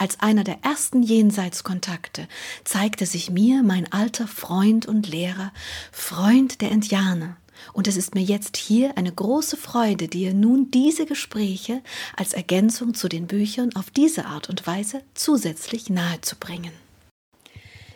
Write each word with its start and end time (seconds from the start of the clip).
Als 0.00 0.18
einer 0.20 0.44
der 0.44 0.64
ersten 0.64 1.02
Jenseitskontakte 1.02 2.26
zeigte 2.64 3.04
sich 3.04 3.28
mir 3.28 3.62
mein 3.62 3.92
alter 3.92 4.26
Freund 4.26 4.86
und 4.86 5.06
Lehrer, 5.06 5.52
Freund 5.92 6.62
der 6.62 6.70
Indianer, 6.70 7.36
und 7.74 7.86
es 7.86 7.98
ist 7.98 8.14
mir 8.14 8.22
jetzt 8.22 8.56
hier 8.56 8.96
eine 8.96 9.12
große 9.12 9.58
Freude, 9.58 10.08
dir 10.08 10.32
nun 10.32 10.70
diese 10.70 11.04
Gespräche 11.04 11.82
als 12.16 12.32
Ergänzung 12.32 12.94
zu 12.94 13.10
den 13.10 13.26
Büchern 13.26 13.76
auf 13.76 13.90
diese 13.90 14.24
Art 14.24 14.48
und 14.48 14.66
Weise 14.66 15.02
zusätzlich 15.12 15.90
nahezubringen. 15.90 16.72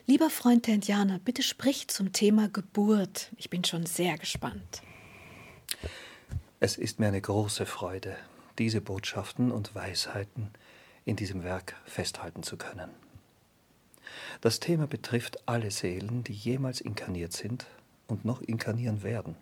Lieber 0.05 0.29
Freund 0.29 0.67
der 0.67 0.75
Indianer, 0.75 1.21
bitte 1.25 1.43
sprich 1.43 1.89
zum 1.89 2.13
Thema 2.13 2.51
Geburt. 2.51 3.31
Ich 3.39 3.49
bin 3.49 3.65
schon 3.65 3.87
sehr 3.87 4.19
gespannt. 4.19 4.83
Es 6.61 6.77
ist 6.77 7.01
mir 7.01 7.09
eine 7.09 7.23
große 7.23 7.65
Freude, 7.65 8.15
diese 8.59 8.83
Botschaften 8.83 9.51
und 9.51 9.75
Weisheiten 9.75 10.51
in 11.05 11.17
diesem 11.17 11.45
Werk 11.45 11.77
festhalten 11.85 12.43
zu 12.43 12.57
können. 12.57 12.91
Das 14.41 14.61
Thema 14.61 14.87
betrifft 14.87 15.49
alle 15.49 15.71
Seelen, 15.71 16.25
die 16.25 16.33
jemals 16.33 16.81
inkarniert 16.81 17.33
sind 17.33 17.67
und 18.07 18.25
noch 18.25 18.43
inkarnieren 18.43 19.03
werden 19.03 19.37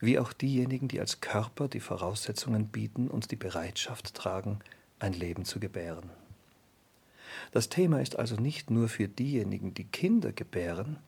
wie 0.00 0.18
auch 0.18 0.32
diejenigen, 0.32 0.88
die 0.88 1.00
als 1.00 1.20
Körper 1.20 1.68
die 1.68 1.80
Voraussetzungen 1.80 2.68
bieten 2.68 3.08
und 3.08 3.30
die 3.30 3.36
Bereitschaft 3.36 4.14
tragen, 4.14 4.60
ein 4.98 5.12
Leben 5.12 5.44
zu 5.44 5.60
gebären. 5.60 6.10
Das 7.50 7.68
Thema 7.68 8.00
ist 8.00 8.18
also 8.18 8.36
nicht 8.36 8.70
nur 8.70 8.88
für 8.88 9.08
diejenigen, 9.08 9.74
die 9.74 9.84
Kinder 9.84 10.32
gebären, 10.32 10.98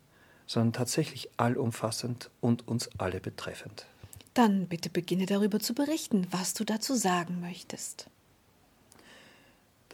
sondern 0.47 0.73
tatsächlich 0.73 1.28
allumfassend 1.37 2.31
und 2.41 2.67
uns 2.67 2.89
alle 2.99 3.21
betreffend. 3.21 3.87
Dann 4.34 4.67
bitte 4.67 4.91
beginne 4.91 5.27
darüber 5.27 5.61
zu 5.61 5.75
berichten, 5.75 6.27
was 6.31 6.55
du 6.55 6.65
dazu 6.65 6.95
sagen 6.95 7.41
möchtest. 7.41 8.11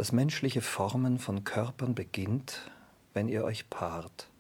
Das 0.01 0.12
menschliche 0.12 0.62
Formen 0.62 1.19
von 1.19 1.45
Körpern 1.45 1.95
beginnt, 1.95 2.70
wenn 3.12 3.29
ihr 3.29 3.45
euch 3.45 3.69
paart 3.69 4.31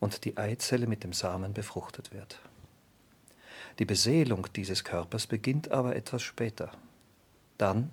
und 0.00 0.26
die 0.26 0.36
Eizelle 0.36 0.86
mit 0.86 1.02
dem 1.02 1.14
Samen 1.14 1.54
befruchtet 1.54 2.12
wird. 2.12 2.40
Die 3.78 3.86
Beseelung 3.86 4.48
dieses 4.54 4.84
Körpers 4.84 5.26
beginnt 5.26 5.70
aber 5.70 5.96
etwas 5.96 6.20
später. 6.20 6.72
Dann, 7.56 7.88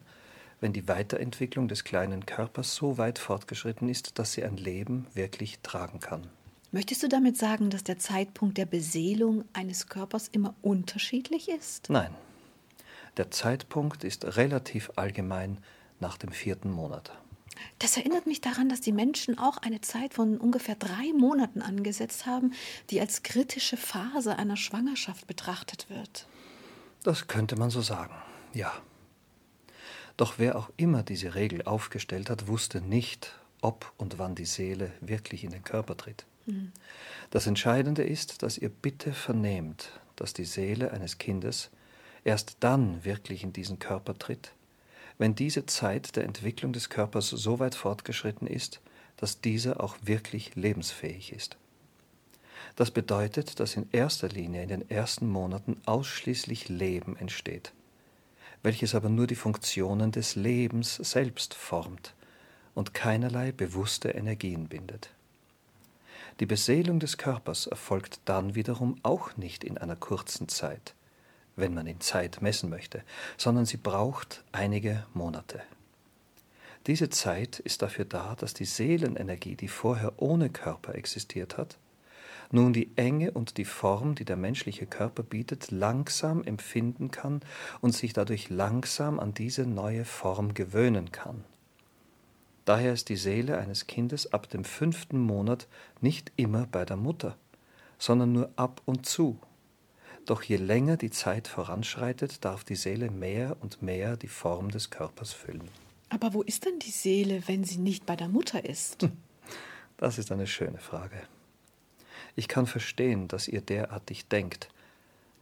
wenn 0.59 0.73
die 0.73 0.89
Weiterentwicklung 0.89 1.69
des 1.69 1.85
kleinen 1.85 2.25
Körpers 2.25 2.75
so 2.75 2.97
weit 2.97 3.17
fortgeschritten 3.17 3.87
ist, 3.87 4.19
dass 4.19 4.33
sie 4.33 4.43
ein 4.43 4.57
Leben 4.57 5.07
wirklich 5.13 5.59
tragen 5.59 6.01
kann. 6.01 6.27
Möchtest 6.73 7.01
du 7.01 7.07
damit 7.07 7.37
sagen, 7.37 7.69
dass 7.69 7.85
der 7.85 7.97
Zeitpunkt 7.97 8.57
der 8.57 8.65
Beseelung 8.65 9.45
eines 9.53 9.87
Körpers 9.87 10.27
immer 10.27 10.53
unterschiedlich 10.61 11.47
ist? 11.47 11.89
Nein. 11.89 12.13
Der 13.15 13.31
Zeitpunkt 13.31 14.03
ist 14.03 14.35
relativ 14.35 14.91
allgemein 14.97 15.59
nach 16.03 16.17
dem 16.17 16.31
vierten 16.31 16.69
Monat. 16.69 17.11
Das 17.79 17.97
erinnert 17.97 18.27
mich 18.27 18.41
daran, 18.41 18.67
dass 18.67 18.81
die 18.81 18.91
Menschen 18.91 19.39
auch 19.39 19.57
eine 19.57 19.81
Zeit 19.81 20.13
von 20.13 20.37
ungefähr 20.37 20.75
drei 20.75 21.13
Monaten 21.17 21.61
angesetzt 21.61 22.25
haben, 22.25 22.53
die 22.89 22.99
als 22.99 23.23
kritische 23.23 23.77
Phase 23.77 24.37
einer 24.37 24.57
Schwangerschaft 24.57 25.27
betrachtet 25.27 25.89
wird. 25.89 26.27
Das 27.03 27.27
könnte 27.27 27.55
man 27.55 27.69
so 27.69 27.81
sagen, 27.81 28.13
ja. 28.53 28.71
Doch 30.17 30.35
wer 30.37 30.57
auch 30.57 30.69
immer 30.77 31.03
diese 31.03 31.35
Regel 31.35 31.63
aufgestellt 31.63 32.29
hat, 32.29 32.47
wusste 32.47 32.81
nicht, 32.81 33.33
ob 33.61 33.91
und 33.97 34.19
wann 34.19 34.35
die 34.35 34.45
Seele 34.45 34.91
wirklich 34.99 35.43
in 35.43 35.51
den 35.51 35.63
Körper 35.63 35.95
tritt. 35.95 36.25
Mhm. 36.45 36.71
Das 37.31 37.47
Entscheidende 37.47 38.03
ist, 38.03 38.43
dass 38.43 38.57
ihr 38.57 38.69
bitte 38.69 39.13
vernehmt, 39.13 39.99
dass 40.17 40.33
die 40.33 40.45
Seele 40.45 40.91
eines 40.91 41.17
Kindes 41.17 41.71
erst 42.25 42.57
dann 42.59 43.03
wirklich 43.05 43.43
in 43.43 43.53
diesen 43.53 43.79
Körper 43.79 44.17
tritt, 44.17 44.51
wenn 45.17 45.35
diese 45.35 45.65
Zeit 45.65 46.15
der 46.15 46.23
Entwicklung 46.23 46.73
des 46.73 46.89
Körpers 46.89 47.29
so 47.29 47.59
weit 47.59 47.75
fortgeschritten 47.75 48.47
ist, 48.47 48.81
dass 49.17 49.41
dieser 49.41 49.81
auch 49.81 49.95
wirklich 50.03 50.55
lebensfähig 50.55 51.31
ist. 51.31 51.57
Das 52.75 52.91
bedeutet, 52.91 53.59
dass 53.59 53.75
in 53.75 53.87
erster 53.91 54.29
Linie 54.29 54.63
in 54.63 54.69
den 54.69 54.89
ersten 54.89 55.27
Monaten 55.27 55.79
ausschließlich 55.85 56.69
Leben 56.69 57.15
entsteht, 57.17 57.71
welches 58.63 58.95
aber 58.95 59.09
nur 59.09 59.27
die 59.27 59.35
Funktionen 59.35 60.11
des 60.11 60.35
Lebens 60.35 60.95
selbst 60.95 61.53
formt 61.53 62.15
und 62.73 62.93
keinerlei 62.93 63.51
bewusste 63.51 64.09
Energien 64.09 64.67
bindet. 64.67 65.09
Die 66.39 66.47
Beseelung 66.47 66.99
des 66.99 67.17
Körpers 67.17 67.67
erfolgt 67.67 68.19
dann 68.25 68.55
wiederum 68.55 68.97
auch 69.03 69.37
nicht 69.37 69.63
in 69.63 69.77
einer 69.77 69.95
kurzen 69.95 70.47
Zeit, 70.47 70.95
wenn 71.55 71.73
man 71.73 71.87
in 71.87 71.99
Zeit 71.99 72.41
messen 72.41 72.69
möchte, 72.69 73.03
sondern 73.37 73.65
sie 73.65 73.77
braucht 73.77 74.43
einige 74.51 75.05
Monate. 75.13 75.61
Diese 76.87 77.09
Zeit 77.09 77.59
ist 77.59 77.81
dafür 77.81 78.05
da, 78.05 78.35
dass 78.35 78.53
die 78.53 78.65
Seelenenergie, 78.65 79.55
die 79.55 79.69
vorher 79.69 80.13
ohne 80.17 80.49
Körper 80.49 80.95
existiert 80.95 81.57
hat, 81.57 81.77
nun 82.51 82.73
die 82.73 82.91
Enge 82.97 83.31
und 83.31 83.57
die 83.57 83.65
Form, 83.65 84.15
die 84.15 84.25
der 84.25 84.35
menschliche 84.35 84.85
Körper 84.85 85.23
bietet, 85.23 85.71
langsam 85.71 86.43
empfinden 86.43 87.09
kann 87.09 87.41
und 87.81 87.95
sich 87.95 88.13
dadurch 88.13 88.49
langsam 88.49 89.19
an 89.19 89.33
diese 89.33 89.65
neue 89.65 90.05
Form 90.05 90.53
gewöhnen 90.53 91.11
kann. 91.11 91.45
Daher 92.65 92.93
ist 92.93 93.09
die 93.09 93.15
Seele 93.15 93.57
eines 93.57 93.87
Kindes 93.87 94.31
ab 94.31 94.49
dem 94.49 94.63
fünften 94.65 95.19
Monat 95.19 95.67
nicht 95.99 96.31
immer 96.35 96.67
bei 96.67 96.85
der 96.85 96.97
Mutter, 96.97 97.37
sondern 97.97 98.33
nur 98.33 98.49
ab 98.55 98.81
und 98.85 99.05
zu 99.05 99.39
doch 100.25 100.43
je 100.43 100.57
länger 100.57 100.97
die 100.97 101.11
Zeit 101.11 101.47
voranschreitet, 101.47 102.43
darf 102.45 102.63
die 102.63 102.75
Seele 102.75 103.11
mehr 103.11 103.57
und 103.61 103.81
mehr 103.81 104.17
die 104.17 104.27
Form 104.27 104.71
des 104.71 104.89
Körpers 104.89 105.33
füllen. 105.33 105.69
Aber 106.09 106.33
wo 106.33 106.41
ist 106.41 106.65
denn 106.65 106.79
die 106.79 106.91
Seele, 106.91 107.43
wenn 107.47 107.63
sie 107.63 107.77
nicht 107.77 108.05
bei 108.05 108.15
der 108.15 108.27
Mutter 108.27 108.63
ist? 108.63 109.09
Das 109.97 110.17
ist 110.17 110.31
eine 110.31 110.47
schöne 110.47 110.79
Frage. 110.79 111.21
Ich 112.35 112.47
kann 112.47 112.65
verstehen, 112.65 113.27
dass 113.27 113.47
ihr 113.47 113.61
derartig 113.61 114.27
denkt, 114.27 114.69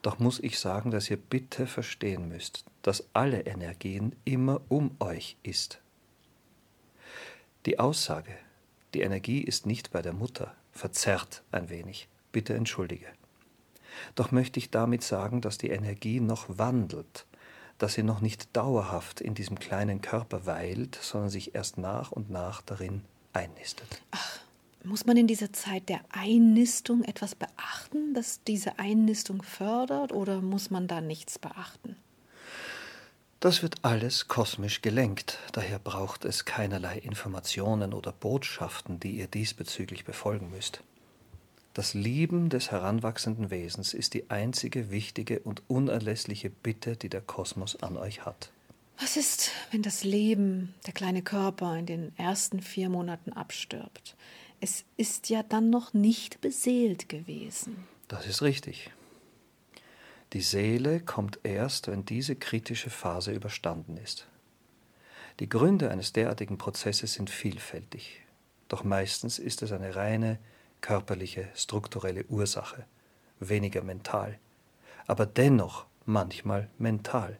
doch 0.02 0.20
muss 0.20 0.40
ich 0.40 0.60
sagen, 0.60 0.92
dass 0.92 1.10
ihr 1.10 1.18
bitte 1.18 1.68
verstehen 1.68 2.28
müsst, 2.28 2.66
dass 2.82 3.06
alle 3.14 3.42
Energien 3.42 4.16
immer 4.26 4.62
um 4.68 4.96
euch 5.00 5.38
ist. 5.44 5.80
Die 7.66 7.80
Aussage, 7.80 8.36
die 8.94 9.02
Energie 9.02 9.42
ist 9.42 9.66
nicht 9.66 9.92
bei 9.92 10.02
der 10.02 10.14
Mutter, 10.14 10.56
verzerrt 10.72 11.44
ein 11.52 11.70
wenig. 11.70 12.08
Bitte 12.32 12.56
entschuldige. 12.56 13.08
Doch 14.16 14.32
möchte 14.32 14.60
ich 14.60 14.70
damit 14.70 15.04
sagen, 15.04 15.42
dass 15.42 15.58
die 15.58 15.70
Energie 15.70 16.20
noch 16.20 16.46
wandelt, 16.48 17.26
dass 17.78 17.94
sie 17.94 18.04
noch 18.04 18.22
nicht 18.22 18.56
dauerhaft 18.56 19.22
in 19.22 19.34
diesem 19.34 19.60
kleinen 19.60 20.02
Körper 20.02 20.46
weilt, 20.46 20.96
sondern 21.02 21.30
sich 21.30 21.56
erst 21.56 21.78
nach 21.78 22.12
und 22.12 22.30
nach 22.30 22.62
darin 22.62 23.04
einnistet. 23.34 24.02
Ach, 24.12 24.40
muss 24.84 25.06
man 25.06 25.18
in 25.18 25.28
dieser 25.28 25.54
Zeit 25.54 25.90
der 25.90 26.02
Einnistung 26.10 27.04
etwas 27.04 27.36
beachten, 27.36 28.14
das 28.14 28.44
diese 28.44 28.80
Einnistung 28.80 29.44
fördert, 29.44 30.12
oder 30.12 30.42
muss 30.42 30.72
man 30.72 30.88
da 30.88 31.02
nichts 31.02 31.38
beachten? 31.38 31.96
Das 33.40 33.64
wird 33.64 33.84
alles 33.84 34.28
kosmisch 34.28 34.84
gelenkt, 34.84 35.40
daher 35.52 35.80
braucht 35.80 36.26
es 36.26 36.46
keinerlei 36.46 37.00
Informationen 37.00 37.94
oder 37.94 38.12
Botschaften, 38.12 39.00
die 39.00 39.18
ihr 39.18 39.26
diesbezüglich 39.26 40.06
befolgen 40.06 40.52
müsst. 40.52 40.84
Das 41.74 41.94
Lieben 41.94 42.50
des 42.50 42.72
heranwachsenden 42.72 43.50
Wesens 43.50 43.94
ist 43.94 44.14
die 44.14 44.30
einzige 44.30 44.92
wichtige 44.92 45.40
und 45.40 45.64
unerlässliche 45.70 46.50
Bitte, 46.50 46.98
die 46.98 47.08
der 47.08 47.22
Kosmos 47.22 47.82
an 47.82 47.96
euch 47.96 48.26
hat. 48.26 48.52
Was 49.00 49.16
ist, 49.16 49.52
wenn 49.72 49.82
das 49.82 50.04
Leben, 50.04 50.76
der 50.86 50.94
kleine 50.94 51.22
Körper 51.22 51.78
in 51.78 51.86
den 51.86 52.18
ersten 52.18 52.62
vier 52.62 52.90
Monaten 52.90 53.32
abstirbt? 53.32 54.18
Es 54.60 54.84
ist 54.98 55.30
ja 55.30 55.44
dann 55.44 55.70
noch 55.70 55.94
nicht 55.94 56.42
beseelt 56.42 57.08
gewesen. 57.08 57.88
Das 58.10 58.28
ist 58.28 58.42
richtig. 58.42 58.92
Die 60.34 60.42
Seele 60.42 61.00
kommt 61.00 61.40
erst, 61.44 61.88
wenn 61.88 62.06
diese 62.06 62.36
kritische 62.36 62.90
Phase 62.90 63.32
überstanden 63.32 63.98
ist. 63.98 64.28
Die 65.40 65.50
Gründe 65.50 65.90
eines 65.90 66.14
derartigen 66.14 66.58
Prozesses 66.58 67.14
sind 67.14 67.30
vielfältig, 67.30 68.22
doch 68.68 68.84
meistens 68.84 69.40
ist 69.40 69.62
es 69.64 69.72
eine 69.72 69.96
reine 69.96 70.38
körperliche, 70.82 71.48
strukturelle 71.56 72.26
Ursache, 72.26 72.86
weniger 73.40 73.84
mental, 73.84 74.38
aber 75.08 75.26
dennoch 75.26 75.86
manchmal 76.06 76.70
mental. 76.78 77.38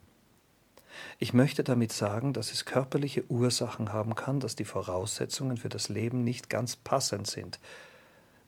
Ich 1.20 1.34
möchte 1.34 1.64
damit 1.64 1.92
sagen, 1.94 2.34
dass 2.34 2.52
es 2.52 2.66
körperliche 2.66 3.24
Ursachen 3.32 3.94
haben 3.94 4.16
kann, 4.16 4.40
dass 4.40 4.56
die 4.56 4.66
Voraussetzungen 4.66 5.58
für 5.58 5.70
das 5.70 5.90
Leben 5.90 6.24
nicht 6.24 6.50
ganz 6.50 6.76
passend 6.76 7.28
sind. 7.28 7.60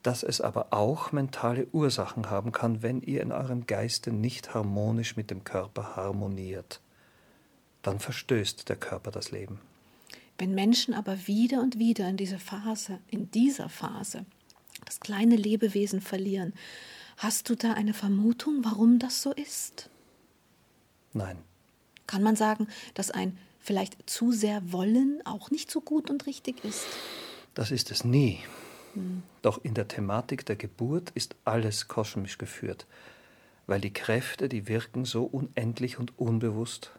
dass 0.03 0.21
es 0.21 0.41
aber 0.41 0.67
auch 0.71 1.13
mentale 1.13 1.65
Ursachen 1.71 2.29
haben 2.29 2.51
kann, 2.51 2.83
wenn 2.83 3.01
ihr 3.01 3.21
in 3.21 3.31
eurem 3.31 3.65
Geiste 3.65 4.11
nicht 4.11 4.53
harmonisch 4.53 5.15
mit 5.15 5.31
dem 5.31 5.45
Körper 5.45 5.95
harmoniert. 5.95 6.81
Dann 7.81 7.99
verstößt 7.99 8.67
der 8.67 8.75
Körper 8.75 9.11
das 9.11 9.31
Leben. 9.31 9.59
Wenn 10.37 10.53
Menschen 10.53 10.93
aber 10.93 11.27
wieder 11.27 11.61
und 11.61 11.79
wieder 11.79 12.07
in 12.09 12.17
dieser 12.17 12.39
Phase, 12.39 12.99
in 13.09 13.31
dieser 13.31 13.69
Phase, 13.69 14.25
das 14.85 14.99
kleine 14.99 15.35
Lebewesen 15.35 16.01
verlieren, 16.01 16.53
hast 17.17 17.49
du 17.49 17.55
da 17.55 17.73
eine 17.73 17.93
Vermutung, 17.93 18.63
warum 18.63 18.99
das 18.99 19.21
so 19.21 19.31
ist? 19.31 19.89
Nein. 21.13 21.37
Kann 22.07 22.23
man 22.23 22.35
sagen, 22.35 22.67
dass 22.93 23.11
ein 23.11 23.37
vielleicht 23.59 24.09
zu 24.09 24.31
sehr 24.31 24.71
Wollen 24.71 25.21
auch 25.25 25.51
nicht 25.51 25.71
so 25.71 25.79
gut 25.79 26.09
und 26.09 26.25
richtig 26.27 26.63
ist? 26.65 26.85
Das 27.53 27.71
ist 27.71 27.91
es 27.91 28.03
nie. 28.03 28.39
Hm. 28.93 29.23
Doch 29.41 29.63
in 29.63 29.73
der 29.73 29.87
Thematik 29.87 30.45
der 30.45 30.55
Geburt 30.55 31.11
ist 31.15 31.35
alles 31.45 31.87
kosmisch 31.87 32.37
geführt, 32.37 32.85
weil 33.67 33.79
die 33.79 33.93
Kräfte, 33.93 34.49
die 34.49 34.67
wirken, 34.67 35.05
so 35.05 35.23
unendlich 35.23 35.97
und 35.97 36.17
unbewusst, 36.19 36.91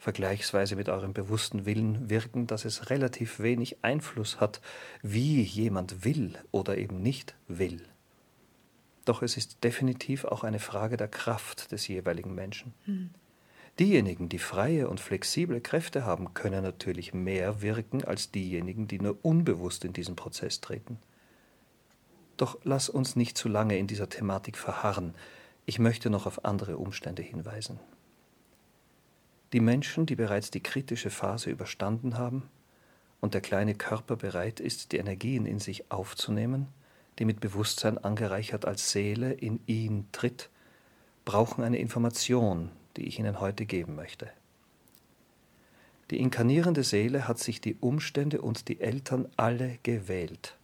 vergleichsweise 0.00 0.76
mit 0.76 0.88
eurem 0.88 1.12
bewussten 1.12 1.66
Willen 1.66 2.08
wirken, 2.08 2.46
dass 2.46 2.64
es 2.64 2.88
relativ 2.88 3.38
wenig 3.38 3.84
Einfluss 3.84 4.40
hat, 4.40 4.62
wie 5.02 5.42
jemand 5.42 6.06
will 6.06 6.38
oder 6.50 6.78
eben 6.78 7.02
nicht 7.02 7.36
will. 7.48 7.82
Doch 9.04 9.20
es 9.20 9.36
ist 9.36 9.62
definitiv 9.62 10.24
auch 10.24 10.42
eine 10.42 10.58
Frage 10.58 10.96
der 10.96 11.08
Kraft 11.08 11.70
des 11.70 11.86
jeweiligen 11.86 12.34
Menschen. 12.34 12.72
Hm. 12.86 13.10
Diejenigen, 13.78 14.30
die 14.30 14.38
freie 14.38 14.88
und 14.88 15.00
flexible 15.00 15.60
Kräfte 15.60 16.04
haben, 16.06 16.32
können 16.32 16.62
natürlich 16.62 17.12
mehr 17.12 17.60
wirken 17.60 18.02
als 18.02 18.30
diejenigen, 18.30 18.88
die 18.88 19.00
nur 19.00 19.18
unbewusst 19.22 19.84
in 19.84 19.92
diesen 19.92 20.16
Prozess 20.16 20.62
treten. 20.62 20.98
Doch 22.38 22.58
lass 22.64 22.88
uns 22.88 23.16
nicht 23.16 23.36
zu 23.36 23.50
lange 23.50 23.76
in 23.76 23.86
dieser 23.86 24.08
Thematik 24.08 24.56
verharren. 24.56 25.14
Ich 25.66 25.78
möchte 25.78 26.08
noch 26.08 26.24
auf 26.24 26.46
andere 26.46 26.78
Umstände 26.78 27.22
hinweisen. 27.22 27.78
Die 29.52 29.60
Menschen, 29.60 30.06
die 30.06 30.14
bereits 30.14 30.50
die 30.50 30.62
kritische 30.62 31.10
Phase 31.10 31.50
überstanden 31.50 32.16
haben 32.16 32.48
und 33.20 33.34
der 33.34 33.40
kleine 33.40 33.74
Körper 33.74 34.16
bereit 34.16 34.60
ist, 34.60 34.92
die 34.92 34.98
Energien 34.98 35.44
in 35.44 35.58
sich 35.58 35.90
aufzunehmen, 35.90 36.68
die 37.18 37.24
mit 37.24 37.40
Bewusstsein 37.40 37.98
angereichert 37.98 38.64
als 38.64 38.92
Seele 38.92 39.32
in 39.32 39.60
ihn 39.66 40.06
tritt, 40.12 40.50
brauchen 41.24 41.64
eine 41.64 41.78
Information, 41.78 42.70
die 42.96 43.06
ich 43.06 43.18
Ihnen 43.18 43.40
heute 43.40 43.66
geben 43.66 43.96
möchte. 43.96 44.30
Die 46.10 46.18
inkarnierende 46.18 46.82
Seele 46.82 47.28
hat 47.28 47.38
sich 47.38 47.60
die 47.60 47.76
Umstände 47.76 48.40
und 48.40 48.68
die 48.68 48.80
Eltern 48.80 49.28
alle 49.36 49.78
gewählt 49.82 50.56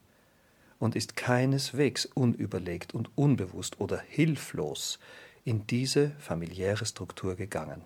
und 0.79 0.97
ist 0.97 1.17
keineswegs 1.17 2.07
unüberlegt 2.07 2.95
und 2.95 3.11
unbewusst 3.17 3.81
oder 3.81 3.99
hilflos 3.99 4.99
in 5.45 5.67
diese 5.67 6.11
familiäre 6.19 6.85
Struktur 6.87 7.37
gegangen. 7.37 7.83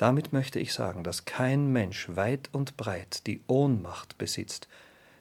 Damit 0.00 0.32
möchte 0.32 0.58
ich 0.58 0.72
sagen, 0.72 1.04
dass 1.04 1.26
kein 1.26 1.74
Mensch 1.74 2.08
weit 2.08 2.48
und 2.52 2.78
breit 2.78 3.26
die 3.26 3.42
Ohnmacht 3.48 4.16
besitzt, 4.16 4.66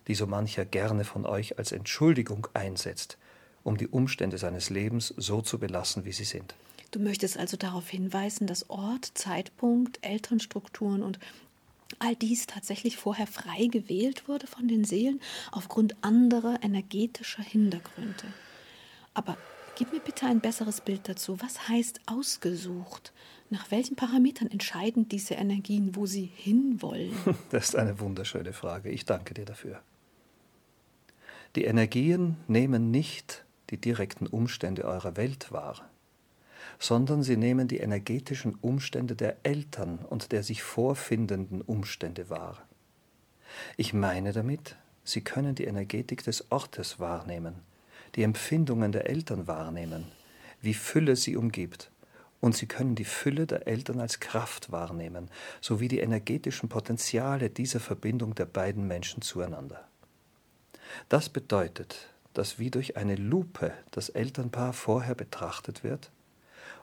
die 0.08 0.16
so 0.16 0.26
mancher 0.26 0.64
gerne 0.64 1.04
von 1.04 1.26
euch 1.26 1.58
als 1.58 1.74
Entschuldigung 1.74 2.48
einsetzt, 2.54 3.18
um 3.66 3.76
die 3.76 3.90
Umstände 3.90 4.38
seines 4.38 4.70
Lebens 4.70 5.14
so 5.18 5.42
zu 5.42 5.60
belassen, 5.60 6.06
wie 6.06 6.14
sie 6.14 6.24
sind. 6.24 6.56
Du 6.92 7.00
möchtest 7.00 7.38
also 7.38 7.58
darauf 7.58 7.90
hinweisen, 7.90 8.48
dass 8.48 8.70
Ort, 8.70 9.12
Zeitpunkt, 9.16 10.00
Elternstrukturen 10.02 11.04
und 11.04 11.20
all 12.00 12.16
dies 12.16 12.48
tatsächlich 12.48 12.96
vorher 12.96 13.28
frei 13.28 13.66
gewählt 13.66 14.30
wurde 14.30 14.48
von 14.48 14.70
den 14.70 14.86
Seelen 14.86 15.20
aufgrund 15.52 16.02
anderer 16.06 16.58
energetischer 16.64 17.44
Hintergründe. 17.44 18.34
Aber 19.14 19.36
gib 19.76 19.92
mir 19.92 20.00
bitte 20.00 20.26
ein 20.26 20.40
besseres 20.40 20.80
Bild 20.80 21.10
dazu. 21.10 21.42
Was 21.42 21.68
heißt 21.68 22.00
ausgesucht? 22.06 23.12
Nach 23.52 23.72
welchen 23.72 23.96
Parametern 23.96 24.52
entscheiden 24.52 25.10
diese 25.10 25.34
Energien, 25.34 25.96
wo 25.96 26.06
sie 26.06 26.32
hinwollen? 26.36 27.12
Das 27.50 27.70
ist 27.70 27.76
eine 27.76 28.00
wunderschöne 28.00 28.54
Frage. 28.54 28.90
Ich 28.90 29.06
danke 29.06 29.34
dir 29.34 29.46
dafür. 29.46 29.82
Die 31.56 31.66
Energien 31.66 32.38
nehmen 32.48 32.92
nicht 32.92 33.46
die 33.72 33.78
direkten 33.78 34.28
Umstände 34.28 34.86
eurer 34.86 35.18
Welt 35.18 35.52
wahr, 35.52 35.90
sondern 36.78 37.24
sie 37.24 37.38
nehmen 37.38 37.68
die 37.68 37.78
energetischen 37.78 38.54
Umstände 38.62 39.16
der 39.16 39.38
Eltern 39.42 39.98
und 40.08 40.32
der 40.32 40.44
sich 40.44 40.62
vorfindenden 40.62 41.62
Umstände 41.62 42.30
wahr. 42.30 42.68
Ich 43.78 43.94
meine 43.94 44.32
damit, 44.32 44.76
sie 45.04 45.22
können 45.22 45.56
die 45.56 45.66
Energetik 45.66 46.24
des 46.24 46.52
Ortes 46.52 47.00
wahrnehmen, 47.00 47.56
die 48.14 48.22
Empfindungen 48.22 48.92
der 48.92 49.10
Eltern 49.10 49.48
wahrnehmen, 49.48 50.06
wie 50.62 50.76
Fülle 50.76 51.16
sie 51.16 51.36
umgibt 51.36 51.90
und 52.42 52.56
sie 52.56 52.68
können 52.68 52.96
die 52.96 53.06
Fülle 53.06 53.46
der 53.46 53.68
Eltern 53.68 54.00
als 54.00 54.20
Kraft 54.20 54.72
wahrnehmen, 54.72 55.30
sowie 55.62 55.88
die 55.88 56.00
energetischen 56.00 56.70
Potenziale 56.70 57.50
dieser 57.50 57.80
Verbindung 57.80 58.36
der 58.36 58.46
beiden 58.46 58.88
Menschen 58.88 59.22
zueinander. 59.22 59.88
Das 61.10 61.30
bedeutet, 61.30 62.10
dass 62.34 62.60
wie 62.60 62.72
durch 62.72 62.98
eine 62.98 63.16
Lupe 63.16 63.74
das 63.92 64.10
Elternpaar 64.10 64.74
vorher 64.74 65.16
betrachtet 65.16 65.84
wird 65.84 66.12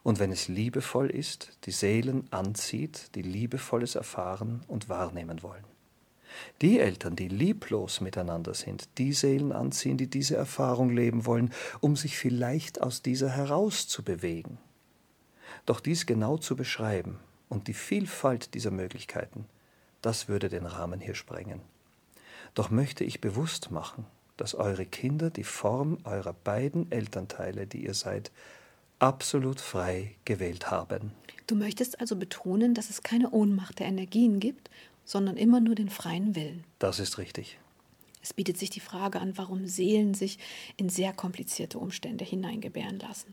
und 0.03 0.21
wenn 0.21 0.31
es 0.31 0.49
liebevoll 0.49 1.11
ist, 1.11 1.59
die 1.65 1.73
Seelen 1.73 2.29
anzieht, 2.31 3.15
die 3.15 3.23
Liebevolles 3.23 3.97
erfahren 3.97 4.63
und 4.69 4.89
wahrnehmen 4.89 5.43
wollen. 5.43 5.65
Die 6.61 6.79
Eltern, 6.79 7.17
die 7.17 7.29
lieblos 7.29 8.01
miteinander 8.01 8.55
sind, 8.55 8.89
die 8.99 9.13
Seelen 9.13 9.53
anziehen, 9.53 9.97
die 9.97 10.09
diese 10.09 10.37
Erfahrung 10.37 10.91
leben 10.91 11.27
wollen, 11.27 11.53
um 11.81 11.97
sich 11.97 12.19
vielleicht 12.19 12.83
aus 12.83 13.03
dieser 13.03 13.31
herauszubewegen. 13.31 14.59
Doch 15.67 15.81
dies 15.81 16.07
genau 16.07 16.39
zu 16.39 16.57
beschreiben 16.57 17.19
und 17.49 17.69
die 17.69 17.75
Vielfalt 17.75 18.55
dieser 18.55 18.71
Möglichkeiten, 18.71 19.47
das 20.01 20.29
würde 20.29 20.49
den 20.49 20.67
Rahmen 20.67 21.01
hier 21.01 21.15
sprengen. 21.15 21.61
Doch 22.55 22.71
möchte 22.71 23.05
ich 23.05 23.21
bewusst 23.21 23.71
machen, 23.71 24.07
dass 24.37 24.55
eure 24.55 24.87
Kinder 24.87 25.31
die 25.31 25.45
Form 25.45 25.99
eurer 26.05 26.33
beiden 26.33 26.91
Elternteile, 26.93 27.67
die 27.67 27.85
ihr 27.85 27.95
seid, 27.95 28.31
absolut 28.99 29.61
frei 29.61 30.15
gewählt 30.25 30.71
haben. 30.71 31.13
Du 31.47 31.55
möchtest 31.55 32.01
also 32.01 32.17
betonen, 32.17 32.75
dass 32.75 32.91
es 32.91 33.03
keine 33.03 33.31
Ohnmacht 33.31 33.79
der 33.79 33.87
Energien 33.87 34.41
gibt, 34.41 34.71
sondern 35.05 35.37
immer 35.37 35.61
nur 35.61 35.75
den 35.75 35.89
freien 35.89 36.35
Willen. 36.35 36.65
Das 36.79 36.99
ist 36.99 37.19
richtig. 37.19 37.59
Es 38.23 38.33
bietet 38.33 38.59
sich 38.59 38.71
die 38.71 38.81
Frage 38.81 39.21
an, 39.21 39.39
warum 39.39 39.67
Seelen 39.67 40.15
sich 40.15 40.39
in 40.77 40.89
sehr 40.89 41.13
komplizierte 41.13 41.79
Umstände 41.79 42.25
hineingebären 42.25 42.99
lassen. 42.99 43.33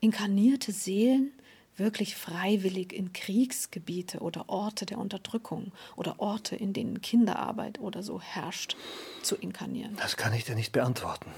Inkarnierte 0.00 0.72
Seelen 0.72 1.32
wirklich 1.80 2.14
freiwillig 2.14 2.92
in 2.92 3.12
Kriegsgebiete 3.12 4.20
oder 4.20 4.48
Orte 4.48 4.86
der 4.86 4.98
Unterdrückung 4.98 5.72
oder 5.96 6.20
Orte, 6.20 6.54
in 6.54 6.72
denen 6.72 7.00
Kinderarbeit 7.00 7.80
oder 7.80 8.04
so 8.04 8.20
herrscht, 8.20 8.76
zu 9.22 9.34
inkarnieren? 9.34 9.96
Das 9.96 10.16
kann 10.16 10.32
ich 10.32 10.44
dir 10.44 10.54
nicht 10.54 10.72
beantworten. 10.72 11.30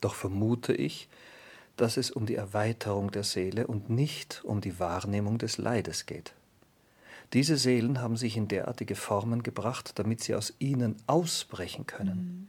Doch 0.00 0.14
vermute 0.14 0.72
ich, 0.72 1.08
dass 1.76 1.96
es 1.96 2.10
um 2.10 2.26
die 2.26 2.36
Erweiterung 2.36 3.10
der 3.10 3.24
Seele 3.24 3.66
und 3.66 3.90
nicht 3.90 4.42
um 4.44 4.60
die 4.60 4.78
Wahrnehmung 4.78 5.38
des 5.38 5.58
Leides 5.58 6.06
geht. 6.06 6.34
Diese 7.32 7.56
Seelen 7.56 8.00
haben 8.00 8.16
sich 8.16 8.36
in 8.36 8.48
derartige 8.48 8.94
Formen 8.94 9.42
gebracht, 9.42 9.98
damit 9.98 10.22
sie 10.22 10.34
aus 10.34 10.54
ihnen 10.58 10.96
ausbrechen 11.06 11.86
können. 11.86 12.16
Mhm. 12.16 12.46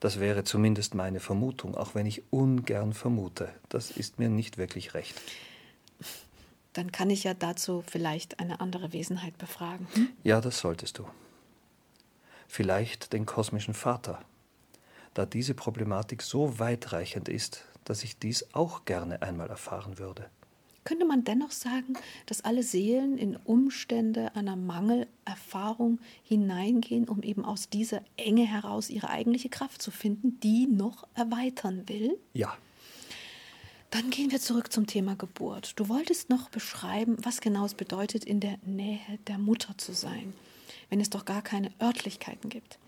Das 0.00 0.18
wäre 0.18 0.44
zumindest 0.44 0.94
meine 0.94 1.20
Vermutung, 1.20 1.74
auch 1.74 1.94
wenn 1.94 2.06
ich 2.06 2.22
ungern 2.30 2.94
vermute. 2.94 3.50
Das 3.68 3.90
ist 3.90 4.18
mir 4.18 4.30
nicht 4.30 4.56
wirklich 4.56 4.94
recht 4.94 5.14
dann 6.72 6.92
kann 6.92 7.10
ich 7.10 7.24
ja 7.24 7.34
dazu 7.34 7.82
vielleicht 7.86 8.40
eine 8.40 8.60
andere 8.60 8.92
Wesenheit 8.92 9.36
befragen. 9.38 9.86
Hm? 9.94 10.08
Ja, 10.22 10.40
das 10.40 10.60
solltest 10.60 10.98
du. 10.98 11.06
Vielleicht 12.48 13.12
den 13.12 13.26
kosmischen 13.26 13.74
Vater, 13.74 14.20
da 15.14 15.26
diese 15.26 15.54
Problematik 15.54 16.22
so 16.22 16.58
weitreichend 16.58 17.28
ist, 17.28 17.64
dass 17.84 18.04
ich 18.04 18.18
dies 18.18 18.54
auch 18.54 18.84
gerne 18.84 19.22
einmal 19.22 19.48
erfahren 19.48 19.98
würde. 19.98 20.28
Könnte 20.84 21.04
man 21.04 21.24
dennoch 21.24 21.50
sagen, 21.50 21.92
dass 22.26 22.42
alle 22.42 22.62
Seelen 22.62 23.18
in 23.18 23.36
Umstände 23.36 24.34
einer 24.34 24.56
Mangelerfahrung 24.56 26.00
hineingehen, 26.22 27.08
um 27.08 27.22
eben 27.22 27.44
aus 27.44 27.68
dieser 27.68 28.02
Enge 28.16 28.46
heraus 28.46 28.88
ihre 28.88 29.10
eigentliche 29.10 29.50
Kraft 29.50 29.82
zu 29.82 29.90
finden, 29.90 30.40
die 30.40 30.66
noch 30.66 31.06
erweitern 31.14 31.88
will? 31.88 32.18
Ja. 32.32 32.56
Dann 33.90 34.10
gehen 34.10 34.30
wir 34.30 34.40
zurück 34.40 34.72
zum 34.72 34.86
Thema 34.86 35.16
Geburt. 35.16 35.72
Du 35.74 35.88
wolltest 35.88 36.30
noch 36.30 36.48
beschreiben, 36.48 37.16
was 37.22 37.40
genau 37.40 37.64
es 37.64 37.74
bedeutet, 37.74 38.24
in 38.24 38.38
der 38.38 38.56
Nähe 38.64 39.00
der 39.26 39.36
Mutter 39.36 39.76
zu 39.78 39.92
sein, 39.92 40.32
wenn 40.90 41.00
es 41.00 41.10
doch 41.10 41.24
gar 41.24 41.42
keine 41.42 41.72
Örtlichkeiten 41.82 42.50
gibt. 42.50 42.78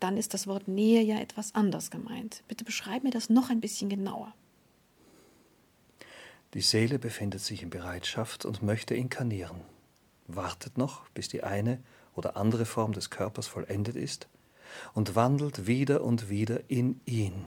Dann 0.00 0.16
ist 0.16 0.34
das 0.34 0.48
Wort 0.48 0.66
Nähe 0.66 1.02
ja 1.02 1.20
etwas 1.20 1.54
anders 1.54 1.90
gemeint. 1.90 2.42
Bitte 2.48 2.64
beschreib 2.64 3.04
mir 3.04 3.10
das 3.10 3.30
noch 3.30 3.48
ein 3.48 3.60
bisschen 3.60 3.88
genauer. 3.88 4.34
Die 6.54 6.60
Seele 6.60 6.98
befindet 6.98 7.40
sich 7.40 7.62
in 7.62 7.70
Bereitschaft 7.70 8.44
und 8.44 8.62
möchte 8.62 8.94
inkarnieren, 8.94 9.60
wartet 10.26 10.78
noch, 10.78 11.08
bis 11.10 11.28
die 11.28 11.44
eine 11.44 11.80
oder 12.14 12.36
andere 12.36 12.64
Form 12.64 12.92
des 12.92 13.10
Körpers 13.10 13.46
vollendet 13.46 13.96
ist 13.96 14.28
und 14.94 15.14
wandelt 15.14 15.68
wieder 15.68 16.02
und 16.02 16.28
wieder 16.28 16.68
in 16.68 17.00
ihn, 17.06 17.46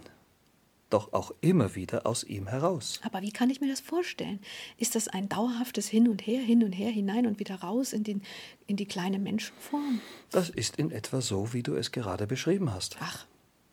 doch 0.90 1.14
auch 1.14 1.32
immer 1.42 1.76
wieder 1.76 2.06
aus 2.06 2.24
ihm 2.24 2.48
heraus. 2.48 3.00
Aber 3.04 3.22
wie 3.22 3.32
kann 3.32 3.50
ich 3.50 3.62
mir 3.62 3.68
das 3.68 3.80
vorstellen? 3.80 4.40
Ist 4.78 4.96
das 4.96 5.08
ein 5.08 5.30
dauerhaftes 5.30 5.88
Hin 5.88 6.08
und 6.08 6.26
Her, 6.26 6.42
hin 6.42 6.64
und 6.64 6.72
her, 6.72 6.90
hinein 6.92 7.28
und 7.28 7.40
wieder 7.40 7.56
raus 7.56 7.94
in, 7.94 8.04
den, 8.04 8.22
in 8.68 8.78
die 8.78 8.86
kleine 8.86 9.20
Menschenform? 9.20 10.02
Das 10.32 10.50
ist 10.50 10.78
in 10.78 10.92
etwa 10.92 11.22
so, 11.22 11.54
wie 11.54 11.64
du 11.64 11.76
es 11.76 11.92
gerade 11.92 12.28
beschrieben 12.28 12.74
hast. 12.74 12.98
Ach. 13.00 13.26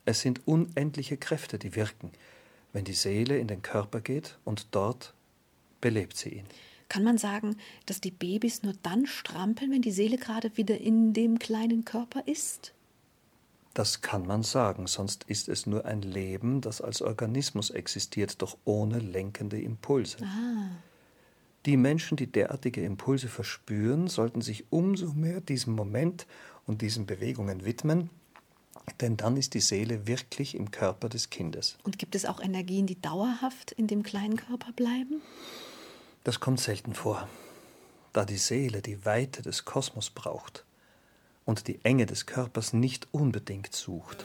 Es 0.05 0.21
sind 0.21 0.47
unendliche 0.47 1.17
Kräfte, 1.17 1.59
die 1.59 1.77
wirken, 1.77 2.11
wenn 2.73 2.85
die 2.85 2.93
Seele 2.93 3.39
in 3.39 3.47
den 3.47 3.63
Körper 3.63 4.01
geht 4.01 4.39
und 4.45 4.67
dort 4.73 5.15
belebt 5.81 6.17
sie 6.17 6.31
ihn. 6.31 6.47
Kann 6.89 7.05
man 7.05 7.17
sagen, 7.17 7.57
dass 7.87 8.01
die 8.01 8.11
Babys 8.11 8.63
nur 8.63 8.75
dann 8.83 9.07
strampeln, 9.07 9.71
wenn 9.71 9.83
die 9.83 9.91
Seele 9.91 10.19
gerade 10.19 10.57
wieder 10.57 10.79
in 10.79 11.13
dem 11.15 11.39
kleinen 11.39 11.85
Körper 11.85 12.23
ist? 12.27 12.74
Das 13.75 14.03
kann 14.03 14.25
man 14.25 14.45
sagen, 14.45 14.87
sonst 14.87 15.25
ist 15.25 15.49
es 15.49 15.67
nur 15.67 15.85
ein 15.85 16.01
Leben, 16.01 16.61
das 16.61 16.81
als 16.81 17.03
Organismus 17.03 17.71
existiert, 17.71 18.41
doch 18.41 18.57
ohne 18.65 19.01
lenkende 19.01 19.61
Impulse. 19.61 20.19
Ah. 20.23 20.71
Die 21.67 21.77
Menschen, 21.77 22.17
die 22.17 22.31
derartige 22.31 22.85
Impulse 22.85 23.27
verspüren, 23.27 24.07
sollten 24.07 24.43
sich 24.43 24.67
umso 24.71 25.13
mehr 25.15 25.41
diesem 25.41 25.75
Moment 25.75 26.27
und 26.67 26.83
diesen 26.83 27.05
Bewegungen 27.05 27.65
widmen, 27.65 28.11
denn 29.01 29.17
dann 29.17 29.37
ist 29.37 29.55
die 29.55 29.61
Seele 29.61 30.07
wirklich 30.07 30.55
im 30.55 30.71
Körper 30.71 31.09
des 31.09 31.31
Kindes. 31.31 31.77
Und 31.83 31.99
gibt 31.99 32.15
es 32.15 32.27
auch 32.27 32.41
Energien, 32.41 32.87
die 32.87 33.01
dauerhaft 33.01 33.73
in 33.73 33.89
dem 33.89 34.05
kleinen 34.05 34.37
Körper 34.37 34.73
bleiben? 34.73 35.21
Das 36.23 36.39
kommt 36.39 36.61
selten 36.61 36.95
vor, 36.95 37.29
da 38.13 38.25
die 38.25 38.37
Seele 38.37 38.83
die 38.83 39.05
Weite 39.05 39.43
des 39.43 39.65
Kosmos 39.65 40.11
braucht 40.11 40.65
und 41.45 41.69
die 41.69 41.85
Enge 41.85 42.07
des 42.07 42.27
Körpers 42.27 42.73
nicht 42.73 43.09
unbedingt 43.13 43.75
sucht. 43.75 44.25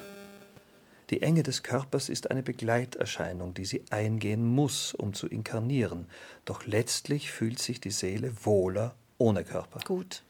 Die 1.10 1.22
Enge 1.24 1.42
des 1.42 1.64
Körpers 1.64 2.08
ist 2.08 2.30
eine 2.30 2.44
Begleiterscheinung, 2.44 3.54
die 3.56 3.66
sie 3.66 3.84
eingehen 3.90 4.46
muss, 4.46 4.94
um 4.94 5.14
zu 5.14 5.28
inkarnieren, 5.28 6.06
doch 6.46 6.66
letztlich 6.66 7.32
fühlt 7.32 7.60
sich 7.60 7.82
die 7.82 7.92
Seele 7.92 8.34
wohler 8.46 8.96
ohne 9.18 9.44
Körper. 9.44 9.80
Gut. 9.86 10.24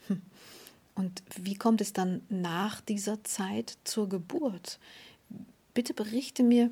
Und 0.95 1.23
wie 1.35 1.55
kommt 1.55 1.81
es 1.81 1.93
dann 1.93 2.21
nach 2.29 2.81
dieser 2.81 3.23
Zeit 3.23 3.77
zur 3.83 4.09
Geburt? 4.09 4.79
Bitte 5.73 5.93
berichte 5.93 6.43
mir 6.43 6.71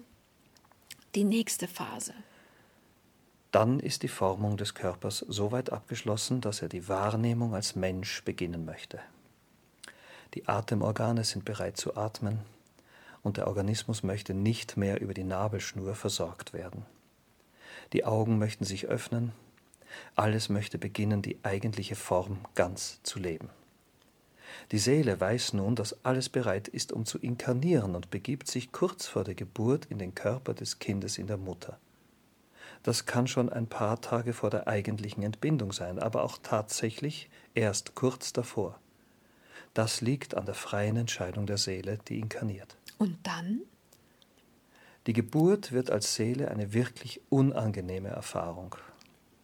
die 1.15 1.24
nächste 1.24 1.67
Phase. 1.67 2.13
Dann 3.51 3.79
ist 3.79 4.03
die 4.03 4.09
Formung 4.09 4.57
des 4.57 4.74
Körpers 4.74 5.19
so 5.19 5.51
weit 5.51 5.71
abgeschlossen, 5.71 6.41
dass 6.41 6.62
er 6.62 6.69
die 6.69 6.88
Wahrnehmung 6.88 7.55
als 7.55 7.75
Mensch 7.75 8.24
beginnen 8.24 8.65
möchte. 8.65 9.00
Die 10.34 10.48
Atemorgane 10.48 11.24
sind 11.24 11.46
bereit 11.46 11.77
zu 11.77 11.96
atmen 11.96 12.39
und 13.24 13.38
der 13.38 13.48
Organismus 13.48 14.03
möchte 14.03 14.34
nicht 14.34 14.77
mehr 14.77 15.01
über 15.01 15.13
die 15.13 15.24
Nabelschnur 15.24 15.96
versorgt 15.96 16.53
werden. 16.53 16.86
Die 17.93 18.05
Augen 18.05 18.38
möchten 18.38 18.65
sich 18.65 18.88
öffnen, 18.88 19.31
alles 20.15 20.50
möchte 20.50 20.77
beginnen, 20.77 21.22
die 21.22 21.39
eigentliche 21.43 21.96
Form 21.96 22.39
ganz 22.55 23.01
zu 23.03 23.19
leben. 23.19 23.50
Die 24.72 24.79
Seele 24.79 25.19
weiß 25.19 25.53
nun, 25.53 25.75
dass 25.75 26.05
alles 26.05 26.29
bereit 26.29 26.67
ist, 26.67 26.91
um 26.91 27.05
zu 27.05 27.17
inkarnieren 27.19 27.96
und 27.96 28.10
begibt 28.10 28.48
sich 28.48 28.72
kurz 28.72 29.07
vor 29.07 29.24
der 29.24 29.36
Geburt 29.36 29.86
in 29.86 30.00
den 30.00 30.15
Körper 30.15 30.53
des 30.53 30.79
Kindes 30.79 31.17
in 31.17 31.27
der 31.27 31.38
Mutter. 31.38 31.79
Das 32.84 33.05
kann 33.05 33.27
schon 33.27 33.50
ein 33.50 33.67
paar 33.67 34.01
Tage 34.01 34.34
vor 34.34 34.50
der 34.50 34.67
eigentlichen 34.67 35.24
Entbindung 35.24 35.72
sein, 35.74 36.00
aber 36.00 36.24
auch 36.24 36.38
tatsächlich 36.41 37.29
erst 37.53 37.96
kurz 37.96 38.34
davor. 38.34 38.79
Das 39.74 40.01
liegt 40.01 40.36
an 40.36 40.45
der 40.45 40.55
freien 40.55 40.97
Entscheidung 40.97 41.45
der 41.45 41.57
Seele, 41.57 42.00
die 42.07 42.19
inkarniert. 42.19 42.77
Und 42.97 43.17
dann? 43.24 43.62
Die 45.07 45.13
Geburt 45.13 45.71
wird 45.71 45.89
als 45.89 46.15
Seele 46.15 46.51
eine 46.51 46.74
wirklich 46.74 47.21
unangenehme 47.29 48.09
Erfahrung, 48.09 48.75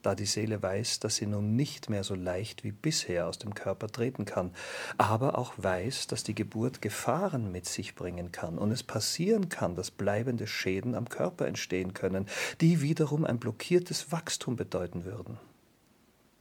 da 0.01 0.13
die 0.13 0.25
Seele 0.25 0.61
weiß, 0.61 0.99
dass 0.99 1.15
sie 1.15 1.25
nun 1.25 1.55
nicht 1.55 1.89
mehr 1.89 2.03
so 2.03 2.15
leicht 2.15 2.65
wie 2.65 2.73
bisher 2.73 3.27
aus 3.27 3.39
dem 3.39 3.53
Körper 3.53 3.87
treten 3.87 4.25
kann, 4.25 4.51
aber 4.97 5.37
auch 5.37 5.53
weiß, 5.55 6.07
dass 6.07 6.25
die 6.25 6.35
Geburt 6.35 6.81
Gefahren 6.81 7.53
mit 7.53 7.65
sich 7.65 7.95
bringen 7.95 8.33
kann 8.33 8.57
und 8.57 8.71
es 8.71 8.83
passieren 8.83 9.47
kann, 9.47 9.77
dass 9.77 9.89
bleibende 9.89 10.47
Schäden 10.47 10.95
am 10.95 11.07
Körper 11.07 11.47
entstehen 11.47 11.93
können, 11.93 12.27
die 12.59 12.81
wiederum 12.81 13.23
ein 13.23 13.39
blockiertes 13.39 14.11
Wachstum 14.11 14.57
bedeuten 14.57 15.05
würden. 15.05 15.39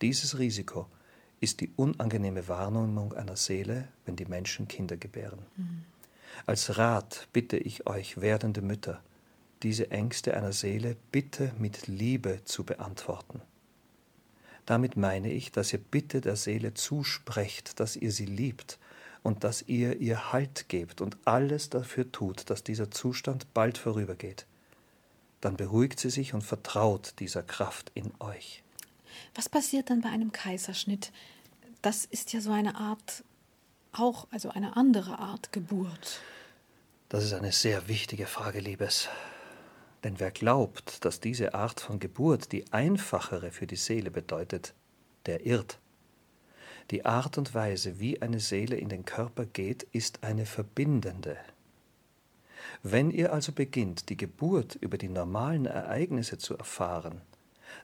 Dieses 0.00 0.40
Risiko 0.40 0.88
ist 1.42 1.60
die 1.60 1.70
unangenehme 1.74 2.46
Wahrnehmung 2.46 3.14
einer 3.14 3.36
Seele, 3.36 3.88
wenn 4.06 4.14
die 4.14 4.26
Menschen 4.26 4.68
Kinder 4.68 4.96
gebären. 4.96 5.40
Mhm. 5.56 5.84
Als 6.46 6.78
Rat 6.78 7.28
bitte 7.32 7.56
ich 7.56 7.86
euch, 7.86 8.20
werdende 8.20 8.62
Mütter, 8.62 9.02
diese 9.62 9.90
Ängste 9.90 10.36
einer 10.36 10.52
Seele 10.52 10.96
bitte 11.10 11.52
mit 11.58 11.88
Liebe 11.88 12.40
zu 12.44 12.64
beantworten. 12.64 13.42
Damit 14.66 14.96
meine 14.96 15.32
ich, 15.32 15.50
dass 15.50 15.72
ihr 15.72 15.80
bitte 15.80 16.20
der 16.20 16.36
Seele 16.36 16.74
zusprecht, 16.74 17.80
dass 17.80 17.96
ihr 17.96 18.12
sie 18.12 18.26
liebt 18.26 18.78
und 19.24 19.42
dass 19.42 19.62
ihr 19.62 20.00
ihr 20.00 20.32
Halt 20.32 20.68
gebt 20.68 21.00
und 21.00 21.16
alles 21.24 21.70
dafür 21.70 22.10
tut, 22.12 22.50
dass 22.50 22.62
dieser 22.62 22.90
Zustand 22.90 23.52
bald 23.52 23.78
vorübergeht. 23.78 24.46
Dann 25.40 25.56
beruhigt 25.56 25.98
sie 25.98 26.10
sich 26.10 26.34
und 26.34 26.42
vertraut 26.42 27.14
dieser 27.18 27.42
Kraft 27.42 27.90
in 27.94 28.12
euch. 28.20 28.62
Was 29.34 29.48
passiert 29.48 29.90
dann 29.90 30.00
bei 30.00 30.08
einem 30.08 30.32
Kaiserschnitt? 30.32 31.12
Das 31.82 32.04
ist 32.04 32.32
ja 32.32 32.40
so 32.40 32.52
eine 32.52 32.76
Art, 32.76 33.24
auch, 33.92 34.26
also 34.30 34.50
eine 34.50 34.76
andere 34.76 35.18
Art 35.18 35.52
Geburt. 35.52 36.20
Das 37.08 37.24
ist 37.24 37.32
eine 37.34 37.52
sehr 37.52 37.88
wichtige 37.88 38.26
Frage, 38.26 38.60
Liebes. 38.60 39.08
Denn 40.04 40.18
wer 40.18 40.30
glaubt, 40.30 41.04
dass 41.04 41.20
diese 41.20 41.54
Art 41.54 41.80
von 41.80 41.98
Geburt 41.98 42.52
die 42.52 42.72
einfachere 42.72 43.50
für 43.50 43.66
die 43.66 43.76
Seele 43.76 44.10
bedeutet, 44.10 44.74
der 45.26 45.46
irrt. 45.46 45.78
Die 46.90 47.04
Art 47.04 47.38
und 47.38 47.54
Weise, 47.54 48.00
wie 48.00 48.20
eine 48.20 48.40
Seele 48.40 48.76
in 48.76 48.88
den 48.88 49.04
Körper 49.04 49.46
geht, 49.46 49.84
ist 49.92 50.24
eine 50.24 50.46
verbindende. 50.46 51.36
Wenn 52.82 53.10
ihr 53.10 53.32
also 53.32 53.52
beginnt, 53.52 54.08
die 54.08 54.16
Geburt 54.16 54.76
über 54.76 54.98
die 54.98 55.08
normalen 55.08 55.66
Ereignisse 55.66 56.38
zu 56.38 56.56
erfahren, 56.56 57.20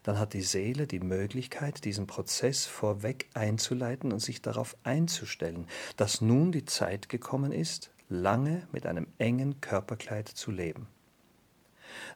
dann 0.03 0.19
hat 0.19 0.33
die 0.33 0.43
Seele 0.43 0.87
die 0.87 1.01
Möglichkeit, 1.01 1.85
diesen 1.85 2.07
Prozess 2.07 2.67
vorweg 2.67 3.29
einzuleiten 3.35 4.13
und 4.13 4.21
sich 4.21 4.43
darauf 4.43 4.77
einzustellen, 4.83 5.67
dass 5.97 6.21
nun 6.21 6.53
die 6.53 6.65
Zeit 6.65 7.09
gekommen 7.09 7.53
ist, 7.53 7.91
lange 8.09 8.67
mit 8.73 8.87
einem 8.87 9.07
engen 9.19 9.61
Körperkleid 9.61 10.29
zu 10.29 10.51
leben. 10.51 10.87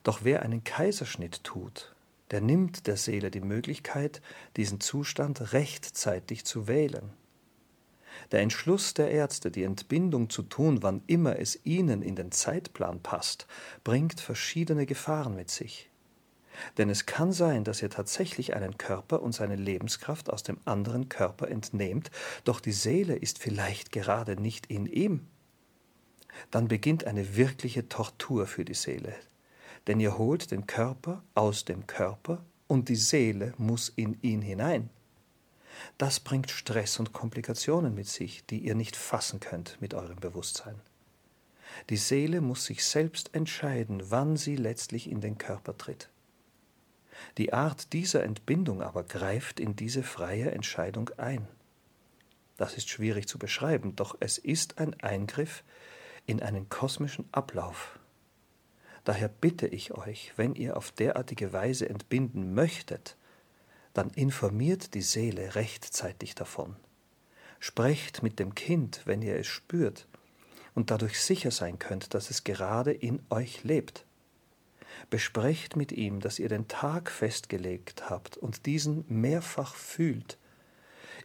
Doch 0.02 0.20
wer 0.22 0.42
einen 0.42 0.64
Kaiserschnitt 0.64 1.44
tut, 1.44 1.94
der 2.30 2.40
nimmt 2.40 2.86
der 2.86 2.96
Seele 2.96 3.30
die 3.30 3.40
Möglichkeit, 3.40 4.22
diesen 4.56 4.80
Zustand 4.80 5.52
rechtzeitig 5.52 6.44
zu 6.44 6.66
wählen. 6.66 7.12
Der 8.30 8.40
Entschluss 8.40 8.94
der 8.94 9.10
Ärzte, 9.10 9.50
die 9.50 9.64
Entbindung 9.64 10.30
zu 10.30 10.42
tun, 10.42 10.82
wann 10.82 11.02
immer 11.06 11.38
es 11.38 11.58
ihnen 11.64 12.02
in 12.02 12.16
den 12.16 12.32
Zeitplan 12.32 13.00
passt, 13.00 13.46
bringt 13.84 14.20
verschiedene 14.20 14.86
Gefahren 14.86 15.34
mit 15.36 15.50
sich. 15.50 15.90
Denn 16.78 16.90
es 16.90 17.06
kann 17.06 17.32
sein, 17.32 17.64
dass 17.64 17.82
ihr 17.82 17.90
tatsächlich 17.90 18.54
einen 18.54 18.78
Körper 18.78 19.22
und 19.22 19.32
seine 19.32 19.56
Lebenskraft 19.56 20.30
aus 20.30 20.42
dem 20.42 20.58
anderen 20.64 21.08
Körper 21.08 21.48
entnehmt, 21.48 22.10
doch 22.44 22.60
die 22.60 22.72
Seele 22.72 23.16
ist 23.16 23.38
vielleicht 23.38 23.92
gerade 23.92 24.40
nicht 24.40 24.66
in 24.66 24.86
ihm. 24.86 25.26
Dann 26.50 26.68
beginnt 26.68 27.04
eine 27.04 27.36
wirkliche 27.36 27.88
Tortur 27.88 28.46
für 28.46 28.64
die 28.64 28.74
Seele, 28.74 29.14
denn 29.86 30.00
ihr 30.00 30.18
holt 30.18 30.50
den 30.50 30.66
Körper 30.66 31.22
aus 31.34 31.64
dem 31.64 31.86
Körper 31.86 32.44
und 32.66 32.88
die 32.88 32.96
Seele 32.96 33.54
muss 33.58 33.90
in 33.90 34.18
ihn 34.22 34.42
hinein. 34.42 34.90
Das 35.98 36.20
bringt 36.20 36.50
Stress 36.50 36.98
und 36.98 37.12
Komplikationen 37.12 37.94
mit 37.94 38.06
sich, 38.06 38.46
die 38.46 38.58
ihr 38.58 38.74
nicht 38.74 38.96
fassen 38.96 39.40
könnt 39.40 39.78
mit 39.80 39.94
eurem 39.94 40.16
Bewusstsein. 40.16 40.80
Die 41.90 41.96
Seele 41.96 42.40
muss 42.40 42.66
sich 42.66 42.84
selbst 42.84 43.34
entscheiden, 43.34 44.02
wann 44.10 44.36
sie 44.36 44.56
letztlich 44.56 45.10
in 45.10 45.20
den 45.20 45.38
Körper 45.38 45.76
tritt. 45.76 46.11
Die 47.38 47.52
Art 47.52 47.92
dieser 47.92 48.22
Entbindung 48.24 48.82
aber 48.82 49.02
greift 49.04 49.60
in 49.60 49.76
diese 49.76 50.02
freie 50.02 50.50
Entscheidung 50.50 51.10
ein. 51.16 51.46
Das 52.56 52.76
ist 52.76 52.88
schwierig 52.88 53.26
zu 53.28 53.38
beschreiben, 53.38 53.96
doch 53.96 54.16
es 54.20 54.38
ist 54.38 54.78
ein 54.78 54.98
Eingriff 55.00 55.64
in 56.26 56.42
einen 56.42 56.68
kosmischen 56.68 57.28
Ablauf, 57.32 57.98
Daher 59.04 59.28
bitte 59.28 59.66
ich 59.66 59.92
euch, 59.92 60.32
wenn 60.36 60.54
ihr 60.54 60.76
auf 60.76 60.92
derartige 60.92 61.52
Weise 61.52 61.88
entbinden 61.88 62.54
möchtet, 62.54 63.16
dann 63.94 64.10
informiert 64.10 64.94
die 64.94 65.02
Seele 65.02 65.54
rechtzeitig 65.54 66.34
davon. 66.34 66.76
Sprecht 67.58 68.22
mit 68.22 68.38
dem 68.38 68.54
Kind, 68.54 69.02
wenn 69.04 69.22
ihr 69.22 69.36
es 69.36 69.46
spürt 69.46 70.06
und 70.74 70.90
dadurch 70.90 71.20
sicher 71.20 71.50
sein 71.50 71.78
könnt, 71.78 72.14
dass 72.14 72.30
es 72.30 72.44
gerade 72.44 72.92
in 72.92 73.20
euch 73.28 73.64
lebt. 73.64 74.06
Besprecht 75.10 75.76
mit 75.76 75.92
ihm, 75.92 76.20
dass 76.20 76.38
ihr 76.38 76.48
den 76.48 76.68
Tag 76.68 77.10
festgelegt 77.10 78.10
habt 78.10 78.36
und 78.36 78.66
diesen 78.66 79.04
mehrfach 79.08 79.74
fühlt. 79.74 80.38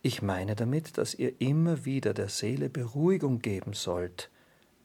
Ich 0.01 0.21
meine 0.21 0.55
damit, 0.55 0.97
dass 0.97 1.15
ihr 1.15 1.39
immer 1.41 1.85
wieder 1.85 2.13
der 2.13 2.29
Seele 2.29 2.69
Beruhigung 2.69 3.39
geben 3.39 3.73
sollt, 3.73 4.29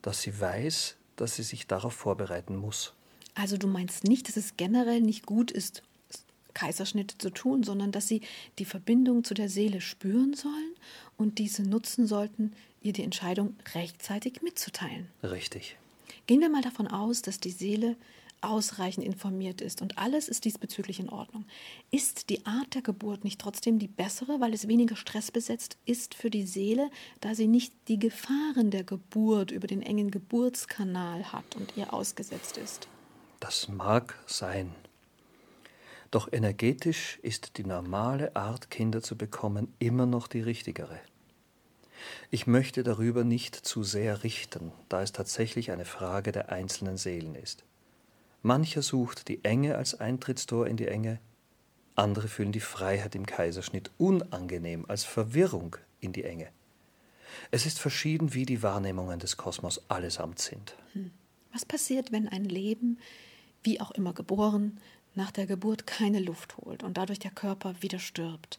dass 0.00 0.22
sie 0.22 0.40
weiß, 0.40 0.96
dass 1.16 1.36
sie 1.36 1.42
sich 1.42 1.66
darauf 1.66 1.92
vorbereiten 1.92 2.56
muss. 2.56 2.94
Also 3.34 3.56
du 3.56 3.66
meinst 3.66 4.04
nicht, 4.04 4.28
dass 4.28 4.36
es 4.36 4.56
generell 4.56 5.00
nicht 5.00 5.26
gut 5.26 5.50
ist, 5.50 5.82
Kaiserschnitte 6.54 7.16
zu 7.18 7.30
tun, 7.30 7.62
sondern 7.62 7.92
dass 7.92 8.08
sie 8.08 8.20
die 8.58 8.64
Verbindung 8.64 9.24
zu 9.24 9.34
der 9.34 9.48
Seele 9.48 9.80
spüren 9.80 10.34
sollen 10.34 10.74
und 11.16 11.38
diese 11.38 11.62
nutzen 11.62 12.06
sollten, 12.06 12.52
ihr 12.82 12.92
die 12.92 13.04
Entscheidung 13.04 13.56
rechtzeitig 13.74 14.42
mitzuteilen. 14.42 15.08
Richtig. 15.22 15.76
Gehen 16.26 16.40
wir 16.40 16.50
mal 16.50 16.62
davon 16.62 16.88
aus, 16.88 17.22
dass 17.22 17.40
die 17.40 17.50
Seele 17.50 17.96
ausreichend 18.42 19.04
informiert 19.04 19.60
ist 19.60 19.82
und 19.82 19.98
alles 19.98 20.28
ist 20.28 20.44
diesbezüglich 20.44 21.00
in 21.00 21.08
Ordnung. 21.08 21.46
Ist 21.90 22.30
die 22.30 22.44
Art 22.46 22.74
der 22.74 22.82
Geburt 22.82 23.24
nicht 23.24 23.40
trotzdem 23.40 23.78
die 23.78 23.88
bessere, 23.88 24.40
weil 24.40 24.54
es 24.54 24.68
weniger 24.68 24.96
stressbesetzt 24.96 25.78
ist 25.84 26.14
für 26.14 26.30
die 26.30 26.46
Seele, 26.46 26.90
da 27.20 27.34
sie 27.34 27.46
nicht 27.46 27.72
die 27.88 27.98
Gefahren 27.98 28.70
der 28.70 28.84
Geburt 28.84 29.50
über 29.50 29.66
den 29.66 29.82
engen 29.82 30.10
Geburtskanal 30.10 31.32
hat 31.32 31.56
und 31.56 31.76
ihr 31.76 31.92
ausgesetzt 31.92 32.56
ist? 32.56 32.88
Das 33.40 33.68
mag 33.68 34.18
sein. 34.26 34.74
Doch 36.10 36.30
energetisch 36.30 37.18
ist 37.22 37.56
die 37.56 37.64
normale 37.64 38.36
Art, 38.36 38.70
Kinder 38.70 39.02
zu 39.02 39.16
bekommen, 39.16 39.72
immer 39.78 40.04
noch 40.04 40.28
die 40.28 40.42
richtigere. 40.42 41.00
Ich 42.30 42.46
möchte 42.46 42.82
darüber 42.82 43.24
nicht 43.24 43.56
zu 43.56 43.82
sehr 43.82 44.22
richten, 44.22 44.72
da 44.88 45.02
es 45.02 45.12
tatsächlich 45.12 45.70
eine 45.70 45.84
Frage 45.84 46.32
der 46.32 46.50
einzelnen 46.50 46.98
Seelen 46.98 47.34
ist. 47.34 47.64
Mancher 48.42 48.82
sucht 48.82 49.28
die 49.28 49.44
Enge 49.44 49.76
als 49.76 49.98
Eintrittstor 50.00 50.66
in 50.66 50.76
die 50.76 50.88
Enge, 50.88 51.20
andere 51.94 52.28
fühlen 52.28 52.52
die 52.52 52.60
Freiheit 52.60 53.14
im 53.14 53.26
Kaiserschnitt 53.26 53.90
unangenehm 53.98 54.84
als 54.88 55.04
Verwirrung 55.04 55.76
in 56.00 56.12
die 56.12 56.24
Enge. 56.24 56.48
Es 57.50 57.66
ist 57.66 57.78
verschieden, 57.78 58.34
wie 58.34 58.46
die 58.46 58.62
Wahrnehmungen 58.62 59.18
des 59.18 59.36
Kosmos 59.36 59.82
allesamt 59.88 60.38
sind. 60.38 60.74
Hm. 60.92 61.10
Was 61.52 61.66
passiert, 61.66 62.12
wenn 62.12 62.28
ein 62.28 62.44
Leben, 62.44 62.98
wie 63.62 63.80
auch 63.80 63.90
immer 63.90 64.14
geboren, 64.14 64.80
nach 65.14 65.30
der 65.30 65.46
Geburt 65.46 65.86
keine 65.86 66.18
Luft 66.18 66.56
holt 66.56 66.82
und 66.82 66.96
dadurch 66.96 67.18
der 67.18 67.30
Körper 67.30 67.74
wieder 67.82 67.98
stirbt? 67.98 68.58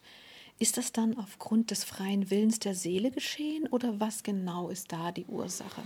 Ist 0.60 0.76
das 0.76 0.92
dann 0.92 1.18
aufgrund 1.18 1.72
des 1.72 1.82
freien 1.82 2.30
Willens 2.30 2.60
der 2.60 2.76
Seele 2.76 3.10
geschehen 3.10 3.66
oder 3.66 3.98
was 3.98 4.22
genau 4.22 4.68
ist 4.68 4.92
da 4.92 5.10
die 5.10 5.24
Ursache? 5.26 5.82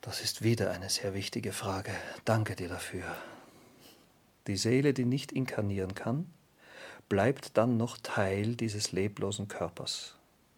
Das 0.00 0.20
ist 0.20 0.42
wieder 0.42 0.70
eine 0.70 0.88
sehr 0.88 1.12
wichtige 1.12 1.52
Frage. 1.52 1.90
Danke 2.24 2.54
dir 2.54 2.68
dafür. 2.68 3.04
Die 4.46 4.56
Seele, 4.56 4.94
die 4.94 5.04
nicht 5.04 5.32
inkarnieren 5.32 5.94
kann, 5.94 6.26
bleibt 7.08 7.56
dann 7.56 7.76
noch 7.76 7.98
Teil 7.98 8.54
dieses 8.54 8.92
leblosen 8.92 9.48
Körpers, 9.48 10.14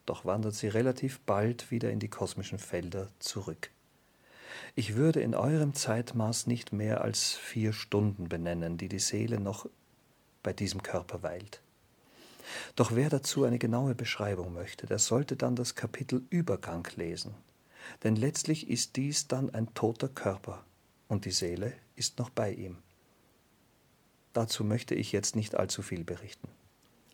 doch 0.06 0.25
wandert 0.25 0.54
sie 0.54 0.68
relativ 0.68 1.20
bald 1.20 1.70
wieder 1.70 1.90
in 1.90 2.00
die 2.00 2.09
kosmischen 2.09 2.59
Felder 2.59 3.09
zurück. 3.18 3.70
Ich 4.75 4.94
würde 4.94 5.20
in 5.20 5.35
eurem 5.35 5.75
Zeitmaß 5.75 6.47
nicht 6.47 6.73
mehr 6.73 7.00
als 7.00 7.32
vier 7.32 7.73
Stunden 7.73 8.28
benennen, 8.28 8.78
die 8.78 8.88
die 8.88 8.99
Seele 8.99 9.40
noch 9.40 9.66
bei 10.42 10.52
diesem 10.52 10.82
Körper 10.82 11.23
weilt. 11.23 11.61
Doch 12.76 12.92
wer 12.94 13.09
dazu 13.09 13.44
eine 13.44 13.59
genaue 13.59 13.94
Beschreibung 13.94 14.52
möchte, 14.52 14.87
der 14.87 14.99
sollte 14.99 15.37
dann 15.37 15.56
das 15.56 15.75
Kapitel 15.75 16.23
Übergang 16.30 16.87
lesen. 16.97 17.35
Denn 18.02 18.16
letztlich 18.16 18.68
ist 18.68 18.97
dies 18.97 19.28
dann 19.28 19.50
ein 19.50 19.73
toter 19.75 20.09
Körper 20.09 20.64
und 21.09 21.25
die 21.25 21.30
Seele 21.30 21.73
ist 21.97 22.18
noch 22.18 22.30
bei 22.30 22.52
ihm. 22.52 22.78
Dazu 24.32 24.64
möchte 24.64 24.94
ich 24.94 25.12
jetzt 25.12 25.37
nicht 25.37 25.54
allzu 25.54 25.82
viel 25.82 26.04
berichten. 26.04 26.48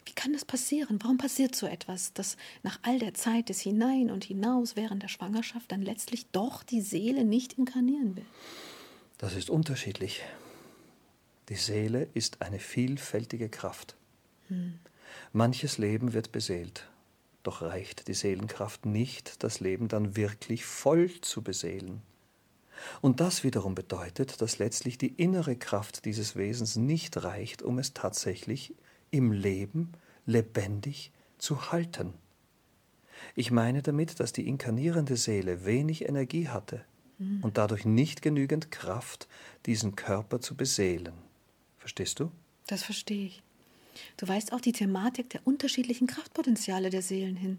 Wie 0.04 0.12
kann 0.12 0.32
das 0.32 0.44
passieren? 0.44 0.98
Warum 1.02 1.18
passiert 1.18 1.56
so 1.56 1.66
etwas, 1.66 2.12
dass 2.12 2.36
nach 2.62 2.78
all 2.82 2.98
der 2.98 3.14
Zeit 3.14 3.48
des 3.48 3.60
Hinein 3.60 4.10
und 4.10 4.24
Hinaus 4.24 4.76
während 4.76 5.02
der 5.02 5.08
Schwangerschaft 5.08 5.72
dann 5.72 5.82
letztlich 5.82 6.26
doch 6.30 6.62
die 6.62 6.80
Seele 6.80 7.24
nicht 7.24 7.54
inkarnieren 7.54 8.16
will? 8.16 8.26
Das 9.18 9.34
ist 9.34 9.50
unterschiedlich. 9.50 10.22
Die 11.48 11.56
Seele 11.56 12.08
ist 12.14 12.42
eine 12.42 12.58
vielfältige 12.58 13.48
Kraft. 13.48 13.96
Hm. 14.48 14.78
Manches 15.32 15.78
Leben 15.78 16.12
wird 16.12 16.32
beseelt, 16.32 16.88
doch 17.46 17.62
reicht 17.62 18.08
die 18.08 18.14
Seelenkraft 18.14 18.86
nicht, 18.86 19.42
das 19.42 19.60
Leben 19.60 19.88
dann 19.88 20.16
wirklich 20.16 20.64
voll 20.64 21.20
zu 21.20 21.42
beseelen. 21.42 22.02
Und 23.00 23.20
das 23.20 23.44
wiederum 23.44 23.74
bedeutet, 23.74 24.40
dass 24.42 24.58
letztlich 24.58 24.98
die 24.98 25.14
innere 25.14 25.56
Kraft 25.56 26.04
dieses 26.04 26.36
Wesens 26.36 26.76
nicht 26.76 27.16
reicht, 27.22 27.62
um 27.62 27.78
es 27.78 27.94
tatsächlich 27.94 28.74
im 29.10 29.32
Leben 29.32 29.92
lebendig 30.26 31.12
zu 31.38 31.72
halten. 31.72 32.12
Ich 33.34 33.50
meine 33.50 33.82
damit, 33.82 34.20
dass 34.20 34.32
die 34.32 34.46
inkarnierende 34.46 35.16
Seele 35.16 35.64
wenig 35.64 36.06
Energie 36.06 36.48
hatte 36.48 36.84
und 37.40 37.56
dadurch 37.56 37.86
nicht 37.86 38.20
genügend 38.20 38.70
Kraft, 38.70 39.26
diesen 39.64 39.96
Körper 39.96 40.40
zu 40.40 40.54
beseelen. 40.54 41.14
Verstehst 41.78 42.20
du? 42.20 42.30
Das 42.66 42.82
verstehe 42.82 43.26
ich. 43.26 43.42
Du 44.16 44.26
weißt 44.26 44.52
auch 44.52 44.60
die 44.60 44.72
Thematik 44.72 45.30
der 45.30 45.40
unterschiedlichen 45.44 46.06
Kraftpotenziale 46.06 46.90
der 46.90 47.02
Seelen 47.02 47.36
hin. 47.36 47.58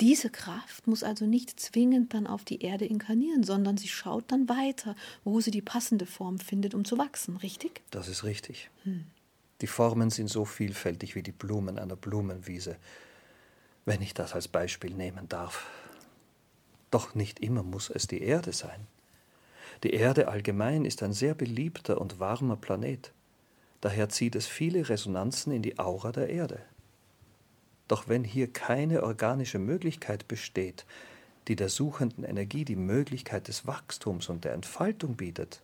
Diese 0.00 0.30
Kraft 0.30 0.86
muss 0.86 1.02
also 1.02 1.26
nicht 1.26 1.58
zwingend 1.58 2.14
dann 2.14 2.26
auf 2.26 2.44
die 2.44 2.62
Erde 2.62 2.84
inkarnieren, 2.84 3.44
sondern 3.44 3.76
sie 3.76 3.88
schaut 3.88 4.24
dann 4.28 4.48
weiter, 4.48 4.96
wo 5.22 5.40
sie 5.40 5.50
die 5.50 5.62
passende 5.62 6.06
Form 6.06 6.38
findet, 6.38 6.74
um 6.74 6.84
zu 6.84 6.98
wachsen, 6.98 7.36
richtig? 7.36 7.82
Das 7.90 8.08
ist 8.08 8.24
richtig. 8.24 8.70
Hm. 8.82 9.04
Die 9.60 9.66
Formen 9.66 10.10
sind 10.10 10.28
so 10.28 10.44
vielfältig 10.44 11.14
wie 11.14 11.22
die 11.22 11.32
Blumen 11.32 11.78
einer 11.78 11.96
Blumenwiese, 11.96 12.76
wenn 13.84 14.02
ich 14.02 14.14
das 14.14 14.34
als 14.34 14.48
Beispiel 14.48 14.94
nehmen 14.94 15.28
darf. 15.28 15.66
Doch 16.90 17.14
nicht 17.14 17.40
immer 17.40 17.62
muss 17.62 17.90
es 17.90 18.06
die 18.06 18.22
Erde 18.22 18.52
sein. 18.52 18.86
Die 19.82 19.90
Erde 19.90 20.28
allgemein 20.28 20.84
ist 20.84 21.02
ein 21.02 21.12
sehr 21.12 21.34
beliebter 21.34 22.00
und 22.00 22.20
warmer 22.20 22.56
Planet. 22.56 23.12
Daher 23.84 24.08
zieht 24.08 24.34
es 24.34 24.46
viele 24.46 24.88
Resonanzen 24.88 25.52
in 25.52 25.60
die 25.60 25.78
Aura 25.78 26.10
der 26.10 26.30
Erde. 26.30 26.58
Doch 27.86 28.08
wenn 28.08 28.24
hier 28.24 28.50
keine 28.50 29.02
organische 29.02 29.58
Möglichkeit 29.58 30.26
besteht, 30.26 30.86
die 31.48 31.54
der 31.54 31.68
suchenden 31.68 32.24
Energie 32.24 32.64
die 32.64 32.76
Möglichkeit 32.76 33.46
des 33.46 33.66
Wachstums 33.66 34.30
und 34.30 34.46
der 34.46 34.54
Entfaltung 34.54 35.16
bietet, 35.16 35.60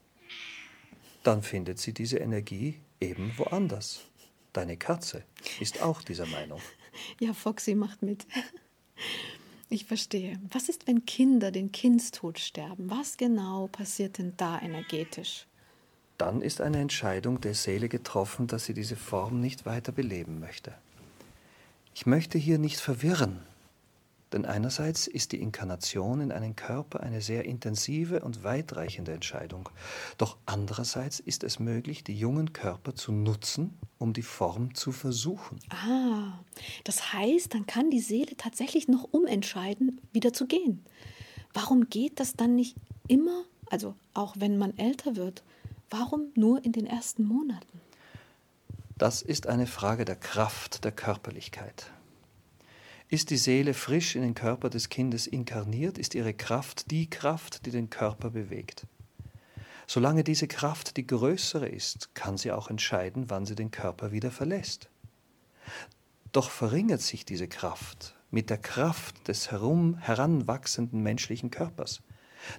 dann 1.23 1.41
findet 1.43 1.79
sie 1.79 1.95
diese 1.95 2.19
Energie 2.19 2.79
eben 3.01 3.33
woanders. 3.39 4.03
Deine 4.53 4.77
Katze 4.77 5.25
ist 5.59 5.81
auch 5.81 6.03
dieser 6.03 6.27
Meinung. 6.27 6.61
Ja, 7.21 7.33
Foxy 7.33 7.75
macht 7.75 8.03
mit. 8.03 8.27
Ich 9.71 9.87
verstehe. 9.87 10.39
Was 10.51 10.69
ist, 10.69 10.89
wenn 10.89 11.07
Kinder 11.07 11.53
den 11.53 11.71
Kindstod 11.73 12.39
sterben? 12.41 12.91
Was 12.91 13.17
genau 13.17 13.69
passiert 13.69 14.19
denn 14.19 14.35
da 14.37 14.61
energetisch? 14.61 15.47
Dann 16.21 16.43
ist 16.43 16.61
eine 16.61 16.79
Entscheidung 16.79 17.41
der 17.41 17.55
Seele 17.55 17.89
getroffen, 17.89 18.47
dass 18.47 18.67
sie 18.67 18.75
diese 18.75 18.97
Form 18.97 19.41
nicht 19.41 19.65
weiter 19.65 19.91
beleben 19.91 20.39
möchte. 20.39 20.75
Ich 21.95 22.05
möchte 22.05 22.37
hier 22.37 22.59
nicht 22.59 22.79
verwirren, 22.79 23.41
denn 24.33 24.45
einerseits 24.45 25.07
ist 25.07 25.33
die 25.33 25.41
Inkarnation 25.41 26.21
in 26.21 26.31
einen 26.31 26.55
Körper 26.55 27.01
eine 27.01 27.21
sehr 27.21 27.47
intensive 27.47 28.21
und 28.21 28.45
weitreichende 28.45 29.13
Entscheidung, 29.13 29.71
doch 30.19 30.37
andererseits 30.47 31.21
ist 31.21 31.43
es 31.43 31.59
möglich, 31.59 32.05
die 32.05 32.19
jungen 32.19 32.53
Körper 32.53 32.95
zu 32.95 33.13
nutzen, 33.13 33.79
um 33.99 34.13
die 34.13 34.23
Form 34.23 34.75
zu 34.75 34.93
versuchen. 34.93 35.59
Ah, 35.71 36.39
das 36.85 37.13
heißt, 37.13 37.55
dann 37.55 37.67
kann 37.67 37.91
die 37.91 38.01
Seele 38.01 38.37
tatsächlich 38.37 38.89
noch 38.89 39.05
umentscheiden, 39.05 40.01
wieder 40.13 40.33
zu 40.33 40.47
gehen. 40.47 40.85
Warum 41.55 41.89
geht 41.89 42.21
das 42.21 42.35
dann 42.35 42.55
nicht 42.55 42.77
immer, 43.09 43.45
also 43.71 43.95
auch 44.15 44.37
wenn 44.39 44.59
man 44.59 44.77
älter 44.79 45.17
wird? 45.17 45.43
Warum 45.91 46.31
nur 46.37 46.65
in 46.65 46.71
den 46.71 46.87
ersten 46.87 47.25
Monaten? 47.25 47.81
Das 48.97 49.23
ist 49.23 49.49
eine 49.49 49.67
Frage 49.67 50.05
der 50.05 50.15
Kraft 50.15 50.85
der 50.85 50.93
Körperlichkeit. 50.93 51.91
Ist 53.09 53.31
die 53.31 53.37
Seele 53.37 53.75
frisch 53.75 54.15
in 54.15 54.23
den 54.23 54.35
Körper 54.35 54.71
des 54.71 54.89
Kindes 54.89 55.27
inkarniert, 55.27 55.99
ist 55.99 56.15
ihre 56.15 56.33
Kraft 56.33 56.93
die 56.93 57.11
Kraft, 57.11 57.67
die 57.67 57.73
den 57.73 57.91
Körper 57.91 58.31
bewegt. 58.31 58.87
Solange 59.89 60.23
diese 60.23 60.47
Kraft 60.47 60.97
die 60.97 61.09
größere 61.09 61.69
ist, 61.69 62.15
kann 62.15 62.39
sie 62.39 62.53
auch 62.53 62.71
entscheiden, 62.71 63.29
wann 63.29 63.45
sie 63.45 63.57
den 63.57 63.73
Körper 63.73 64.13
wieder 64.13 64.31
verlässt. 64.31 64.89
Doch 66.31 66.51
verringert 66.51 67.01
sich 67.01 67.25
diese 67.25 67.49
Kraft 67.49 68.15
mit 68.31 68.49
der 68.49 68.59
Kraft 68.59 69.27
des 69.27 69.51
herum 69.51 69.99
heranwachsenden 69.99 71.03
menschlichen 71.03 71.51
Körpers 71.51 72.01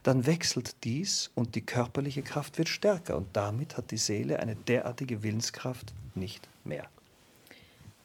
dann 0.04 0.26
wechselt 0.26 0.84
dies 0.84 1.32
und 1.36 1.56
die 1.56 1.66
körperliche 1.66 2.22
Kraft 2.22 2.58
wird 2.58 2.70
stärker 2.70 3.18
und 3.18 3.28
damit 3.34 3.78
hat 3.78 3.92
die 3.92 3.98
Seele 3.98 4.40
eine 4.40 4.56
derartige 4.56 5.24
Willenskraft 5.24 5.94
nicht 6.16 6.48
mehr. 6.64 6.88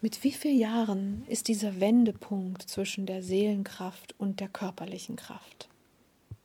Mit 0.01 0.23
wie 0.25 0.33
vielen 0.33 0.59
Jahren 0.59 1.25
ist 1.27 1.49
dieser 1.49 1.81
Wendepunkt 1.81 2.62
zwischen 2.62 3.07
der 3.07 3.23
Seelenkraft 3.23 4.15
und 4.19 4.41
der 4.41 4.49
körperlichen 4.49 5.17
Kraft? 5.17 5.69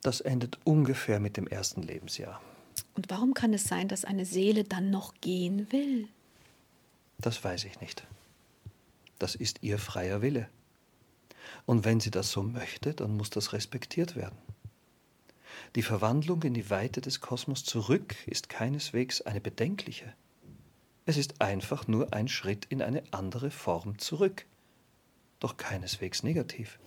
Das 0.00 0.20
endet 0.20 0.58
ungefähr 0.64 1.20
mit 1.20 1.36
dem 1.36 1.46
ersten 1.46 1.82
Lebensjahr. 1.82 2.40
Und 2.96 3.08
warum 3.10 3.34
kann 3.34 3.54
es 3.54 3.64
sein, 3.64 3.88
dass 3.88 4.04
eine 4.04 4.26
Seele 4.26 4.64
dann 4.64 4.90
noch 4.90 5.14
gehen 5.20 5.70
will? 5.70 6.08
Das 7.18 7.44
weiß 7.44 7.64
ich 7.64 7.80
nicht. 7.80 8.04
Das 9.18 9.34
ist 9.34 9.62
ihr 9.62 9.78
freier 9.78 10.22
Wille. 10.22 10.48
Und 11.66 11.84
wenn 11.84 12.00
sie 12.00 12.10
das 12.10 12.32
so 12.32 12.42
möchte, 12.42 12.94
dann 12.94 13.16
muss 13.16 13.30
das 13.30 13.52
respektiert 13.52 14.16
werden. 14.16 14.36
Die 15.74 15.82
Verwandlung 15.82 16.42
in 16.42 16.52
die 16.52 16.68
Weite 16.68 17.00
des 17.00 17.22
Kosmos 17.22 17.64
zurück 17.64 18.14
ist 18.26 18.50
keineswegs 18.50 19.22
eine 19.22 19.40
bedenkliche. 19.40 20.12
Es 21.06 21.16
ist 21.16 21.40
einfach 21.40 21.88
nur 21.88 22.12
ein 22.12 22.28
Schritt 22.28 22.66
in 22.66 22.82
eine 22.82 23.02
andere 23.10 23.50
Form 23.50 23.98
zurück, 23.98 24.44
doch 25.40 25.56
keineswegs 25.56 26.24
negativ. 26.24 26.78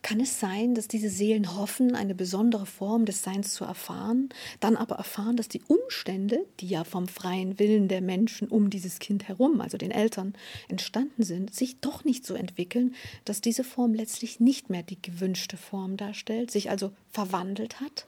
Kann 0.00 0.18
es 0.18 0.40
sein, 0.40 0.74
dass 0.74 0.88
diese 0.88 1.10
Seelen 1.10 1.56
hoffen, 1.56 1.94
eine 1.94 2.14
besondere 2.14 2.64
Form 2.64 3.04
des 3.04 3.22
Seins 3.22 3.52
zu 3.52 3.64
erfahren, 3.64 4.30
dann 4.60 4.76
aber 4.76 4.96
erfahren, 4.96 5.36
dass 5.36 5.48
die 5.48 5.62
Umstände, 5.68 6.44
die 6.58 6.68
ja 6.68 6.84
vom 6.84 7.08
freien 7.08 7.58
Willen 7.58 7.86
der 7.86 8.00
Menschen 8.00 8.48
um 8.48 8.70
dieses 8.70 8.98
Kind 8.98 9.28
herum, 9.28 9.60
also 9.60 9.76
den 9.76 9.90
Eltern, 9.90 10.32
entstanden 10.68 11.22
sind, 11.22 11.54
sich 11.54 11.80
doch 11.80 12.04
nicht 12.04 12.24
so 12.26 12.34
entwickeln, 12.34 12.94
dass 13.26 13.42
diese 13.42 13.62
Form 13.62 13.92
letztlich 13.92 14.40
nicht 14.40 14.70
mehr 14.70 14.82
die 14.82 15.00
gewünschte 15.00 15.58
Form 15.58 15.98
darstellt, 15.98 16.50
sich 16.50 16.70
also 16.70 16.92
verwandelt 17.12 17.80
hat? 17.80 18.06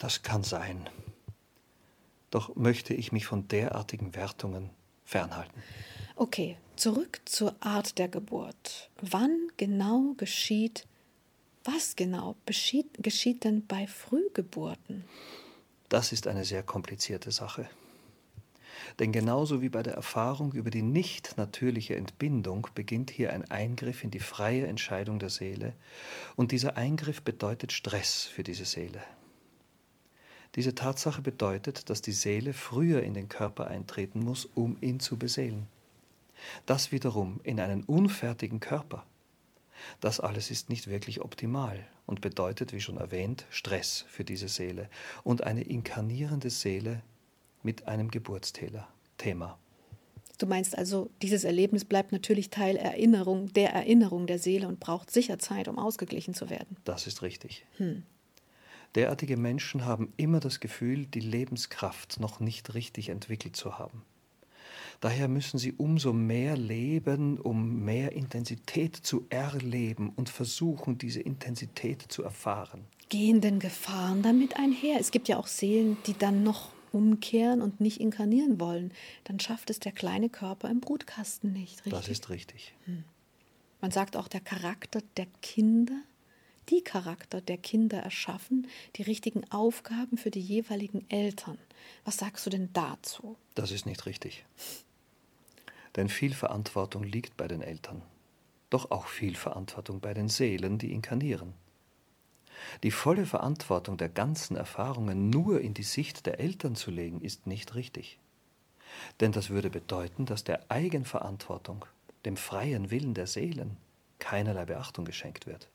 Das 0.00 0.22
kann 0.22 0.42
sein. 0.42 0.88
Doch 2.30 2.56
möchte 2.56 2.94
ich 2.94 3.12
mich 3.12 3.26
von 3.26 3.46
derartigen 3.48 4.14
Wertungen 4.14 4.70
fernhalten. 5.04 5.62
Okay, 6.16 6.56
zurück 6.74 7.20
zur 7.26 7.54
Art 7.60 7.98
der 7.98 8.08
Geburt. 8.08 8.90
Wann 9.02 9.36
genau 9.58 10.14
geschieht, 10.16 10.86
was 11.64 11.96
genau 11.96 12.36
geschieht, 12.46 12.86
geschieht 13.02 13.44
denn 13.44 13.66
bei 13.66 13.86
Frühgeburten? 13.86 15.04
Das 15.90 16.12
ist 16.12 16.26
eine 16.26 16.44
sehr 16.44 16.62
komplizierte 16.62 17.30
Sache. 17.30 17.68
Denn 18.98 19.12
genauso 19.12 19.60
wie 19.60 19.68
bei 19.68 19.82
der 19.82 19.94
Erfahrung 19.94 20.52
über 20.52 20.70
die 20.70 20.82
nicht 20.82 21.36
natürliche 21.36 21.96
Entbindung 21.96 22.68
beginnt 22.74 23.10
hier 23.10 23.34
ein 23.34 23.50
Eingriff 23.50 24.02
in 24.02 24.10
die 24.10 24.20
freie 24.20 24.66
Entscheidung 24.66 25.18
der 25.18 25.30
Seele, 25.30 25.74
und 26.36 26.52
dieser 26.52 26.78
Eingriff 26.78 27.20
bedeutet 27.20 27.72
Stress 27.72 28.24
für 28.24 28.42
diese 28.42 28.64
Seele. 28.64 29.02
Diese 30.56 30.74
Tatsache 30.74 31.22
bedeutet, 31.22 31.90
dass 31.90 32.02
die 32.02 32.12
Seele 32.12 32.52
früher 32.52 33.02
in 33.02 33.14
den 33.14 33.28
Körper 33.28 33.68
eintreten 33.68 34.20
muss, 34.20 34.48
um 34.54 34.76
ihn 34.80 34.98
zu 34.98 35.16
beseelen. 35.16 35.66
Das 36.66 36.90
wiederum 36.90 37.40
in 37.44 37.60
einen 37.60 37.84
unfertigen 37.84 38.60
Körper. 38.60 39.04
Das 40.00 40.20
alles 40.20 40.50
ist 40.50 40.68
nicht 40.68 40.88
wirklich 40.88 41.20
optimal 41.20 41.86
und 42.06 42.20
bedeutet, 42.20 42.72
wie 42.72 42.80
schon 42.80 42.96
erwähnt, 42.96 43.46
Stress 43.50 44.04
für 44.08 44.24
diese 44.24 44.48
Seele 44.48 44.88
und 45.22 45.44
eine 45.44 45.62
inkarnierende 45.62 46.50
Seele 46.50 47.02
mit 47.62 47.86
einem 47.86 48.10
Geburtsthema. 48.10 49.58
Du 50.38 50.46
meinst 50.46 50.76
also, 50.76 51.10
dieses 51.20 51.44
Erlebnis 51.44 51.84
bleibt 51.84 52.12
natürlich 52.12 52.48
Teil 52.48 52.76
Erinnerung, 52.76 53.52
der 53.52 53.74
Erinnerung 53.74 54.26
der 54.26 54.38
Seele 54.38 54.68
und 54.68 54.80
braucht 54.80 55.10
sicher 55.10 55.38
Zeit, 55.38 55.68
um 55.68 55.78
ausgeglichen 55.78 56.32
zu 56.32 56.48
werden. 56.48 56.78
Das 56.84 57.06
ist 57.06 57.20
richtig. 57.20 57.66
Hm. 57.76 58.04
Derartige 58.94 59.36
Menschen 59.36 59.84
haben 59.84 60.12
immer 60.16 60.40
das 60.40 60.60
Gefühl, 60.60 61.06
die 61.06 61.20
Lebenskraft 61.20 62.18
noch 62.18 62.40
nicht 62.40 62.74
richtig 62.74 63.08
entwickelt 63.08 63.56
zu 63.56 63.78
haben. 63.78 64.02
Daher 65.00 65.28
müssen 65.28 65.58
sie 65.58 65.72
umso 65.72 66.12
mehr 66.12 66.56
leben, 66.56 67.38
um 67.38 67.84
mehr 67.84 68.12
Intensität 68.12 68.96
zu 68.96 69.26
erleben 69.30 70.12
und 70.14 70.28
versuchen, 70.28 70.98
diese 70.98 71.20
Intensität 71.20 72.02
zu 72.08 72.22
erfahren. 72.22 72.84
Gehen 73.08 73.40
denn 73.40 73.60
Gefahren 73.60 74.22
damit 74.22 74.56
einher? 74.56 74.98
Es 75.00 75.10
gibt 75.10 75.28
ja 75.28 75.38
auch 75.38 75.46
Seelen, 75.46 75.96
die 76.06 76.16
dann 76.18 76.42
noch 76.42 76.68
umkehren 76.92 77.62
und 77.62 77.80
nicht 77.80 78.00
inkarnieren 78.00 78.60
wollen. 78.60 78.92
Dann 79.24 79.40
schafft 79.40 79.70
es 79.70 79.80
der 79.80 79.92
kleine 79.92 80.28
Körper 80.28 80.68
im 80.68 80.80
Brutkasten 80.80 81.52
nicht, 81.52 81.78
richtig? 81.78 81.92
Das 81.92 82.08
ist 82.08 82.28
richtig. 82.28 82.74
Hm. 82.84 83.04
Man 83.80 83.90
sagt 83.90 84.16
auch, 84.16 84.28
der 84.28 84.40
Charakter 84.40 85.00
der 85.16 85.26
Kinder, 85.40 85.98
die 86.70 86.82
Charakter 86.82 87.40
der 87.40 87.58
Kinder 87.58 87.98
erschaffen, 87.98 88.68
die 88.96 89.02
richtigen 89.02 89.50
Aufgaben 89.50 90.16
für 90.16 90.30
die 90.30 90.40
jeweiligen 90.40 91.04
Eltern. 91.10 91.58
Was 92.04 92.18
sagst 92.18 92.46
du 92.46 92.50
denn 92.50 92.70
dazu? 92.72 93.36
Das 93.54 93.70
ist 93.70 93.86
nicht 93.86 94.06
richtig 94.06 94.44
denn 95.96 96.08
viel 96.08 96.34
Verantwortung 96.34 97.02
liegt 97.02 97.36
bei 97.36 97.48
den 97.48 97.62
Eltern, 97.62 98.02
doch 98.70 98.90
auch 98.90 99.06
viel 99.06 99.34
Verantwortung 99.34 100.00
bei 100.00 100.14
den 100.14 100.28
Seelen, 100.28 100.78
die 100.78 100.92
inkarnieren. 100.92 101.54
Die 102.82 102.90
volle 102.90 103.26
Verantwortung 103.26 103.96
der 103.96 104.10
ganzen 104.10 104.56
Erfahrungen 104.56 105.30
nur 105.30 105.60
in 105.60 105.74
die 105.74 105.82
Sicht 105.82 106.26
der 106.26 106.40
Eltern 106.40 106.76
zu 106.76 106.90
legen, 106.90 107.20
ist 107.22 107.46
nicht 107.46 107.74
richtig. 107.74 108.18
Denn 109.20 109.32
das 109.32 109.50
würde 109.50 109.70
bedeuten, 109.70 110.26
dass 110.26 110.44
der 110.44 110.70
Eigenverantwortung, 110.70 111.86
dem 112.24 112.36
freien 112.36 112.90
Willen 112.90 113.14
der 113.14 113.26
Seelen, 113.26 113.76
keinerlei 114.18 114.66
Beachtung 114.66 115.04
geschenkt 115.04 115.46
wird. 115.46 115.68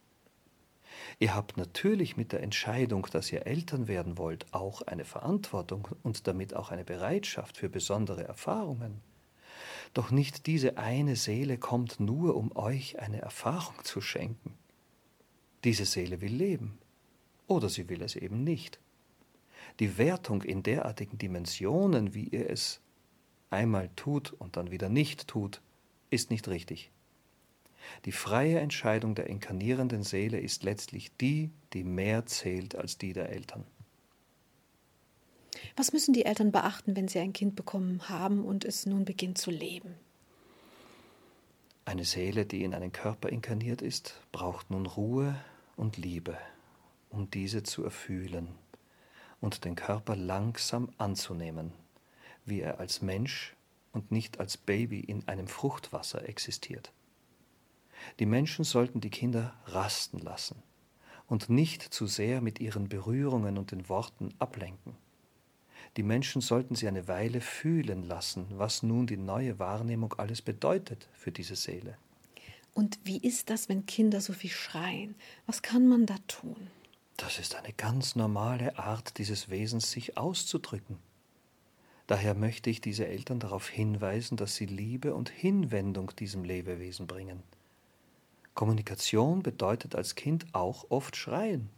Ihr 1.19 1.35
habt 1.35 1.57
natürlich 1.57 2.17
mit 2.17 2.31
der 2.31 2.43
Entscheidung, 2.43 3.07
dass 3.11 3.31
ihr 3.31 3.45
Eltern 3.47 3.87
werden 3.87 4.17
wollt, 4.17 4.53
auch 4.53 4.81
eine 4.81 5.05
Verantwortung 5.05 5.87
und 6.03 6.27
damit 6.27 6.55
auch 6.55 6.71
eine 6.71 6.83
Bereitschaft 6.83 7.57
für 7.57 7.69
besondere 7.69 8.23
Erfahrungen. 8.23 9.01
Doch 9.93 10.11
nicht 10.11 10.45
diese 10.45 10.77
eine 10.77 11.15
Seele 11.15 11.57
kommt 11.57 11.99
nur, 11.99 12.35
um 12.35 12.55
euch 12.55 12.99
eine 12.99 13.21
Erfahrung 13.21 13.83
zu 13.83 14.01
schenken. 14.01 14.57
Diese 15.63 15.85
Seele 15.85 16.21
will 16.21 16.33
leben, 16.33 16.77
oder 17.47 17.69
sie 17.69 17.89
will 17.89 18.01
es 18.01 18.15
eben 18.15 18.43
nicht. 18.43 18.79
Die 19.79 19.97
Wertung 19.97 20.41
in 20.43 20.63
derartigen 20.63 21.17
Dimensionen, 21.17 22.13
wie 22.13 22.25
ihr 22.25 22.49
es 22.49 22.81
einmal 23.49 23.89
tut 23.95 24.33
und 24.33 24.57
dann 24.57 24.71
wieder 24.71 24.89
nicht 24.89 25.27
tut, 25.27 25.61
ist 26.09 26.29
nicht 26.29 26.47
richtig. 26.47 26.91
Die 28.05 28.11
freie 28.11 28.59
Entscheidung 28.59 29.15
der 29.15 29.27
inkarnierenden 29.27 30.03
Seele 30.03 30.39
ist 30.39 30.63
letztlich 30.63 31.15
die, 31.17 31.51
die 31.73 31.83
mehr 31.83 32.25
zählt 32.25 32.75
als 32.75 32.97
die 32.97 33.13
der 33.13 33.29
Eltern. 33.29 33.65
Was 35.75 35.93
müssen 35.93 36.13
die 36.13 36.25
Eltern 36.25 36.51
beachten, 36.51 36.95
wenn 36.95 37.07
sie 37.07 37.19
ein 37.19 37.33
Kind 37.33 37.55
bekommen 37.55 38.07
haben 38.07 38.45
und 38.45 38.65
es 38.65 38.85
nun 38.85 39.05
beginnt 39.05 39.37
zu 39.37 39.51
leben? 39.51 39.95
Eine 41.85 42.05
Seele, 42.05 42.45
die 42.45 42.63
in 42.63 42.73
einen 42.73 42.91
Körper 42.91 43.29
inkarniert 43.29 43.81
ist, 43.81 44.19
braucht 44.31 44.71
nun 44.71 44.85
Ruhe 44.85 45.35
und 45.75 45.97
Liebe, 45.97 46.37
um 47.09 47.29
diese 47.29 47.63
zu 47.63 47.83
erfühlen 47.83 48.47
und 49.39 49.65
den 49.65 49.75
Körper 49.75 50.15
langsam 50.15 50.89
anzunehmen, 50.97 51.71
wie 52.45 52.61
er 52.61 52.79
als 52.79 53.01
Mensch 53.01 53.55
und 53.91 54.11
nicht 54.11 54.39
als 54.39 54.57
Baby 54.57 54.99
in 54.99 55.27
einem 55.27 55.47
Fruchtwasser 55.47 56.27
existiert. 56.27 56.91
Die 58.19 58.25
Menschen 58.25 58.65
sollten 58.65 59.01
die 59.01 59.09
Kinder 59.09 59.53
rasten 59.65 60.19
lassen 60.19 60.61
und 61.27 61.49
nicht 61.49 61.81
zu 61.81 62.07
sehr 62.07 62.41
mit 62.41 62.59
ihren 62.59 62.89
Berührungen 62.89 63.57
und 63.57 63.71
den 63.71 63.89
Worten 63.89 64.33
ablenken. 64.39 64.95
Die 65.97 66.03
Menschen 66.03 66.41
sollten 66.41 66.75
sie 66.75 66.87
eine 66.87 67.07
Weile 67.07 67.41
fühlen 67.41 68.03
lassen, 68.03 68.45
was 68.49 68.83
nun 68.83 69.07
die 69.07 69.17
neue 69.17 69.59
Wahrnehmung 69.59 70.13
alles 70.13 70.41
bedeutet 70.41 71.07
für 71.13 71.31
diese 71.31 71.55
Seele. 71.55 71.97
Und 72.73 72.99
wie 73.05 73.17
ist 73.17 73.49
das, 73.49 73.69
wenn 73.69 73.85
Kinder 73.85 74.19
so 74.19 74.33
viel 74.33 74.49
schreien? 74.49 75.15
Was 75.45 75.61
kann 75.61 75.87
man 75.87 76.05
da 76.05 76.17
tun? 76.27 76.67
Das 77.15 77.39
ist 77.39 77.55
eine 77.55 77.71
ganz 77.71 78.15
normale 78.17 78.77
Art 78.77 79.17
dieses 79.17 79.49
Wesens, 79.49 79.91
sich 79.91 80.17
auszudrücken. 80.17 80.97
Daher 82.07 82.35
möchte 82.35 82.69
ich 82.69 82.81
diese 82.81 83.07
Eltern 83.07 83.39
darauf 83.39 83.69
hinweisen, 83.69 84.35
dass 84.35 84.55
sie 84.55 84.65
Liebe 84.65 85.15
und 85.15 85.29
Hinwendung 85.29 86.11
diesem 86.19 86.43
Lebewesen 86.43 87.07
bringen. 87.07 87.41
Kommunikation 88.55 89.43
bedeutet 89.43 89.95
als 89.95 90.15
Kind 90.15 90.47
auch 90.53 90.85
oft 90.89 91.15
schreien. 91.15 91.69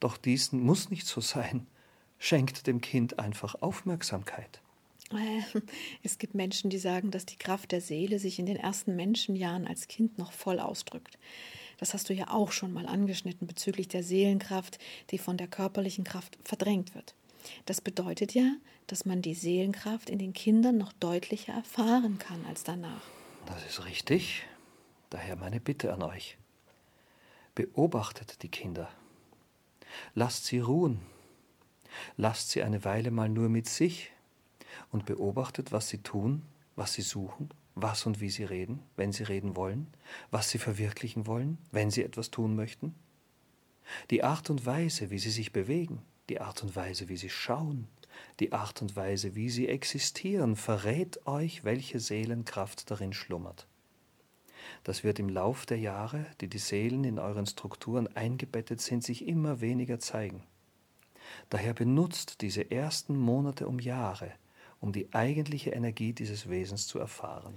Doch 0.00 0.16
dies 0.16 0.50
muss 0.50 0.90
nicht 0.90 1.06
so 1.06 1.20
sein 1.20 1.66
schenkt 2.22 2.68
dem 2.68 2.80
Kind 2.80 3.18
einfach 3.18 3.56
Aufmerksamkeit. 3.60 4.60
Äh, 5.10 5.60
es 6.04 6.18
gibt 6.18 6.34
Menschen, 6.34 6.70
die 6.70 6.78
sagen, 6.78 7.10
dass 7.10 7.26
die 7.26 7.36
Kraft 7.36 7.72
der 7.72 7.80
Seele 7.80 8.20
sich 8.20 8.38
in 8.38 8.46
den 8.46 8.56
ersten 8.56 8.94
Menschenjahren 8.94 9.66
als 9.66 9.88
Kind 9.88 10.18
noch 10.18 10.32
voll 10.32 10.60
ausdrückt. 10.60 11.18
Das 11.78 11.94
hast 11.94 12.08
du 12.08 12.14
ja 12.14 12.30
auch 12.30 12.52
schon 12.52 12.72
mal 12.72 12.86
angeschnitten 12.86 13.48
bezüglich 13.48 13.88
der 13.88 14.04
Seelenkraft, 14.04 14.78
die 15.10 15.18
von 15.18 15.36
der 15.36 15.48
körperlichen 15.48 16.04
Kraft 16.04 16.38
verdrängt 16.44 16.94
wird. 16.94 17.16
Das 17.66 17.80
bedeutet 17.80 18.34
ja, 18.34 18.54
dass 18.86 19.04
man 19.04 19.20
die 19.20 19.34
Seelenkraft 19.34 20.08
in 20.08 20.20
den 20.20 20.32
Kindern 20.32 20.78
noch 20.78 20.92
deutlicher 20.92 21.52
erfahren 21.52 22.18
kann 22.18 22.46
als 22.46 22.62
danach. 22.62 23.02
Das 23.46 23.66
ist 23.66 23.84
richtig. 23.84 24.44
Daher 25.12 25.36
meine 25.36 25.60
Bitte 25.60 25.92
an 25.92 26.02
euch. 26.02 26.38
Beobachtet 27.54 28.42
die 28.42 28.48
Kinder. 28.48 28.88
Lasst 30.14 30.46
sie 30.46 30.58
ruhen 30.58 31.00
Lasst 32.16 32.48
sie 32.48 32.62
eine 32.62 32.82
Weile 32.86 33.10
mal 33.10 33.28
nur 33.28 33.50
mit 33.50 33.68
sich 33.68 34.10
und 34.90 35.04
beobachtet, 35.04 35.70
was 35.70 35.90
sie 35.90 35.98
tun, 35.98 36.42
was 36.76 36.94
sie 36.94 37.02
suchen, 37.02 37.50
was 37.74 38.06
und 38.06 38.20
wie 38.22 38.30
sie 38.30 38.44
reden, 38.44 38.80
wenn 38.96 39.12
sie 39.12 39.24
reden 39.24 39.54
wollen, 39.54 39.86
was 40.30 40.48
sie 40.48 40.56
verwirklichen 40.56 41.26
wollen, 41.26 41.58
wenn 41.70 41.90
sie 41.90 42.02
etwas 42.02 42.30
tun 42.30 42.56
möchten. 42.56 42.94
Die 44.08 44.24
Art 44.24 44.48
und 44.48 44.64
Weise, 44.64 45.10
wie 45.10 45.18
sie 45.18 45.30
sich 45.30 45.52
bewegen, 45.52 46.00
die 46.30 46.40
Art 46.40 46.62
und 46.62 46.74
Weise, 46.74 47.10
wie 47.10 47.18
sie 47.18 47.28
schauen, 47.28 47.86
die 48.40 48.54
Art 48.54 48.80
und 48.80 48.96
Weise, 48.96 49.34
wie 49.34 49.50
sie 49.50 49.68
existieren, 49.68 50.56
verrät 50.56 51.26
euch, 51.26 51.64
welche 51.64 52.00
Seelenkraft 52.00 52.90
darin 52.90 53.12
schlummert. 53.12 53.66
Das 54.84 55.04
wird 55.04 55.18
im 55.18 55.28
Lauf 55.28 55.64
der 55.66 55.78
Jahre, 55.78 56.26
die 56.40 56.48
die 56.48 56.58
Seelen 56.58 57.04
in 57.04 57.18
euren 57.18 57.46
Strukturen 57.46 58.08
eingebettet 58.16 58.80
sind, 58.80 59.04
sich 59.04 59.26
immer 59.26 59.60
weniger 59.60 60.00
zeigen. 60.00 60.42
Daher 61.50 61.72
benutzt 61.72 62.40
diese 62.40 62.70
ersten 62.70 63.16
Monate 63.16 63.68
um 63.68 63.78
Jahre, 63.78 64.32
um 64.80 64.92
die 64.92 65.12
eigentliche 65.14 65.70
Energie 65.70 66.12
dieses 66.12 66.48
Wesens 66.48 66.86
zu 66.86 66.98
erfahren. 66.98 67.56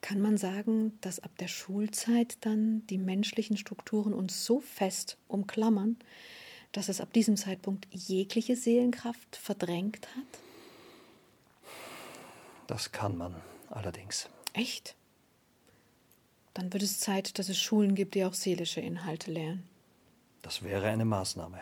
Kann 0.00 0.20
man 0.20 0.36
sagen, 0.36 0.98
dass 1.00 1.20
ab 1.20 1.36
der 1.38 1.48
Schulzeit 1.48 2.44
dann 2.44 2.86
die 2.88 2.98
menschlichen 2.98 3.56
Strukturen 3.56 4.12
uns 4.12 4.44
so 4.44 4.60
fest 4.60 5.18
umklammern, 5.26 5.96
dass 6.72 6.88
es 6.88 7.00
ab 7.00 7.12
diesem 7.12 7.36
Zeitpunkt 7.36 7.86
jegliche 7.90 8.56
Seelenkraft 8.56 9.36
verdrängt 9.36 10.08
hat? 10.16 10.40
Das 12.66 12.90
kann 12.90 13.16
man 13.16 13.34
allerdings. 13.70 14.28
Echt? 14.52 14.95
Dann 16.56 16.72
wird 16.72 16.82
es 16.82 16.98
Zeit, 17.00 17.38
dass 17.38 17.50
es 17.50 17.58
Schulen 17.58 17.94
gibt, 17.94 18.14
die 18.14 18.24
auch 18.24 18.32
seelische 18.32 18.80
Inhalte 18.80 19.30
lehren. 19.30 19.64
Das 20.40 20.62
wäre 20.62 20.88
eine 20.88 21.04
Maßnahme. 21.04 21.60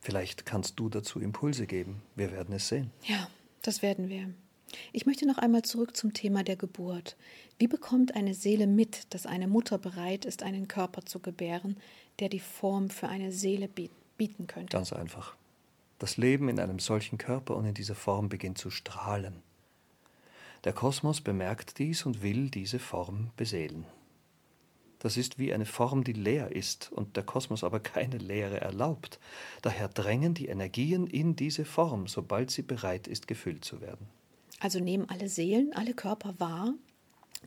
Vielleicht 0.00 0.46
kannst 0.46 0.78
du 0.78 0.88
dazu 0.88 1.18
Impulse 1.18 1.66
geben. 1.66 2.00
Wir 2.14 2.30
werden 2.30 2.54
es 2.54 2.68
sehen. 2.68 2.92
Ja, 3.02 3.28
das 3.62 3.82
werden 3.82 4.08
wir. 4.08 4.32
Ich 4.92 5.04
möchte 5.04 5.26
noch 5.26 5.38
einmal 5.38 5.62
zurück 5.62 5.96
zum 5.96 6.14
Thema 6.14 6.44
der 6.44 6.54
Geburt. 6.54 7.16
Wie 7.58 7.66
bekommt 7.66 8.14
eine 8.14 8.34
Seele 8.34 8.68
mit, 8.68 9.12
dass 9.12 9.26
eine 9.26 9.48
Mutter 9.48 9.78
bereit 9.78 10.26
ist, 10.26 10.44
einen 10.44 10.68
Körper 10.68 11.04
zu 11.04 11.18
gebären, 11.18 11.76
der 12.20 12.28
die 12.28 12.38
Form 12.38 12.88
für 12.88 13.08
eine 13.08 13.32
Seele 13.32 13.68
bieten 13.68 14.46
könnte? 14.46 14.76
Ganz 14.76 14.92
einfach. 14.92 15.34
Das 15.98 16.16
Leben 16.16 16.48
in 16.48 16.60
einem 16.60 16.78
solchen 16.78 17.18
Körper 17.18 17.56
und 17.56 17.64
in 17.64 17.74
dieser 17.74 17.96
Form 17.96 18.28
beginnt 18.28 18.58
zu 18.58 18.70
strahlen. 18.70 19.42
Der 20.64 20.72
Kosmos 20.72 21.20
bemerkt 21.20 21.78
dies 21.78 22.06
und 22.06 22.22
will 22.22 22.48
diese 22.50 22.78
Form 22.78 23.30
beseelen. 23.36 23.84
Das 25.00 25.16
ist 25.16 25.36
wie 25.36 25.52
eine 25.52 25.66
Form, 25.66 26.04
die 26.04 26.12
leer 26.12 26.52
ist 26.52 26.92
und 26.92 27.16
der 27.16 27.24
Kosmos 27.24 27.64
aber 27.64 27.80
keine 27.80 28.18
Leere 28.18 28.60
erlaubt. 28.60 29.18
Daher 29.60 29.88
drängen 29.88 30.34
die 30.34 30.46
Energien 30.46 31.08
in 31.08 31.34
diese 31.34 31.64
Form, 31.64 32.06
sobald 32.06 32.52
sie 32.52 32.62
bereit 32.62 33.08
ist, 33.08 33.26
gefüllt 33.26 33.64
zu 33.64 33.80
werden. 33.80 34.06
Also 34.60 34.78
nehmen 34.78 35.08
alle 35.10 35.28
Seelen, 35.28 35.72
alle 35.72 35.94
Körper 35.94 36.38
wahr, 36.38 36.74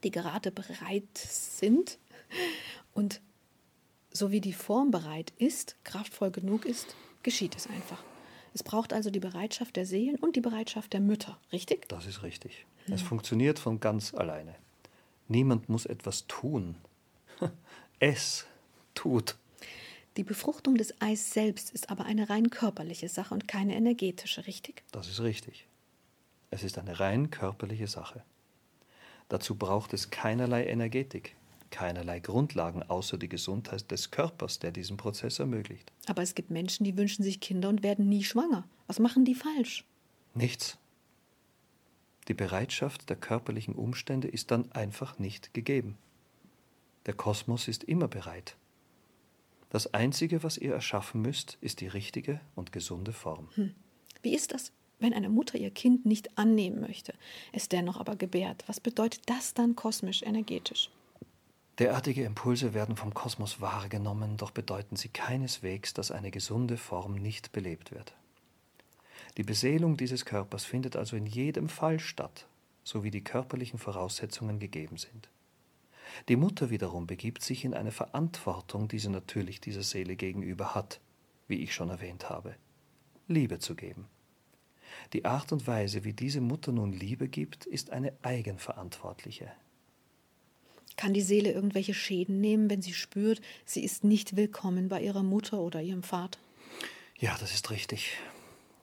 die 0.04 0.12
gerade 0.12 0.52
bereit 0.52 1.18
sind 1.18 1.98
und 2.94 3.22
so 4.12 4.32
wie 4.32 4.42
die 4.42 4.52
Form 4.52 4.92
bereit 4.92 5.32
ist, 5.38 5.78
kraftvoll 5.86 6.32
genug 6.32 6.66
ist, 6.66 6.94
geschieht 7.24 7.56
es 7.56 7.68
einfach. 7.68 8.04
Es 8.56 8.64
braucht 8.64 8.94
also 8.94 9.10
die 9.10 9.20
Bereitschaft 9.20 9.76
der 9.76 9.86
Seelen 9.86 10.16
und 10.16 10.38
die 10.38 10.42
Bereitschaft 10.42 10.94
der 10.94 11.02
Mütter, 11.02 11.38
richtig? 11.52 11.90
Das 11.90 12.06
ist 12.06 12.24
richtig. 12.24 12.66
Es 12.90 13.02
funktioniert 13.02 13.60
von 13.60 13.82
ganz 13.82 14.14
alleine. 14.14 14.56
Niemand 15.28 15.68
muss 15.68 15.86
etwas 15.86 16.26
tun. 16.28 16.78
Es 18.00 18.46
tut. 18.94 19.36
Die 20.16 20.24
Befruchtung 20.24 20.76
des 20.76 21.02
Eis 21.02 21.32
selbst 21.32 21.72
ist 21.72 21.90
aber 21.90 22.06
eine 22.06 22.30
rein 22.30 22.50
körperliche 22.50 23.10
Sache 23.10 23.34
und 23.34 23.48
keine 23.48 23.76
energetische, 23.76 24.48
richtig? 24.48 24.84
Das 24.92 25.10
ist 25.10 25.22
richtig. 25.22 25.66
Es 26.50 26.64
ist 26.64 26.78
eine 26.78 27.00
rein 27.00 27.32
körperliche 27.32 27.88
Sache. 27.88 28.24
Dazu 29.28 29.56
braucht 29.56 29.94
es 29.94 30.12
keinerlei 30.12 30.66
Energetik, 30.66 31.36
keinerlei 31.72 32.20
Grundlagen 32.20 32.84
außer 32.84 33.18
die 33.18 33.30
Gesundheit 33.30 33.90
des 33.92 34.12
Körpers, 34.12 34.60
der 34.60 34.72
diesen 34.72 34.98
Prozess 34.98 35.40
ermöglicht. 35.40 35.92
Aber 36.08 36.22
es 36.22 36.36
gibt 36.36 36.52
Menschen, 36.52 36.84
die 36.84 36.98
wünschen 36.98 37.24
sich 37.24 37.40
Kinder 37.40 37.70
und 37.70 37.84
werden 37.84 38.08
nie 38.08 38.24
schwanger. 38.24 38.68
Was 38.88 39.00
machen 39.00 39.26
die 39.26 39.36
falsch? 39.36 39.86
Nichts. 40.34 40.78
Die 42.28 42.34
Bereitschaft 42.34 43.10
der 43.10 43.18
körperlichen 43.18 43.76
Umstände 43.76 44.28
ist 44.28 44.52
dann 44.52 44.72
einfach 44.72 45.20
nicht 45.20 45.54
gegeben. 45.54 45.98
Der 47.06 47.14
Kosmos 47.14 47.68
ist 47.68 47.84
immer 47.84 48.08
bereit. 48.08 48.56
Das 49.70 49.94
Einzige, 49.94 50.42
was 50.42 50.58
ihr 50.58 50.74
erschaffen 50.74 51.22
müsst, 51.22 51.58
ist 51.62 51.82
die 51.82 51.88
richtige 51.88 52.40
und 52.56 52.72
gesunde 52.72 53.12
Form. 53.12 53.50
Hm. 53.56 53.76
Wie 54.24 54.34
ist 54.34 54.54
das, 54.54 54.72
wenn 55.00 55.14
eine 55.14 55.30
Mutter 55.30 55.58
ihr 55.58 55.70
Kind 55.70 56.06
nicht 56.06 56.38
annehmen 56.38 56.80
möchte, 56.80 57.14
es 57.52 57.70
dennoch 57.70 58.00
aber 58.00 58.16
gebärt? 58.16 58.64
Was 58.68 58.80
bedeutet 58.80 59.22
das 59.28 59.54
dann 59.54 59.76
kosmisch 59.76 60.24
energetisch? 60.24 60.90
Derartige 61.80 62.24
Impulse 62.24 62.74
werden 62.74 62.96
vom 62.96 63.14
Kosmos 63.14 63.60
wahrgenommen, 63.60 64.38
doch 64.38 64.52
bedeuten 64.52 64.96
sie 64.96 65.10
keineswegs, 65.10 65.94
dass 65.94 66.10
eine 66.10 66.32
gesunde 66.32 66.78
Form 66.78 67.16
nicht 67.16 67.52
belebt 67.52 67.92
wird. 67.92 68.16
Die 69.36 69.44
Beseelung 69.44 69.98
dieses 69.98 70.24
Körpers 70.24 70.64
findet 70.64 70.96
also 70.96 71.18
in 71.18 71.26
jedem 71.26 71.68
Fall 71.68 72.00
statt, 72.00 72.48
so 72.86 73.04
wie 73.04 73.12
die 73.12 73.24
körperlichen 73.24 73.78
Voraussetzungen 73.78 74.60
gegeben 74.60 74.98
sind. 74.98 75.30
Die 76.30 76.38
Mutter 76.38 76.70
wiederum 76.70 77.08
begibt 77.08 77.42
sich 77.42 77.66
in 77.66 77.74
eine 77.74 77.92
Verantwortung, 77.92 78.88
die 78.88 79.00
sie 79.00 79.10
natürlich 79.10 79.60
dieser 79.60 79.84
Seele 79.84 80.16
gegenüber 80.16 80.76
hat, 80.76 81.02
wie 81.50 81.62
ich 81.62 81.74
schon 81.74 81.90
erwähnt 81.90 82.30
habe, 82.30 82.56
Liebe 83.28 83.60
zu 83.60 83.76
geben. 83.76 84.08
Die 85.12 85.26
Art 85.26 85.52
und 85.52 85.68
Weise, 85.68 86.06
wie 86.06 86.14
diese 86.14 86.40
Mutter 86.40 86.72
nun 86.72 86.94
Liebe 86.94 87.28
gibt, 87.28 87.66
ist 87.66 87.90
eine 87.90 88.14
eigenverantwortliche. 88.22 89.52
Kann 90.96 91.14
die 91.14 91.22
Seele 91.22 91.52
irgendwelche 91.52 91.94
Schäden 91.94 92.40
nehmen, 92.40 92.70
wenn 92.70 92.82
sie 92.82 92.94
spürt, 92.94 93.42
sie 93.66 93.84
ist 93.84 94.04
nicht 94.04 94.36
willkommen 94.36 94.88
bei 94.88 95.02
ihrer 95.02 95.24
Mutter 95.24 95.60
oder 95.60 95.82
ihrem 95.82 96.04
Vater? 96.04 96.40
Ja, 97.18 97.36
das 97.40 97.54
ist 97.54 97.72
richtig 97.72 98.18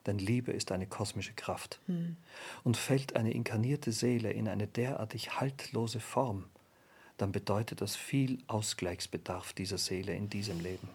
denn 0.06 0.18
Liebe 0.18 0.52
ist 0.52 0.72
eine 0.72 0.86
kosmische 0.86 1.32
Kraft. 1.32 1.80
Hm. 1.86 2.16
Und 2.64 2.76
fällt 2.76 3.16
eine 3.16 3.32
inkarnierte 3.32 3.92
Seele 3.92 4.32
in 4.32 4.48
eine 4.48 4.66
derartig 4.66 5.40
haltlose 5.40 6.00
Form, 6.00 6.44
dann 7.18 7.32
bedeutet 7.32 7.80
das 7.80 7.94
viel 7.94 8.38
Ausgleichsbedarf 8.46 9.52
dieser 9.52 9.78
Seele 9.78 10.14
in 10.14 10.28
diesem 10.28 10.60
Leben. 10.60 10.88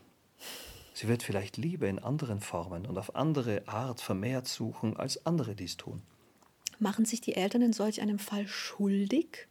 Sie 0.93 1.07
wird 1.07 1.23
vielleicht 1.23 1.57
Liebe 1.57 1.87
in 1.87 1.99
anderen 1.99 2.41
Formen 2.41 2.85
und 2.85 2.97
auf 2.97 3.15
andere 3.15 3.67
Art 3.67 4.01
vermehrt 4.01 4.47
suchen, 4.47 4.97
als 4.97 5.25
andere 5.25 5.55
dies 5.55 5.77
tun. 5.77 6.01
Machen 6.79 7.05
sich 7.05 7.21
die 7.21 7.35
Eltern 7.35 7.61
in 7.61 7.73
solch 7.73 8.01
einem 8.01 8.19
Fall 8.19 8.47
schuldig, 8.47 9.47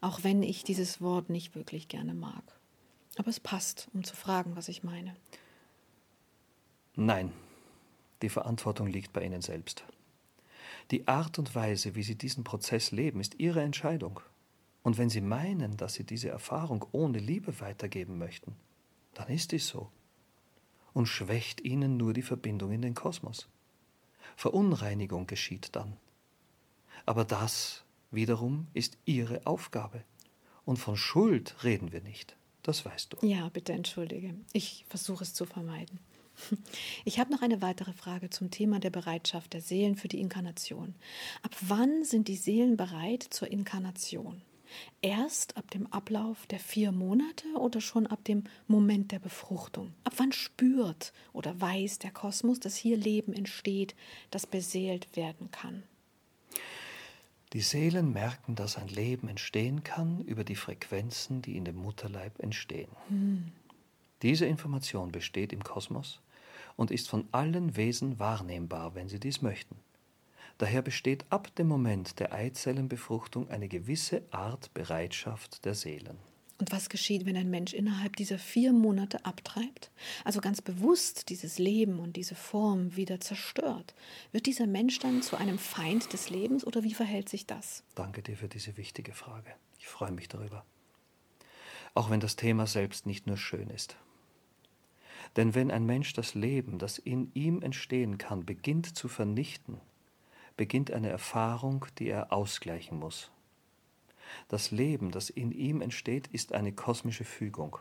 auch 0.00 0.24
wenn 0.24 0.42
ich 0.42 0.64
dieses 0.64 1.00
Wort 1.00 1.30
nicht 1.30 1.54
wirklich 1.54 1.88
gerne 1.88 2.14
mag. 2.14 2.42
Aber 3.16 3.28
es 3.28 3.40
passt, 3.40 3.88
um 3.94 4.04
zu 4.04 4.14
fragen, 4.14 4.56
was 4.56 4.68
ich 4.68 4.82
meine. 4.82 5.16
Nein, 6.94 7.32
die 8.22 8.28
Verantwortung 8.28 8.86
liegt 8.86 9.12
bei 9.12 9.24
Ihnen 9.24 9.42
selbst. 9.42 9.84
Die 10.90 11.08
Art 11.08 11.38
und 11.38 11.54
Weise, 11.54 11.94
wie 11.94 12.02
Sie 12.02 12.14
diesen 12.14 12.44
Prozess 12.44 12.90
leben, 12.90 13.20
ist 13.20 13.38
Ihre 13.40 13.62
Entscheidung. 13.62 14.20
Und 14.82 14.98
wenn 14.98 15.10
Sie 15.10 15.20
meinen, 15.20 15.76
dass 15.76 15.94
Sie 15.94 16.04
diese 16.04 16.28
Erfahrung 16.28 16.86
ohne 16.92 17.18
Liebe 17.18 17.60
weitergeben 17.60 18.18
möchten, 18.18 18.54
dann 19.14 19.28
ist 19.28 19.52
dies 19.52 19.66
so. 19.66 19.90
Und 20.92 21.06
schwächt 21.06 21.60
Ihnen 21.60 21.96
nur 21.96 22.12
die 22.12 22.22
Verbindung 22.22 22.70
in 22.70 22.82
den 22.82 22.94
Kosmos. 22.94 23.48
Verunreinigung 24.36 25.26
geschieht 25.26 25.74
dann. 25.74 25.96
Aber 27.04 27.24
das 27.24 27.84
wiederum 28.10 28.68
ist 28.74 28.98
Ihre 29.04 29.46
Aufgabe. 29.46 30.04
Und 30.64 30.78
von 30.78 30.96
Schuld 30.96 31.62
reden 31.64 31.92
wir 31.92 32.00
nicht. 32.00 32.36
Das 32.62 32.84
weißt 32.84 33.12
du. 33.12 33.26
Ja, 33.26 33.48
bitte 33.48 33.72
entschuldige. 33.72 34.34
Ich 34.52 34.84
versuche 34.88 35.22
es 35.22 35.34
zu 35.34 35.44
vermeiden. 35.46 36.00
Ich 37.04 37.18
habe 37.18 37.32
noch 37.32 37.40
eine 37.40 37.62
weitere 37.62 37.92
Frage 37.92 38.28
zum 38.30 38.50
Thema 38.50 38.78
der 38.80 38.90
Bereitschaft 38.90 39.52
der 39.52 39.60
Seelen 39.60 39.96
für 39.96 40.08
die 40.08 40.20
Inkarnation. 40.20 40.94
Ab 41.42 41.56
wann 41.60 42.04
sind 42.04 42.28
die 42.28 42.36
Seelen 42.36 42.76
bereit 42.76 43.22
zur 43.22 43.50
Inkarnation? 43.50 44.42
Erst 45.00 45.56
ab 45.56 45.70
dem 45.70 45.86
Ablauf 45.92 46.46
der 46.46 46.58
vier 46.58 46.92
Monate 46.92 47.46
oder 47.54 47.80
schon 47.80 48.06
ab 48.06 48.24
dem 48.24 48.44
Moment 48.66 49.12
der 49.12 49.20
Befruchtung? 49.20 49.94
Ab 50.04 50.14
wann 50.16 50.32
spürt 50.32 51.12
oder 51.32 51.58
weiß 51.60 52.00
der 52.00 52.10
Kosmos, 52.10 52.60
dass 52.60 52.76
hier 52.76 52.96
Leben 52.96 53.32
entsteht, 53.32 53.94
das 54.30 54.46
beseelt 54.46 55.16
werden 55.16 55.50
kann? 55.50 55.84
Die 57.52 57.60
Seelen 57.60 58.12
merken, 58.12 58.54
dass 58.56 58.76
ein 58.76 58.88
Leben 58.88 59.28
entstehen 59.28 59.84
kann 59.84 60.20
über 60.20 60.42
die 60.42 60.56
Frequenzen, 60.56 61.42
die 61.42 61.56
in 61.56 61.64
dem 61.64 61.76
Mutterleib 61.76 62.40
entstehen. 62.40 62.90
Hm. 63.08 63.52
Diese 64.22 64.46
Information 64.46 65.12
besteht 65.12 65.52
im 65.52 65.62
Kosmos 65.62 66.20
und 66.74 66.90
ist 66.90 67.08
von 67.08 67.28
allen 67.32 67.76
Wesen 67.76 68.18
wahrnehmbar, 68.18 68.94
wenn 68.94 69.08
sie 69.08 69.20
dies 69.20 69.42
möchten. 69.42 69.76
Daher 70.58 70.82
besteht 70.82 71.26
ab 71.30 71.54
dem 71.56 71.68
Moment 71.68 72.18
der 72.18 72.32
Eizellenbefruchtung 72.32 73.50
eine 73.50 73.68
gewisse 73.68 74.22
Art 74.30 74.72
Bereitschaft 74.72 75.64
der 75.64 75.74
Seelen. 75.74 76.18
Und 76.58 76.72
was 76.72 76.88
geschieht, 76.88 77.26
wenn 77.26 77.36
ein 77.36 77.50
Mensch 77.50 77.74
innerhalb 77.74 78.16
dieser 78.16 78.38
vier 78.38 78.72
Monate 78.72 79.24
abtreibt? 79.26 79.90
Also 80.24 80.40
ganz 80.40 80.62
bewusst 80.62 81.28
dieses 81.28 81.58
Leben 81.58 81.98
und 81.98 82.16
diese 82.16 82.34
Form 82.34 82.96
wieder 82.96 83.20
zerstört. 83.20 83.94
Wird 84.32 84.46
dieser 84.46 84.66
Mensch 84.66 84.98
dann 84.98 85.20
zu 85.20 85.36
einem 85.36 85.58
Feind 85.58 86.12
des 86.14 86.30
Lebens 86.30 86.66
oder 86.66 86.82
wie 86.82 86.94
verhält 86.94 87.28
sich 87.28 87.46
das? 87.46 87.84
Danke 87.94 88.22
dir 88.22 88.36
für 88.36 88.48
diese 88.48 88.76
wichtige 88.78 89.12
Frage. 89.12 89.52
Ich 89.78 89.86
freue 89.86 90.12
mich 90.12 90.28
darüber. 90.28 90.64
Auch 91.94 92.08
wenn 92.08 92.20
das 92.20 92.36
Thema 92.36 92.66
selbst 92.66 93.04
nicht 93.04 93.26
nur 93.26 93.36
schön 93.36 93.68
ist. 93.68 93.96
Denn 95.36 95.54
wenn 95.54 95.70
ein 95.70 95.84
Mensch 95.84 96.14
das 96.14 96.34
Leben, 96.34 96.78
das 96.78 96.96
in 96.96 97.30
ihm 97.34 97.60
entstehen 97.60 98.16
kann, 98.16 98.46
beginnt 98.46 98.96
zu 98.96 99.08
vernichten, 99.08 99.80
beginnt 100.56 100.90
eine 100.90 101.10
Erfahrung, 101.10 101.84
die 101.98 102.08
er 102.08 102.32
ausgleichen 102.32 102.98
muss. 102.98 103.30
Das 104.48 104.70
Leben, 104.70 105.10
das 105.10 105.30
in 105.30 105.52
ihm 105.52 105.80
entsteht, 105.80 106.26
ist 106.28 106.52
eine 106.52 106.72
kosmische 106.72 107.24
Fügung. 107.24 107.78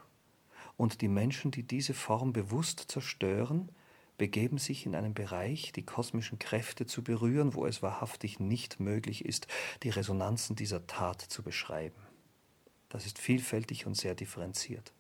Und 0.78 1.02
die 1.02 1.08
Menschen, 1.08 1.52
die 1.52 1.64
diese 1.64 1.94
Form 1.94 2.34
bewusst 2.34 2.86
zerstören, 2.88 3.70
begeben 4.18 4.58
sich 4.58 4.86
in 4.86 4.96
einen 4.96 5.14
Bereich, 5.14 5.72
die 5.74 5.84
kosmischen 5.84 6.40
Kräfte 6.40 6.86
zu 6.86 7.04
berühren, 7.04 7.54
wo 7.54 7.66
es 7.66 7.82
wahrhaftig 7.82 8.40
nicht 8.40 8.80
möglich 8.80 9.26
ist, 9.26 9.48
die 9.84 9.90
Resonanzen 9.90 10.56
dieser 10.56 10.88
Tat 10.88 11.22
zu 11.22 11.44
beschreiben. 11.44 12.02
Das 12.90 13.06
ist 13.06 13.20
vielfältig 13.20 13.86
und 13.86 13.96
sehr 13.96 14.16
differenziert. 14.16 14.94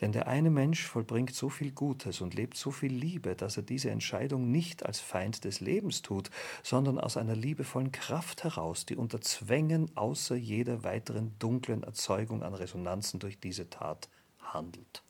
Denn 0.00 0.12
der 0.12 0.26
eine 0.28 0.50
Mensch 0.50 0.84
vollbringt 0.84 1.34
so 1.34 1.48
viel 1.48 1.72
Gutes 1.72 2.20
und 2.20 2.34
lebt 2.34 2.56
so 2.56 2.70
viel 2.70 2.92
Liebe, 2.92 3.34
dass 3.34 3.56
er 3.56 3.62
diese 3.62 3.90
Entscheidung 3.90 4.50
nicht 4.50 4.84
als 4.84 5.00
Feind 5.00 5.44
des 5.44 5.60
Lebens 5.60 6.02
tut, 6.02 6.30
sondern 6.62 6.98
aus 6.98 7.16
einer 7.16 7.36
liebevollen 7.36 7.92
Kraft 7.92 8.44
heraus, 8.44 8.86
die 8.86 8.96
unter 8.96 9.20
Zwängen 9.20 9.90
außer 9.96 10.36
jeder 10.36 10.84
weiteren 10.84 11.34
dunklen 11.38 11.82
Erzeugung 11.82 12.42
an 12.42 12.54
Resonanzen 12.54 13.20
durch 13.20 13.38
diese 13.38 13.70
Tat 13.70 14.08
handelt. 14.40 15.02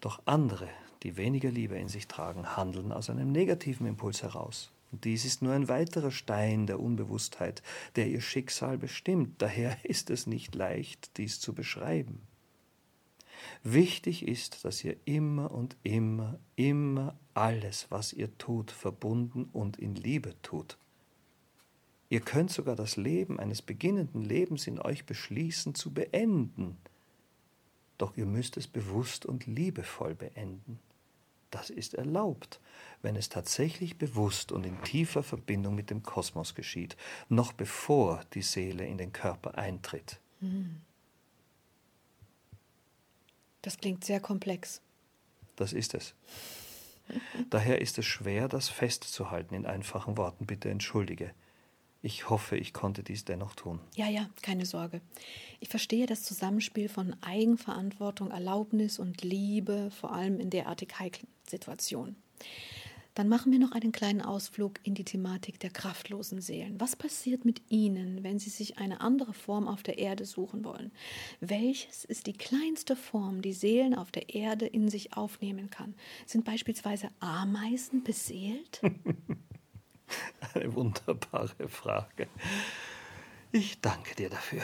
Doch 0.00 0.20
andere, 0.24 0.68
die 1.02 1.16
weniger 1.16 1.50
Liebe 1.50 1.76
in 1.76 1.88
sich 1.88 2.06
tragen, 2.06 2.56
handeln 2.56 2.92
aus 2.92 3.10
einem 3.10 3.32
negativen 3.32 3.86
Impuls 3.86 4.22
heraus. 4.22 4.70
Und 4.92 5.04
dies 5.04 5.24
ist 5.24 5.42
nur 5.42 5.52
ein 5.52 5.68
weiterer 5.68 6.10
Stein 6.10 6.66
der 6.66 6.80
Unbewusstheit, 6.80 7.62
der 7.96 8.06
ihr 8.08 8.20
Schicksal 8.20 8.78
bestimmt. 8.78 9.42
Daher 9.42 9.76
ist 9.84 10.10
es 10.10 10.26
nicht 10.26 10.54
leicht, 10.54 11.16
dies 11.16 11.40
zu 11.40 11.54
beschreiben. 11.54 12.20
Wichtig 13.62 14.26
ist, 14.26 14.64
dass 14.64 14.82
ihr 14.84 14.96
immer 15.04 15.50
und 15.50 15.76
immer, 15.82 16.38
immer 16.56 17.18
alles, 17.34 17.86
was 17.90 18.12
ihr 18.12 18.36
tut, 18.38 18.70
verbunden 18.70 19.48
und 19.52 19.78
in 19.78 19.94
Liebe 19.94 20.34
tut. 20.42 20.78
Ihr 22.08 22.20
könnt 22.20 22.52
sogar 22.52 22.76
das 22.76 22.96
Leben 22.96 23.40
eines 23.40 23.62
beginnenden 23.62 24.22
Lebens 24.22 24.66
in 24.66 24.78
euch 24.78 25.06
beschließen 25.06 25.74
zu 25.74 25.92
beenden. 25.92 26.76
Doch 27.98 28.16
ihr 28.16 28.26
müsst 28.26 28.56
es 28.56 28.68
bewusst 28.68 29.26
und 29.26 29.46
liebevoll 29.46 30.14
beenden. 30.14 30.78
Das 31.50 31.70
ist 31.70 31.94
erlaubt, 31.94 32.60
wenn 33.02 33.16
es 33.16 33.28
tatsächlich 33.28 33.98
bewusst 33.98 34.52
und 34.52 34.66
in 34.66 34.82
tiefer 34.82 35.22
Verbindung 35.22 35.74
mit 35.74 35.90
dem 35.90 36.02
Kosmos 36.02 36.54
geschieht, 36.54 36.96
noch 37.28 37.52
bevor 37.52 38.22
die 38.34 38.42
Seele 38.42 38.86
in 38.86 38.98
den 38.98 39.12
Körper 39.12 39.56
eintritt. 39.56 40.20
Hm. 40.40 40.82
Das 43.66 43.78
klingt 43.78 44.04
sehr 44.04 44.20
komplex. 44.20 44.80
Das 45.56 45.72
ist 45.72 45.94
es. 45.94 46.14
Daher 47.50 47.80
ist 47.80 47.98
es 47.98 48.06
schwer, 48.06 48.46
das 48.46 48.68
festzuhalten 48.68 49.56
in 49.56 49.66
einfachen 49.66 50.16
Worten. 50.16 50.46
Bitte 50.46 50.70
entschuldige. 50.70 51.34
Ich 52.00 52.30
hoffe, 52.30 52.56
ich 52.56 52.72
konnte 52.72 53.02
dies 53.02 53.24
dennoch 53.24 53.56
tun. 53.56 53.80
Ja, 53.96 54.06
ja, 54.08 54.30
keine 54.40 54.66
Sorge. 54.66 55.00
Ich 55.58 55.68
verstehe 55.68 56.06
das 56.06 56.22
Zusammenspiel 56.22 56.88
von 56.88 57.16
Eigenverantwortung, 57.22 58.30
Erlaubnis 58.30 59.00
und 59.00 59.22
Liebe, 59.22 59.90
vor 59.90 60.12
allem 60.12 60.38
in 60.38 60.50
derartig 60.50 61.00
heiklen 61.00 61.26
Situationen. 61.50 62.14
Dann 63.16 63.30
machen 63.30 63.50
wir 63.50 63.58
noch 63.58 63.72
einen 63.72 63.92
kleinen 63.92 64.20
Ausflug 64.20 64.78
in 64.82 64.94
die 64.94 65.04
Thematik 65.04 65.58
der 65.58 65.70
kraftlosen 65.70 66.42
Seelen. 66.42 66.78
Was 66.78 66.96
passiert 66.96 67.46
mit 67.46 67.62
ihnen, 67.70 68.22
wenn 68.22 68.38
sie 68.38 68.50
sich 68.50 68.76
eine 68.76 69.00
andere 69.00 69.32
Form 69.32 69.68
auf 69.68 69.82
der 69.82 69.96
Erde 69.96 70.26
suchen 70.26 70.66
wollen? 70.66 70.92
Welches 71.40 72.04
ist 72.04 72.26
die 72.26 72.34
kleinste 72.34 72.94
Form, 72.94 73.40
die 73.40 73.54
Seelen 73.54 73.94
auf 73.94 74.10
der 74.10 74.34
Erde 74.34 74.66
in 74.66 74.90
sich 74.90 75.14
aufnehmen 75.14 75.70
kann? 75.70 75.94
Sind 76.26 76.44
beispielsweise 76.44 77.08
Ameisen 77.18 78.04
beseelt? 78.04 78.82
Eine 80.54 80.74
wunderbare 80.74 81.70
Frage. 81.70 82.28
Ich 83.50 83.80
danke 83.80 84.14
dir 84.14 84.28
dafür. 84.28 84.62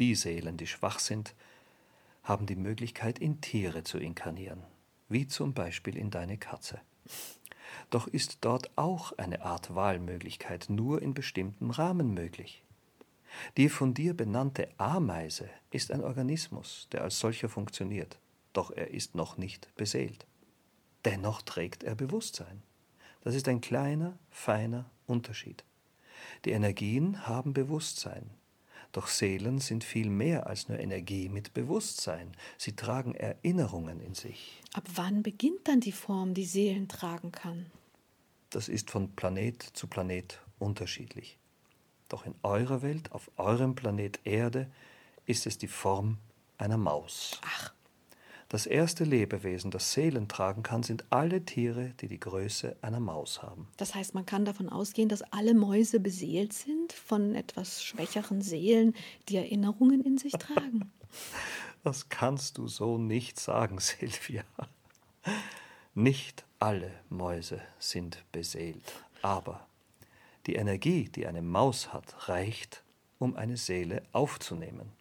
Die 0.00 0.16
Seelen, 0.16 0.56
die 0.56 0.66
schwach 0.66 0.98
sind, 0.98 1.36
haben 2.24 2.46
die 2.46 2.56
Möglichkeit, 2.56 3.20
in 3.20 3.40
Tiere 3.40 3.84
zu 3.84 3.98
inkarnieren 3.98 4.64
wie 5.10 5.26
zum 5.26 5.52
Beispiel 5.52 5.96
in 5.96 6.10
deine 6.10 6.38
Katze. 6.38 6.80
Doch 7.90 8.06
ist 8.06 8.38
dort 8.40 8.70
auch 8.76 9.12
eine 9.18 9.42
Art 9.42 9.74
Wahlmöglichkeit 9.74 10.66
nur 10.68 11.02
in 11.02 11.12
bestimmtem 11.12 11.70
Rahmen 11.70 12.14
möglich. 12.14 12.64
Die 13.56 13.68
von 13.68 13.94
dir 13.94 14.14
benannte 14.14 14.68
Ameise 14.78 15.48
ist 15.70 15.92
ein 15.92 16.02
Organismus, 16.02 16.88
der 16.92 17.02
als 17.02 17.18
solcher 17.18 17.48
funktioniert, 17.48 18.18
doch 18.52 18.70
er 18.70 18.90
ist 18.90 19.14
noch 19.14 19.36
nicht 19.36 19.74
beseelt. 19.76 20.26
Dennoch 21.04 21.42
trägt 21.42 21.82
er 21.82 21.94
Bewusstsein. 21.94 22.62
Das 23.22 23.34
ist 23.34 23.48
ein 23.48 23.60
kleiner, 23.60 24.18
feiner 24.30 24.90
Unterschied. 25.06 25.64
Die 26.44 26.50
Energien 26.50 27.26
haben 27.26 27.52
Bewusstsein, 27.52 28.30
doch 28.92 29.06
Seelen 29.06 29.58
sind 29.58 29.84
viel 29.84 30.10
mehr 30.10 30.46
als 30.46 30.68
nur 30.68 30.78
Energie 30.78 31.28
mit 31.28 31.54
Bewusstsein. 31.54 32.32
Sie 32.58 32.74
tragen 32.74 33.14
Erinnerungen 33.14 34.00
in 34.00 34.14
sich. 34.14 34.60
Ab 34.72 34.84
wann 34.94 35.22
beginnt 35.22 35.68
dann 35.68 35.80
die 35.80 35.92
Form, 35.92 36.34
die 36.34 36.44
Seelen 36.44 36.88
tragen 36.88 37.30
kann? 37.30 37.66
Das 38.50 38.68
ist 38.68 38.90
von 38.90 39.14
Planet 39.14 39.62
zu 39.62 39.86
Planet 39.86 40.40
unterschiedlich. 40.58 41.38
Doch 42.08 42.26
in 42.26 42.34
eurer 42.42 42.82
Welt, 42.82 43.12
auf 43.12 43.30
eurem 43.36 43.76
Planet 43.76 44.18
Erde, 44.24 44.68
ist 45.26 45.46
es 45.46 45.56
die 45.58 45.68
Form 45.68 46.18
einer 46.58 46.76
Maus. 46.76 47.40
Ach. 47.44 47.72
Das 48.50 48.66
erste 48.66 49.04
Lebewesen, 49.04 49.70
das 49.70 49.92
Seelen 49.92 50.26
tragen 50.26 50.64
kann, 50.64 50.82
sind 50.82 51.04
alle 51.10 51.44
Tiere, 51.44 51.94
die 52.00 52.08
die 52.08 52.18
Größe 52.18 52.76
einer 52.82 52.98
Maus 52.98 53.44
haben. 53.44 53.68
Das 53.76 53.94
heißt, 53.94 54.12
man 54.12 54.26
kann 54.26 54.44
davon 54.44 54.68
ausgehen, 54.68 55.08
dass 55.08 55.22
alle 55.22 55.54
Mäuse 55.54 56.00
beseelt 56.00 56.52
sind 56.52 56.92
von 56.92 57.36
etwas 57.36 57.84
schwächeren 57.84 58.42
Seelen, 58.42 58.96
die 59.28 59.36
Erinnerungen 59.36 60.02
in 60.02 60.18
sich 60.18 60.32
tragen. 60.32 60.90
Das 61.82 62.10
kannst 62.10 62.58
du 62.58 62.68
so 62.68 62.98
nicht 62.98 63.40
sagen, 63.40 63.78
Silvia. 63.80 64.44
Nicht 65.94 66.44
alle 66.58 66.90
Mäuse 67.08 67.62
sind 67.78 68.22
beseelt, 68.32 68.92
aber 69.22 69.66
die 70.46 70.56
Energie, 70.56 71.04
die 71.04 71.26
eine 71.26 71.40
Maus 71.40 71.94
hat, 71.94 72.28
reicht, 72.28 72.82
um 73.18 73.34
eine 73.34 73.56
Seele 73.56 74.02
aufzunehmen. 74.12 74.92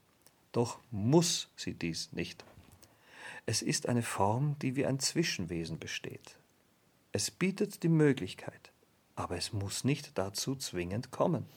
Doch 0.54 0.80
muss 0.90 1.50
sie 1.58 1.74
dies 1.74 2.14
nicht. 2.14 2.46
Es 3.50 3.64
ist 3.64 3.90
eine 3.90 4.04
Form, 4.04 4.60
die 4.60 4.76
wie 4.76 4.86
ein 4.86 5.00
Zwischenwesen 5.00 5.80
besteht. 5.80 6.38
Es 7.12 7.32
bietet 7.32 7.82
die 7.82 7.90
Möglichkeit, 7.90 8.72
aber 9.16 9.38
es 9.38 9.54
muss 9.54 9.84
nicht 9.84 10.20
dazu 10.20 10.56
zwingend 10.56 11.10
kommen. 11.10 11.48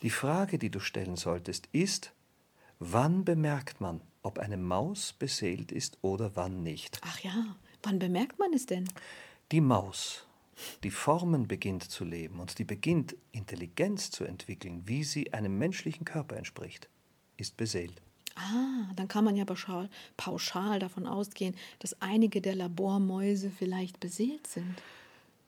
Die 0.00 0.08
Frage, 0.08 0.56
die 0.58 0.70
du 0.70 0.80
stellen 0.80 1.16
solltest, 1.16 1.68
ist, 1.72 2.14
wann 2.78 3.26
bemerkt 3.26 3.78
man, 3.78 4.00
ob 4.22 4.38
eine 4.38 4.56
Maus 4.56 5.12
beseelt 5.12 5.70
ist 5.70 5.98
oder 6.00 6.34
wann 6.34 6.62
nicht? 6.62 6.98
Ach 7.02 7.20
ja, 7.20 7.44
wann 7.82 7.98
bemerkt 7.98 8.38
man 8.38 8.54
es 8.54 8.64
denn? 8.64 8.88
Die 9.52 9.60
Maus, 9.60 10.26
die 10.82 10.90
Formen 10.90 11.46
beginnt 11.46 11.84
zu 11.84 12.06
leben 12.06 12.40
und 12.40 12.58
die 12.58 12.64
beginnt 12.64 13.14
Intelligenz 13.32 14.10
zu 14.10 14.24
entwickeln, 14.24 14.88
wie 14.88 15.04
sie 15.04 15.34
einem 15.34 15.58
menschlichen 15.58 16.06
Körper 16.06 16.38
entspricht, 16.38 16.88
ist 17.36 17.58
beseelt. 17.58 18.00
Ah, 18.36 18.92
dann 18.94 19.08
kann 19.08 19.24
man 19.24 19.34
ja 19.34 19.44
pauschal, 19.44 20.78
davon 20.78 21.06
ausgehen, 21.06 21.56
dass 21.78 22.00
einige 22.00 22.40
der 22.40 22.54
Labormäuse 22.54 23.50
vielleicht 23.50 23.98
beseelt 23.98 24.46
sind. 24.46 24.76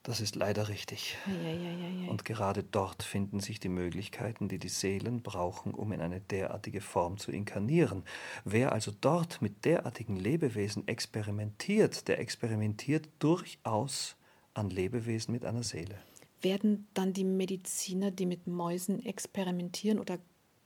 Das 0.08 0.22
ist 0.22 0.36
leider 0.36 0.68
richtig. 0.70 1.18
Ja, 1.26 1.50
ja, 1.50 1.70
ja, 1.70 2.10
Und 2.10 2.24
gerade 2.24 2.62
dort 2.62 3.02
finden 3.02 3.40
sich 3.40 3.60
die 3.60 3.68
Möglichkeiten, 3.68 4.48
die 4.48 4.58
die 4.58 4.70
Seelen 4.70 5.20
brauchen, 5.20 5.74
um 5.74 5.92
in 5.92 6.00
eine 6.00 6.20
derartige 6.20 6.80
Form 6.80 7.18
zu 7.18 7.30
inkarnieren. 7.30 8.04
Wer 8.46 8.72
also 8.72 8.90
dort 8.98 9.42
mit 9.42 9.66
derartigen 9.66 10.16
Lebewesen 10.16 10.88
experimentiert, 10.88 12.08
der 12.08 12.20
experimentiert 12.20 13.10
durchaus 13.18 14.16
an 14.54 14.70
Lebewesen 14.70 15.32
mit 15.32 15.44
einer 15.44 15.62
Seele. 15.62 15.98
Werden 16.40 16.86
dann 16.94 17.12
die 17.12 17.24
Mediziner, 17.24 18.10
die 18.10 18.24
mit 18.24 18.46
Mäusen 18.46 19.04
experimentieren 19.04 19.98
oder 19.98 20.18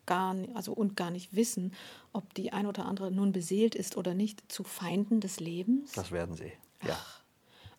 gar 0.07 0.36
also 0.55 0.72
und 0.72 0.96
gar 0.96 1.11
nicht 1.11 1.34
wissen, 1.34 1.72
ob 2.12 2.34
die 2.34 2.53
ein 2.53 2.66
oder 2.66 2.86
andere 2.86 3.11
nun 3.11 3.32
beseelt 3.32 3.74
ist 3.74 3.96
oder 3.96 4.14
nicht, 4.14 4.50
zu 4.50 4.64
Feinden 4.64 5.20
des 5.20 5.40
Lebens? 5.40 5.92
Das 5.92 6.11
werden 6.11 6.36
sie, 6.36 6.53
ja. 6.84 6.96
Ach, 6.98 7.22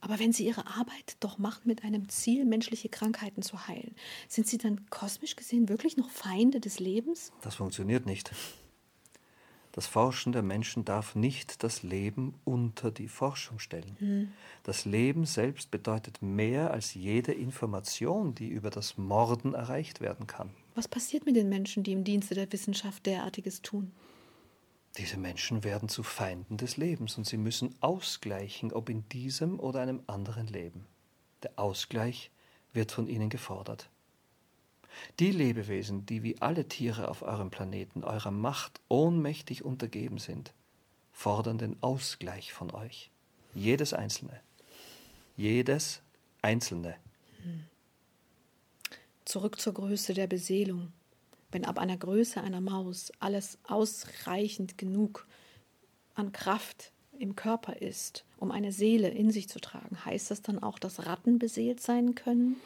aber 0.04 0.20
wenn 0.20 0.34
sie 0.34 0.46
ihre 0.46 0.68
Arbeit 0.68 1.16
doch 1.22 1.38
machen 1.38 1.62
mit 1.64 1.86
einem 1.86 2.10
Ziel, 2.10 2.44
menschliche 2.44 2.90
Krankheiten 2.90 3.42
zu 3.42 3.68
heilen, 3.68 3.96
sind 4.28 4.48
sie 4.48 4.58
dann 4.58 4.90
kosmisch 4.90 5.38
gesehen 5.38 5.70
wirklich 5.70 5.96
noch 5.96 6.10
Feinde 6.10 6.60
des 6.60 6.80
Lebens? 6.80 7.32
Das 7.42 7.56
funktioniert 7.56 8.06
nicht. 8.06 8.30
Das 9.74 9.88
Forschen 9.88 10.34
der 10.34 10.44
Menschen 10.44 10.86
darf 10.86 11.16
nicht 11.16 11.64
das 11.64 11.82
Leben 11.82 12.36
unter 12.46 12.92
die 12.92 13.08
Forschung 13.08 13.58
stellen. 13.58 13.96
Hm. 13.98 14.32
Das 14.62 14.86
Leben 14.86 15.26
selbst 15.26 15.72
bedeutet 15.72 16.22
mehr 16.22 16.70
als 16.70 16.94
jede 16.94 17.34
Information, 17.34 18.36
die 18.36 18.50
über 18.50 18.70
das 18.70 19.00
Morden 19.00 19.56
erreicht 19.56 20.00
werden 20.00 20.28
kann. 20.28 20.52
Was 20.76 20.88
passiert 20.88 21.26
mit 21.26 21.36
den 21.36 21.50
Menschen, 21.50 21.82
die 21.82 21.92
im 21.92 22.04
Dienste 22.04 22.36
der 22.36 22.52
Wissenschaft 22.52 23.08
derartiges 23.08 23.64
tun? 23.64 23.92
Diese 25.00 25.18
Menschen 25.18 25.64
werden 25.64 25.90
zu 25.90 26.04
Feinden 26.04 26.58
des 26.58 26.78
Lebens 26.78 27.18
und 27.18 27.26
sie 27.26 27.38
müssen 27.38 27.74
ausgleichen, 27.82 28.72
ob 28.74 28.90
in 28.90 29.10
diesem 29.10 29.60
oder 29.60 29.82
einem 29.82 30.04
anderen 30.06 30.46
Leben. 30.46 30.86
Der 31.42 31.58
Ausgleich 31.58 32.30
wird 32.74 32.92
von 32.92 33.08
ihnen 33.08 33.30
gefordert. 33.30 33.90
Die 35.20 35.32
Lebewesen, 35.32 36.06
die 36.06 36.24
wie 36.24 36.42
alle 36.42 36.68
Tiere 36.68 37.10
auf 37.10 37.22
eurem 37.22 37.52
Planeten 37.52 38.04
eurer 38.04 38.32
Macht 38.32 38.80
ohnmächtig 38.90 39.64
untergeben 39.64 40.18
sind, 40.18 40.54
fordern 41.12 41.58
den 41.58 41.82
Ausgleich 41.82 42.54
von 42.54 42.72
euch. 42.72 43.12
Jedes 43.54 43.94
Einzelne. 43.94 44.40
Jedes 45.38 46.02
Einzelne. 46.42 46.96
Zurück 49.26 49.60
zur 49.60 49.74
Größe 49.74 50.14
der 50.14 50.28
Beseelung. 50.28 50.92
Wenn 51.52 51.66
ab 51.66 51.78
einer 51.78 51.98
Größe 51.98 52.42
einer 52.42 52.62
Maus 52.62 53.12
alles 53.20 53.58
ausreichend 53.64 54.78
genug 54.78 55.28
an 56.16 56.32
Kraft 56.32 56.92
im 57.20 57.36
Körper 57.36 57.78
ist, 57.78 58.26
um 58.38 58.52
eine 58.52 58.72
Seele 58.72 59.10
in 59.10 59.32
sich 59.32 59.48
zu 59.48 59.60
tragen, 59.60 60.04
heißt 60.04 60.32
das 60.32 60.42
dann 60.42 60.62
auch, 60.62 60.80
dass 60.80 61.06
Ratten 61.06 61.40
beseelt 61.40 61.80
sein 61.80 62.16
können? 62.16 62.58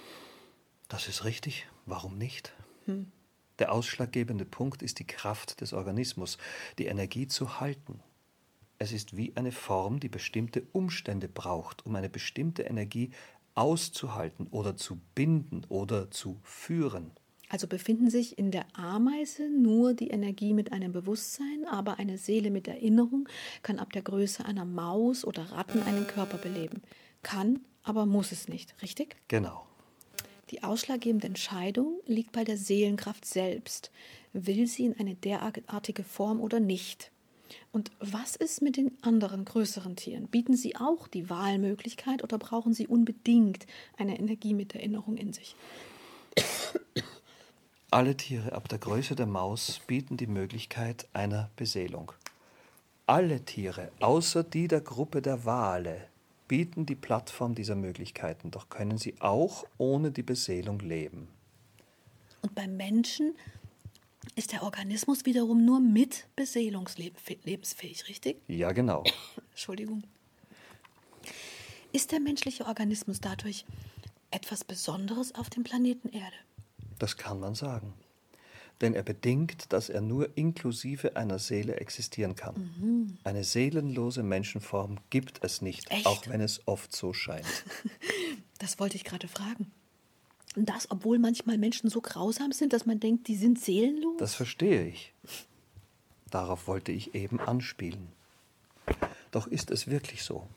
Das 0.88 1.08
ist 1.08 1.26
richtig. 1.26 1.68
Warum 1.88 2.18
nicht? 2.18 2.54
Hm. 2.86 3.12
Der 3.60 3.72
ausschlaggebende 3.72 4.46
Punkt 4.46 4.84
ist 4.84 5.00
die 5.00 5.08
Kraft 5.08 5.62
des 5.62 5.74
Organismus, 5.74 6.38
die 6.78 6.86
Energie 6.86 7.28
zu 7.28 7.60
halten. 7.60 8.02
Es 8.78 8.92
ist 8.92 9.18
wie 9.18 9.36
eine 9.36 9.52
Form, 9.52 10.00
die 10.00 10.10
bestimmte 10.10 10.62
Umstände 10.74 11.28
braucht, 11.28 11.86
um 11.86 11.96
eine 11.96 12.10
bestimmte 12.10 12.64
Energie 12.64 13.12
auszuhalten 13.56 14.48
oder 14.52 14.76
zu 14.76 15.00
binden 15.16 15.64
oder 15.70 16.12
zu 16.12 16.40
führen. 16.44 17.12
Also 17.50 17.68
befinden 17.68 18.10
sich 18.10 18.38
in 18.38 18.52
der 18.52 18.66
Ameise 18.78 19.50
nur 19.50 19.94
die 19.94 20.10
Energie 20.10 20.54
mit 20.54 20.74
einem 20.74 20.92
Bewusstsein, 20.92 21.66
aber 21.66 21.98
eine 21.98 22.18
Seele 22.18 22.52
mit 22.52 22.68
Erinnerung 22.68 23.30
kann 23.64 23.80
ab 23.80 23.94
der 23.94 24.02
Größe 24.02 24.46
einer 24.46 24.66
Maus 24.66 25.24
oder 25.24 25.52
Ratten 25.54 25.82
einen 25.84 26.06
Körper 26.06 26.38
beleben. 26.38 26.82
Kann, 27.24 27.62
aber 27.84 28.06
muss 28.06 28.34
es 28.34 28.50
nicht, 28.50 28.76
richtig? 28.82 29.16
Genau. 29.30 29.67
Die 30.50 30.64
ausschlaggebende 30.64 31.28
Entscheidung 31.28 32.00
liegt 32.06 32.32
bei 32.32 32.44
der 32.44 32.58
Seelenkraft 32.58 33.26
selbst. 33.26 33.92
Will 34.34 34.68
sie 34.68 34.86
in 34.86 35.00
eine 35.00 35.16
derartige 35.16 36.04
Form 36.04 36.40
oder 36.40 36.60
nicht? 36.60 37.12
Und 37.72 37.92
was 38.00 38.36
ist 38.36 38.62
mit 38.62 38.78
den 38.78 38.92
anderen 39.02 39.46
größeren 39.46 39.96
Tieren? 39.96 40.28
Bieten 40.28 40.56
sie 40.56 40.76
auch 40.76 41.08
die 41.08 41.30
Wahlmöglichkeit 41.30 42.24
oder 42.24 42.38
brauchen 42.38 42.74
sie 42.74 42.88
unbedingt 42.88 43.66
eine 43.98 44.20
Energie 44.20 44.54
mit 44.54 44.76
Erinnerung 44.76 45.18
in 45.18 45.34
sich? 45.34 45.56
Alle 47.90 48.18
Tiere 48.18 48.52
ab 48.52 48.68
der 48.68 48.80
Größe 48.80 49.16
der 49.16 49.28
Maus 49.28 49.80
bieten 49.88 50.18
die 50.18 50.28
Möglichkeit 50.28 51.08
einer 51.14 51.50
Beseelung. 51.56 52.12
Alle 53.06 53.46
Tiere, 53.46 53.92
außer 54.02 54.44
die 54.44 54.68
der 54.68 54.82
Gruppe 54.82 55.22
der 55.22 55.46
Wale, 55.46 56.10
bieten 56.48 56.86
die 56.86 56.96
Plattform 56.96 57.56
dieser 57.56 57.76
Möglichkeiten, 57.76 58.52
doch 58.52 58.70
können 58.70 58.98
sie 58.98 59.16
auch 59.20 59.66
ohne 59.78 60.12
die 60.12 60.24
Beseelung 60.24 60.80
leben. 60.80 61.28
Und 62.42 62.56
beim 62.56 62.78
Menschen 62.78 63.36
ist 64.36 64.52
der 64.52 64.64
Organismus 64.64 65.26
wiederum 65.26 65.66
nur 65.66 65.80
mit 65.80 66.28
Beseelung 66.36 66.90
lebensfähig, 67.44 68.08
richtig? 68.08 68.42
Ja, 68.48 68.72
genau. 68.72 69.04
Entschuldigung. 69.52 70.04
Ist 71.92 72.12
der 72.12 72.20
menschliche 72.20 72.66
Organismus 72.66 73.20
dadurch 73.22 73.66
etwas 74.32 74.64
Besonderes 74.64 75.34
auf 75.36 75.50
dem 75.50 75.64
Planeten 75.64 76.10
Erde? 76.10 76.36
Das 77.00 77.18
kann 77.18 77.40
man 77.40 77.56
sagen. 77.56 77.94
Denn 78.82 78.94
er 78.94 79.04
bedingt, 79.04 79.74
dass 79.74 79.90
er 79.90 80.02
nur 80.02 80.38
inklusive 80.38 81.16
einer 81.16 81.40
Seele 81.40 81.78
existieren 81.78 82.36
kann. 82.36 82.72
Mhm. 82.80 83.18
Eine 83.24 83.44
seelenlose 83.44 84.22
Menschenform 84.22 85.00
gibt 85.10 85.44
es 85.44 85.62
nicht, 85.62 85.90
Echt? 85.90 86.06
auch 86.06 86.28
wenn 86.28 86.42
es 86.42 86.62
oft 86.68 86.96
so 86.96 87.14
scheint. 87.14 87.46
Das 88.60 88.80
wollte 88.80 88.96
ich 88.96 89.04
gerade 89.04 89.28
fragen. 89.28 89.72
Und 90.56 90.70
das, 90.70 90.90
obwohl 90.90 91.20
manchmal 91.20 91.60
Menschen 91.60 91.92
so 91.92 92.02
grausam 92.02 92.52
sind, 92.52 92.74
dass 92.74 92.88
man 92.88 93.00
denkt, 93.00 93.28
die 93.28 93.36
sind 93.36 93.60
seelenlos? 93.60 94.18
Das 94.18 94.34
verstehe 94.34 94.88
ich. 94.88 95.14
Darauf 96.32 96.68
wollte 96.68 96.92
ich 96.92 97.14
eben 97.14 97.40
anspielen. 97.40 98.08
Doch 99.30 99.46
ist 99.46 99.70
es 99.70 99.86
wirklich 99.86 100.24
so? 100.24 100.48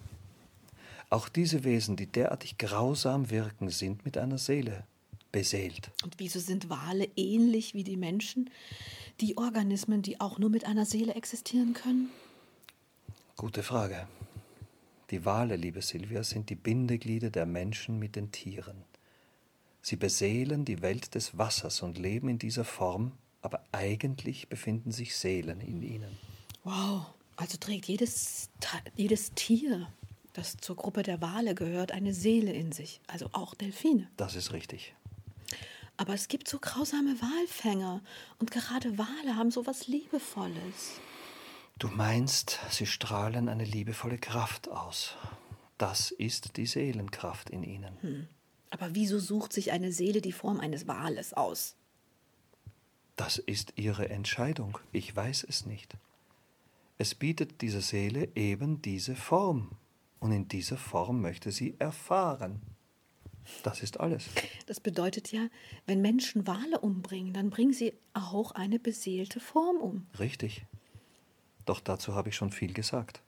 Auch 1.11 1.29
diese 1.29 1.65
Wesen, 1.65 1.97
die 1.97 2.07
derartig 2.07 2.57
grausam 2.57 3.29
wirken, 3.29 3.69
sind 3.69 4.05
mit 4.07 4.17
einer 4.17 4.39
Seele 4.39 4.85
beseelt. 5.33 5.91
Und 6.03 6.15
wieso 6.19 6.41
sind 6.41 6.69
Wale 6.69 7.09
ähnlich 7.17 7.75
wie 7.75 7.85
die 7.85 7.97
Menschen, 7.97 8.51
die 9.21 9.37
Organismen, 9.37 10.03
die 10.03 10.21
auch 10.21 10.39
nur 10.39 10.51
mit 10.51 10.65
einer 10.65 10.87
Seele 10.87 11.15
existieren 11.15 11.75
können? 11.75 12.11
Gute 13.37 13.63
Frage. 13.63 14.07
Die 15.11 15.25
Wale, 15.25 15.57
liebe 15.57 15.83
Silvia, 15.83 16.23
sind 16.23 16.51
die 16.51 16.55
Bindeglieder 16.55 17.31
der 17.31 17.47
Menschen 17.47 17.99
mit 17.99 18.17
den 18.17 18.31
Tieren. 18.31 18.85
Sie 19.83 19.97
beseelen 19.97 20.65
die 20.65 20.83
Welt 20.83 21.15
des 21.15 21.39
Wassers 21.39 21.83
und 21.83 21.99
leben 21.99 22.29
in 22.29 22.39
dieser 22.39 22.65
Form, 22.65 23.13
aber 23.43 23.65
eigentlich 23.73 24.49
befinden 24.49 24.93
sich 24.93 25.17
Seelen 25.17 25.61
in 25.61 25.83
ihnen. 25.83 26.19
Wow, 26.65 27.07
also 27.37 27.57
trägt 27.59 27.87
jedes, 27.87 28.51
jedes 28.95 29.33
Tier, 29.33 29.91
das 30.35 30.59
zur 30.59 30.77
Gruppe 30.77 31.03
der 31.03 31.21
Wale 31.21 31.55
gehört, 31.55 31.93
eine 31.93 32.13
Seele 32.13 32.53
in 32.53 32.73
sich, 32.73 33.01
also 33.07 33.31
auch 33.33 33.55
Delfine. 33.55 34.09
Das 34.17 34.37
ist 34.37 34.53
richtig. 34.53 34.95
Aber 36.01 36.15
es 36.15 36.29
gibt 36.29 36.49
so 36.49 36.59
grausame 36.59 37.21
Walfänger 37.21 38.01
und 38.39 38.51
gerade 38.51 38.97
Wale 38.97 39.37
haben 39.37 39.51
so 39.51 39.67
was 39.67 39.87
Liebevolles. 39.87 40.99
Du 41.79 41.89
meinst, 41.89 42.59
sie 42.71 42.87
strahlen 42.87 43.51
eine 43.51 43.67
liebevolle 43.67 44.17
Kraft 44.17 44.71
aus. 44.71 45.15
Das 45.77 46.11
ist 46.11 46.57
die 46.57 46.65
Seelenkraft 46.65 47.51
in 47.51 47.63
ihnen. 47.63 47.99
Hm. 48.01 48.29
Aber 48.71 48.95
wieso 48.95 49.19
sucht 49.19 49.53
sich 49.53 49.73
eine 49.73 49.93
Seele 49.93 50.23
die 50.23 50.33
Form 50.33 50.59
eines 50.59 50.89
Wales 50.89 51.35
aus? 51.35 51.77
Das 53.17 53.37
ist 53.37 53.75
ihre 53.77 54.09
Entscheidung. 54.09 54.79
Ich 54.93 55.15
weiß 55.15 55.45
es 55.47 55.67
nicht. 55.67 55.99
Es 56.97 57.15
bietet 57.15 57.61
dieser 57.61 57.83
Seele 57.83 58.31
eben 58.35 58.81
diese 58.81 59.17
Form. 59.17 59.73
Und 60.19 60.33
in 60.33 60.49
dieser 60.49 60.79
Form 60.79 61.21
möchte 61.21 61.53
sie 61.53 61.77
erfahren. 61.79 62.63
Das 63.63 63.83
ist 63.83 64.01
alles. 64.01 64.29
Das 64.67 64.81
bedeutet 64.81 65.33
ja, 65.33 65.49
wenn 65.87 66.01
Menschen 66.01 66.47
Wale 66.47 66.81
umbringen, 66.81 67.33
dann 67.33 67.51
bringen 67.51 67.73
sie 67.73 67.93
auch 68.15 68.53
eine 68.53 68.79
beseelte 68.79 69.41
Form 69.41 69.77
um. 69.77 70.07
Richtig. 70.19 70.65
Doch 71.67 71.81
dazu 71.81 72.15
habe 72.15 72.29
ich 72.29 72.37
schon 72.37 72.53
viel 72.53 72.73
gesagt. 72.73 73.21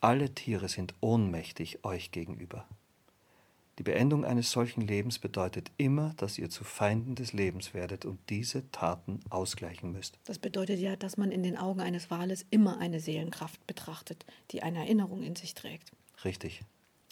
Alle 0.00 0.34
Tiere 0.34 0.68
sind 0.68 0.94
ohnmächtig 1.00 1.84
euch 1.84 2.10
gegenüber. 2.10 2.66
Die 3.78 3.84
Beendung 3.84 4.24
eines 4.24 4.50
solchen 4.50 4.82
Lebens 4.82 5.18
bedeutet 5.18 5.70
immer, 5.78 6.12
dass 6.18 6.38
ihr 6.38 6.50
zu 6.50 6.62
Feinden 6.62 7.14
des 7.14 7.32
Lebens 7.32 7.72
werdet 7.72 8.04
und 8.04 8.18
diese 8.28 8.70
Taten 8.70 9.20
ausgleichen 9.30 9.92
müsst. 9.92 10.18
Das 10.24 10.38
bedeutet 10.38 10.78
ja, 10.78 10.94
dass 10.94 11.16
man 11.16 11.32
in 11.32 11.42
den 11.42 11.56
Augen 11.56 11.80
eines 11.80 12.10
Wales 12.10 12.44
immer 12.50 12.78
eine 12.78 13.00
Seelenkraft 13.00 13.66
betrachtet, 13.66 14.26
die 14.50 14.62
eine 14.62 14.80
Erinnerung 14.80 15.22
in 15.22 15.36
sich 15.36 15.54
trägt. 15.54 15.90
Richtig. 16.24 16.60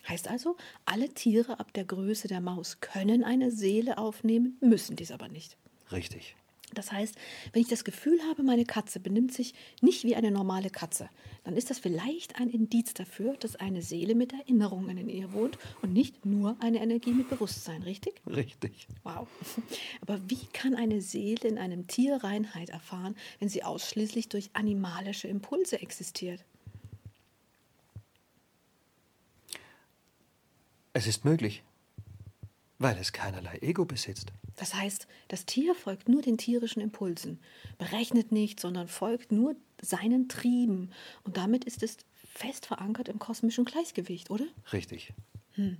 Heißt 0.09 0.29
also, 0.29 0.57
alle 0.85 1.09
Tiere 1.11 1.61
ab 1.61 1.73
der 1.73 1.85
Größe 1.85 2.29
der 2.29 2.41
Maus 2.41 2.81
können 2.81 3.25
eine 3.25 3.51
Seele 3.51 3.99
aufnehmen, 3.99 4.57
müssen 4.61 4.97
dies 4.97 5.13
aber 5.13 5.29
nicht. 5.29 5.57
Richtig. 5.93 6.37
Das 6.75 6.93
heißt, 6.93 7.17
wenn 7.53 7.63
ich 7.63 7.69
das 7.69 7.85
Gefühl 7.85 8.21
habe, 8.29 8.43
meine 8.43 8.65
Katze 8.65 9.01
benimmt 9.01 9.33
sich 9.33 9.55
nicht 9.81 10.05
wie 10.05 10.15
eine 10.15 10.31
normale 10.31 10.71
Katze, 10.71 11.09
dann 11.45 11.57
ist 11.57 11.71
das 11.71 11.79
vielleicht 11.79 12.39
ein 12.39 12.49
Indiz 12.49 12.95
dafür, 12.95 13.37
dass 13.37 13.57
eine 13.57 13.83
Seele 13.83 14.15
mit 14.15 14.33
Erinnerungen 14.33 14.97
in 14.97 15.09
ihr 15.09 15.33
wohnt 15.33 15.59
und 15.83 15.93
nicht 15.93 16.25
nur 16.25 16.57
eine 16.61 16.81
Energie 16.81 17.13
mit 17.13 17.29
Bewusstsein, 17.29 17.83
richtig? 17.83 18.21
Richtig. 18.27 18.87
Wow. 19.03 19.27
Aber 20.01 20.21
wie 20.29 20.47
kann 20.53 20.75
eine 20.75 21.01
Seele 21.01 21.49
in 21.49 21.59
einem 21.59 21.87
Tier 21.87 22.23
Reinheit 22.23 22.71
erfahren, 22.71 23.17
wenn 23.41 23.49
sie 23.49 23.65
ausschließlich 23.65 24.29
durch 24.29 24.51
animalische 24.53 25.29
Impulse 25.29 25.81
existiert? 25.81 26.45
Es 30.93 31.07
ist 31.07 31.25
möglich, 31.25 31.63
weil 32.79 32.99
es 32.99 33.13
keinerlei 33.13 33.59
Ego 33.61 33.85
besitzt. 33.85 34.33
Das 34.57 34.75
heißt, 34.75 35.07
das 35.29 35.47
Tier 35.47 35.75
folgt 35.75 36.09
nur 36.09 36.21
den 36.21 36.37
tierischen 36.37 36.83
Impulsen, 36.83 37.39
berechnet 37.79 38.33
nicht, 38.33 38.59
sondern 38.59 38.89
folgt 38.89 39.31
nur 39.31 39.55
seinen 39.81 40.29
Trieben. 40.29 40.91
Und 41.23 41.37
damit 41.37 41.65
ist 41.65 41.83
es 41.83 41.99
fest 42.35 42.67
verankert 42.67 43.09
im 43.09 43.19
kosmischen 43.19 43.65
Gleichgewicht, 43.65 44.31
oder? 44.31 44.47
Richtig. 44.73 45.13
Hm. 45.53 45.79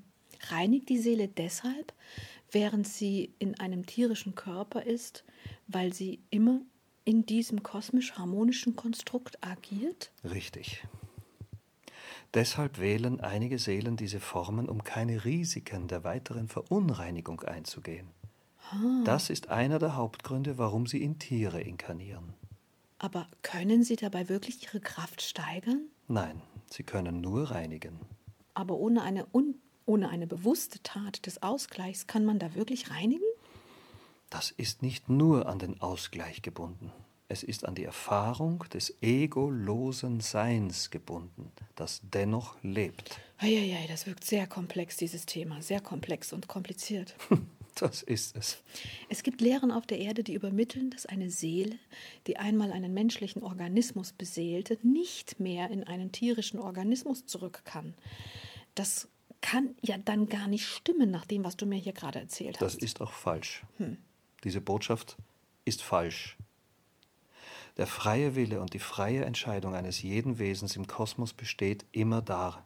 Reinigt 0.49 0.89
die 0.89 0.99
Seele 0.99 1.29
deshalb, 1.29 1.93
während 2.53 2.87
sie 2.87 3.35
in 3.39 3.59
einem 3.59 3.85
tierischen 3.87 4.35
Körper 4.35 4.85
ist, 4.85 5.25
weil 5.67 5.93
sie 5.93 6.21
immer 6.31 6.61
in 7.05 7.27
diesem 7.27 7.63
kosmisch 7.63 8.13
harmonischen 8.13 8.77
Konstrukt 8.77 9.43
agiert? 9.45 10.13
Richtig. 10.25 10.85
Deshalb 12.35 12.79
wählen 12.79 13.21
einige 13.21 13.59
Seelen 13.59 13.97
diese 13.97 14.21
Formen, 14.21 14.69
um 14.69 14.85
keine 14.85 15.25
Risiken 15.25 15.89
der 15.89 16.05
weiteren 16.05 16.47
Verunreinigung 16.47 17.41
einzugehen. 17.41 18.09
Ah. 18.71 19.03
Das 19.05 19.31
ist 19.31 19.49
einer 19.49 19.81
der 19.81 19.97
Hauptgründe, 19.97 20.57
warum 20.57 20.87
sie 20.87 21.03
in 21.03 21.19
Tiere 21.19 21.61
inkarnieren. 21.61 22.35
Aber 22.99 23.27
können 23.43 23.83
sie 23.83 23.97
dabei 23.97 24.29
wirklich 24.29 24.63
ihre 24.63 24.79
Kraft 24.79 25.23
steigern? 25.23 25.87
Nein, 26.07 26.41
sie 26.71 26.85
können 26.85 27.21
nur 27.21 27.51
reinigen. 27.51 27.99
Aber 28.55 28.77
ohne 28.77 29.03
eine, 29.03 29.27
ohne 29.87 30.09
eine 30.09 30.27
bewusste 30.27 30.83
Tat 30.83 31.27
des 31.27 31.43
Ausgleichs 31.43 32.07
kann 32.07 32.25
man 32.25 32.39
da 32.39 32.55
wirklich 32.55 32.91
reinigen? 32.91 33.25
Das 34.29 34.53
ist 34.53 34.83
nicht 34.83 35.09
nur 35.09 35.49
an 35.49 35.59
den 35.59 35.81
Ausgleich 35.81 36.43
gebunden. 36.43 36.93
Es 37.31 37.45
ist 37.45 37.65
an 37.65 37.77
die 37.77 37.85
Erfahrung 37.85 38.65
des 38.73 38.93
egolosen 39.01 40.19
Seins 40.19 40.91
gebunden, 40.91 41.53
das 41.77 42.01
dennoch 42.03 42.57
lebt. 42.65 43.21
Eieiei, 43.39 43.87
das 43.87 44.09
wirkt 44.09 44.25
sehr 44.25 44.49
komplex, 44.49 44.97
dieses 44.97 45.27
Thema. 45.27 45.63
Sehr 45.63 45.81
komplex 45.81 46.33
und 46.33 46.49
kompliziert. 46.49 47.15
Das 47.77 48.03
ist 48.03 48.37
es. 48.37 48.63
Es 49.09 49.23
gibt 49.23 49.41
Lehren 49.41 49.71
auf 49.71 49.87
der 49.87 50.01
Erde, 50.01 50.25
die 50.25 50.35
übermitteln, 50.35 50.91
dass 50.91 51.07
eine 51.07 51.31
Seele, 51.31 51.79
die 52.27 52.37
einmal 52.37 52.73
einen 52.73 52.93
menschlichen 52.93 53.43
Organismus 53.43 54.13
beseelte, 54.13 54.77
nicht 54.83 55.39
mehr 55.41 55.71
in 55.71 55.85
einen 55.85 56.11
tierischen 56.11 56.59
Organismus 56.59 57.25
zurück 57.27 57.63
kann. 57.65 57.95
Das 58.75 59.09
kann 59.41 59.77
ja 59.81 59.97
dann 59.97 60.29
gar 60.29 60.49
nicht 60.49 60.67
stimmen, 60.67 61.11
nach 61.11 61.25
dem, 61.25 61.45
was 61.45 61.57
du 61.57 61.65
mir 61.65 61.79
hier 61.79 61.93
gerade 61.93 62.19
erzählt 62.19 62.61
hast. 62.61 62.75
Das 62.75 62.75
ist 62.75 63.01
auch 63.01 63.13
falsch. 63.13 63.63
Hm. 63.79 63.97
Diese 64.43 64.61
Botschaft 64.61 65.17
ist 65.65 65.81
falsch. 65.81 66.37
Der 67.77 67.87
freie 67.87 68.35
Wille 68.35 68.61
und 68.61 68.75
die 68.75 68.79
freie 68.79 69.25
Entscheidung 69.25 69.75
eines 69.75 70.03
jeden 70.03 70.39
Wesens 70.39 70.77
im 70.77 70.87
Kosmos 70.87 71.33
besteht 71.33 71.85
immer 71.93 72.23
da. 72.23 72.65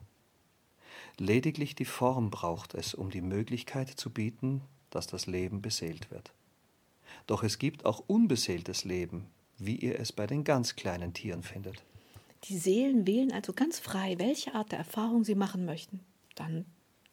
Lediglich 1.17 1.75
die 1.75 1.85
Form 1.85 2.29
braucht 2.29 2.73
es, 2.73 2.93
um 2.93 3.09
die 3.09 3.21
Möglichkeit 3.21 3.89
zu 3.89 4.09
bieten, 4.09 4.61
dass 4.89 5.07
das 5.07 5.27
Leben 5.27 5.61
beseelt 5.61 6.11
wird. 6.11 6.33
Doch 7.27 7.43
es 7.43 7.57
gibt 7.57 7.85
auch 7.85 8.03
unbeseeltes 8.07 8.83
Leben, 8.83 9.27
wie 9.57 9.75
ihr 9.75 9.99
es 9.99 10.11
bei 10.11 10.27
den 10.27 10.43
ganz 10.43 10.75
kleinen 10.75 11.13
Tieren 11.13 11.43
findet. 11.43 11.83
Die 12.45 12.57
Seelen 12.57 13.07
wählen 13.07 13.31
also 13.31 13.53
ganz 13.53 13.79
frei, 13.79 14.15
welche 14.19 14.53
Art 14.53 14.71
der 14.71 14.79
Erfahrung 14.79 15.23
sie 15.23 15.35
machen 15.35 15.65
möchten. 15.65 16.01
Dann 16.35 16.65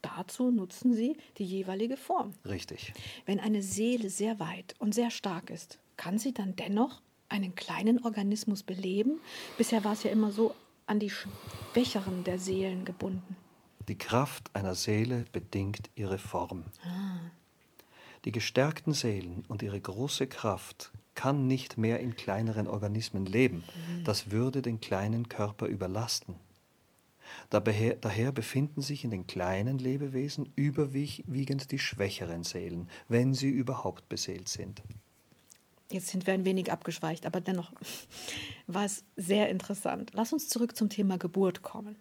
dazu 0.02 0.50
nutzen 0.50 0.94
sie 0.94 1.16
die 1.38 1.44
jeweilige 1.44 1.96
Form. 1.96 2.32
Richtig. 2.44 2.92
Wenn 3.24 3.40
eine 3.40 3.62
Seele 3.62 4.10
sehr 4.10 4.40
weit 4.40 4.74
und 4.78 4.94
sehr 4.94 5.10
stark 5.10 5.48
ist, 5.48 5.78
kann 5.96 6.18
sie 6.18 6.34
dann 6.34 6.56
dennoch 6.56 7.00
einen 7.32 7.54
kleinen 7.54 8.04
Organismus 8.04 8.62
beleben? 8.62 9.20
Bisher 9.58 9.82
war 9.84 9.94
es 9.94 10.04
ja 10.04 10.10
immer 10.10 10.30
so 10.30 10.54
an 10.86 10.98
die 10.98 11.10
Schwächeren 11.10 12.24
der 12.24 12.38
Seelen 12.38 12.84
gebunden. 12.84 13.36
Die 13.88 13.98
Kraft 13.98 14.50
einer 14.54 14.74
Seele 14.74 15.24
bedingt 15.32 15.90
ihre 15.96 16.18
Form. 16.18 16.64
Ah. 16.84 17.18
Die 18.24 18.32
gestärkten 18.32 18.92
Seelen 18.92 19.44
und 19.48 19.62
ihre 19.62 19.80
große 19.80 20.28
Kraft 20.28 20.92
kann 21.14 21.46
nicht 21.48 21.76
mehr 21.76 21.98
in 21.98 22.14
kleineren 22.14 22.68
Organismen 22.68 23.26
leben. 23.26 23.64
Mhm. 23.88 24.04
Das 24.04 24.30
würde 24.30 24.62
den 24.62 24.80
kleinen 24.80 25.28
Körper 25.28 25.66
überlasten. 25.66 26.36
Daher, 27.50 27.96
daher, 27.96 28.32
befinden 28.32 28.82
sich 28.82 29.04
in 29.04 29.10
den 29.10 29.26
kleinen 29.26 29.78
Lebewesen 29.78 30.52
überwiegend 30.54 31.72
die 31.72 31.78
schwächeren 31.78 32.44
Seelen, 32.44 32.88
wenn 33.08 33.34
sie 33.34 33.48
überhaupt 33.48 34.08
beseelt 34.08 34.48
sind. 34.48 34.82
Jetzt 35.92 36.08
sind 36.08 36.26
wir 36.26 36.34
ein 36.34 36.44
wenig 36.46 36.72
abgeschweicht, 36.72 37.26
aber 37.26 37.40
dennoch 37.40 37.72
war 38.66 38.84
es 38.84 39.04
sehr 39.16 39.50
interessant. 39.50 40.10
Lass 40.14 40.32
uns 40.32 40.48
zurück 40.48 40.76
zum 40.76 40.88
Thema 40.88 41.18
Geburt 41.18 41.62
kommen. 41.62 41.96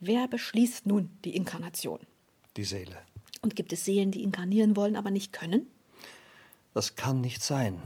Wer 0.00 0.26
beschließt 0.28 0.86
nun 0.86 1.10
die 1.24 1.36
Inkarnation? 1.36 2.00
Die 2.56 2.64
Seele. 2.64 2.96
Und 3.42 3.56
gibt 3.56 3.72
es 3.72 3.84
Seelen, 3.84 4.10
die 4.10 4.22
inkarnieren 4.22 4.74
wollen, 4.74 4.96
aber 4.96 5.10
nicht 5.10 5.32
können? 5.32 5.66
Das 6.72 6.96
kann 6.96 7.20
nicht 7.20 7.42
sein, 7.42 7.80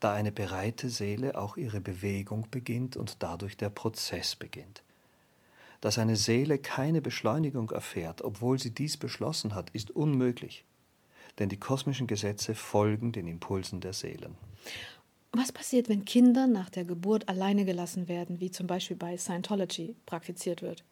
da 0.00 0.12
eine 0.12 0.32
bereite 0.32 0.90
Seele 0.90 1.38
auch 1.38 1.56
ihre 1.56 1.80
Bewegung 1.80 2.48
beginnt 2.50 2.96
und 2.96 3.22
dadurch 3.22 3.56
der 3.56 3.70
Prozess 3.70 4.36
beginnt. 4.36 4.82
Dass 5.80 5.98
eine 5.98 6.16
Seele 6.16 6.58
keine 6.58 7.00
Beschleunigung 7.00 7.70
erfährt, 7.70 8.22
obwohl 8.22 8.58
sie 8.58 8.72
dies 8.72 8.96
beschlossen 8.96 9.54
hat, 9.54 9.70
ist 9.70 9.90
unmöglich 9.90 10.64
denn 11.38 11.48
die 11.48 11.58
kosmischen 11.58 12.06
Gesetze 12.06 12.54
folgen 12.54 13.12
den 13.12 13.26
Impulsen 13.26 13.80
der 13.80 13.92
Seelen. 13.92 14.36
Was 15.32 15.50
passiert, 15.50 15.88
wenn 15.88 16.04
Kinder 16.04 16.46
nach 16.46 16.68
der 16.68 16.84
Geburt 16.84 17.28
alleine 17.28 17.64
gelassen 17.64 18.06
werden, 18.06 18.40
wie 18.40 18.50
zum 18.50 18.66
Beispiel 18.66 18.96
bei 18.96 19.16
Scientology 19.16 19.96
praktiziert 20.04 20.60
wird? 20.60 20.84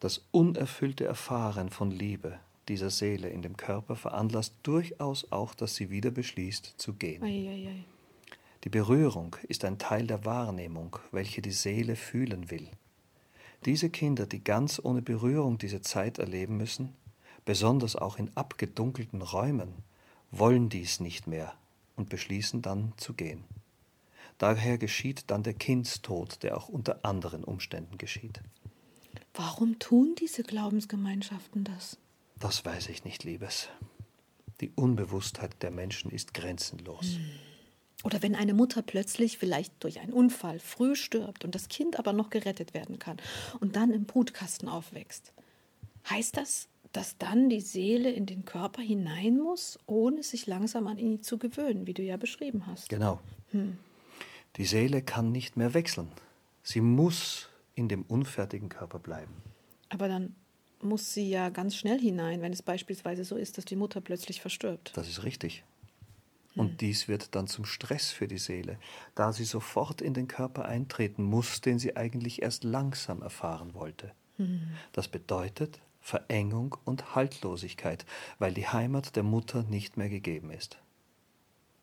Das 0.00 0.24
unerfüllte 0.30 1.04
Erfahren 1.04 1.70
von 1.70 1.90
Liebe 1.90 2.38
dieser 2.68 2.90
Seele 2.90 3.28
in 3.28 3.42
dem 3.42 3.56
Körper 3.56 3.96
veranlasst 3.96 4.54
durchaus 4.62 5.30
auch, 5.32 5.54
dass 5.54 5.74
sie 5.74 5.90
wieder 5.90 6.10
beschließt 6.10 6.74
zu 6.76 6.94
gehen. 6.94 7.22
Ei, 7.22 7.48
ei, 7.48 7.68
ei. 7.68 7.84
Die 8.64 8.68
Berührung 8.68 9.36
ist 9.48 9.64
ein 9.64 9.78
Teil 9.78 10.06
der 10.06 10.24
Wahrnehmung, 10.24 10.96
welche 11.10 11.42
die 11.42 11.50
Seele 11.50 11.96
fühlen 11.96 12.50
will. 12.50 12.68
Diese 13.64 13.90
Kinder, 13.90 14.26
die 14.26 14.42
ganz 14.42 14.80
ohne 14.82 15.02
Berührung 15.02 15.58
diese 15.58 15.80
Zeit 15.80 16.18
erleben 16.18 16.56
müssen, 16.56 16.94
besonders 17.44 17.96
auch 17.96 18.18
in 18.18 18.30
abgedunkelten 18.36 19.22
Räumen, 19.22 19.72
wollen 20.30 20.68
dies 20.68 21.00
nicht 21.00 21.26
mehr 21.26 21.54
und 21.96 22.08
beschließen 22.08 22.62
dann 22.62 22.92
zu 22.96 23.14
gehen. 23.14 23.44
Daher 24.38 24.78
geschieht 24.78 25.24
dann 25.30 25.42
der 25.42 25.54
Kindstod, 25.54 26.42
der 26.42 26.56
auch 26.56 26.68
unter 26.68 27.04
anderen 27.04 27.44
Umständen 27.44 27.98
geschieht. 27.98 28.40
Warum 29.34 29.78
tun 29.78 30.14
diese 30.18 30.42
Glaubensgemeinschaften 30.42 31.64
das? 31.64 31.98
Das 32.38 32.64
weiß 32.64 32.88
ich 32.88 33.04
nicht, 33.04 33.24
Liebes. 33.24 33.68
Die 34.60 34.70
Unbewusstheit 34.74 35.62
der 35.62 35.70
Menschen 35.70 36.10
ist 36.10 36.34
grenzenlos. 36.34 37.14
Hm. 37.14 37.30
Oder 38.04 38.20
wenn 38.22 38.34
eine 38.34 38.52
Mutter 38.52 38.82
plötzlich 38.82 39.38
vielleicht 39.38 39.84
durch 39.84 40.00
einen 40.00 40.12
Unfall 40.12 40.58
früh 40.58 40.96
stirbt 40.96 41.44
und 41.44 41.54
das 41.54 41.68
Kind 41.68 41.98
aber 41.98 42.12
noch 42.12 42.30
gerettet 42.30 42.74
werden 42.74 42.98
kann 42.98 43.18
und 43.60 43.76
dann 43.76 43.92
im 43.92 44.04
Brutkasten 44.04 44.68
aufwächst. 44.68 45.32
Heißt 46.10 46.36
das, 46.36 46.68
dass 46.92 47.16
dann 47.18 47.48
die 47.48 47.60
Seele 47.60 48.10
in 48.10 48.26
den 48.26 48.44
Körper 48.44 48.82
hinein 48.82 49.38
muss, 49.38 49.78
ohne 49.86 50.22
sich 50.22 50.46
langsam 50.46 50.86
an 50.86 50.98
ihn 50.98 51.22
zu 51.22 51.38
gewöhnen, 51.38 51.86
wie 51.86 51.94
du 51.94 52.02
ja 52.02 52.16
beschrieben 52.16 52.66
hast. 52.66 52.88
Genau. 52.88 53.20
Hm. 53.50 53.78
Die 54.56 54.66
Seele 54.66 55.02
kann 55.02 55.32
nicht 55.32 55.56
mehr 55.56 55.74
wechseln. 55.74 56.08
Sie 56.62 56.80
muss 56.80 57.48
in 57.74 57.88
dem 57.88 58.02
unfertigen 58.02 58.68
Körper 58.68 58.98
bleiben. 58.98 59.32
Aber 59.88 60.08
dann 60.08 60.34
muss 60.82 61.14
sie 61.14 61.28
ja 61.30 61.48
ganz 61.48 61.76
schnell 61.76 61.98
hinein, 61.98 62.42
wenn 62.42 62.52
es 62.52 62.62
beispielsweise 62.62 63.24
so 63.24 63.36
ist, 63.36 63.56
dass 63.56 63.64
die 63.64 63.76
Mutter 63.76 64.00
plötzlich 64.00 64.40
verstirbt. 64.40 64.92
Das 64.94 65.08
ist 65.08 65.24
richtig. 65.24 65.64
Und 66.54 66.70
hm. 66.70 66.76
dies 66.78 67.08
wird 67.08 67.34
dann 67.34 67.46
zum 67.46 67.64
Stress 67.64 68.10
für 68.10 68.28
die 68.28 68.38
Seele, 68.38 68.78
da 69.14 69.32
sie 69.32 69.44
sofort 69.44 70.02
in 70.02 70.12
den 70.12 70.28
Körper 70.28 70.66
eintreten 70.66 71.24
muss, 71.24 71.62
den 71.62 71.78
sie 71.78 71.96
eigentlich 71.96 72.42
erst 72.42 72.64
langsam 72.64 73.22
erfahren 73.22 73.72
wollte. 73.72 74.12
Hm. 74.36 74.72
Das 74.92 75.08
bedeutet, 75.08 75.80
Verengung 76.02 76.76
und 76.84 77.14
Haltlosigkeit, 77.14 78.04
weil 78.38 78.52
die 78.52 78.66
Heimat 78.66 79.16
der 79.16 79.22
Mutter 79.22 79.62
nicht 79.62 79.96
mehr 79.96 80.08
gegeben 80.08 80.50
ist. 80.50 80.78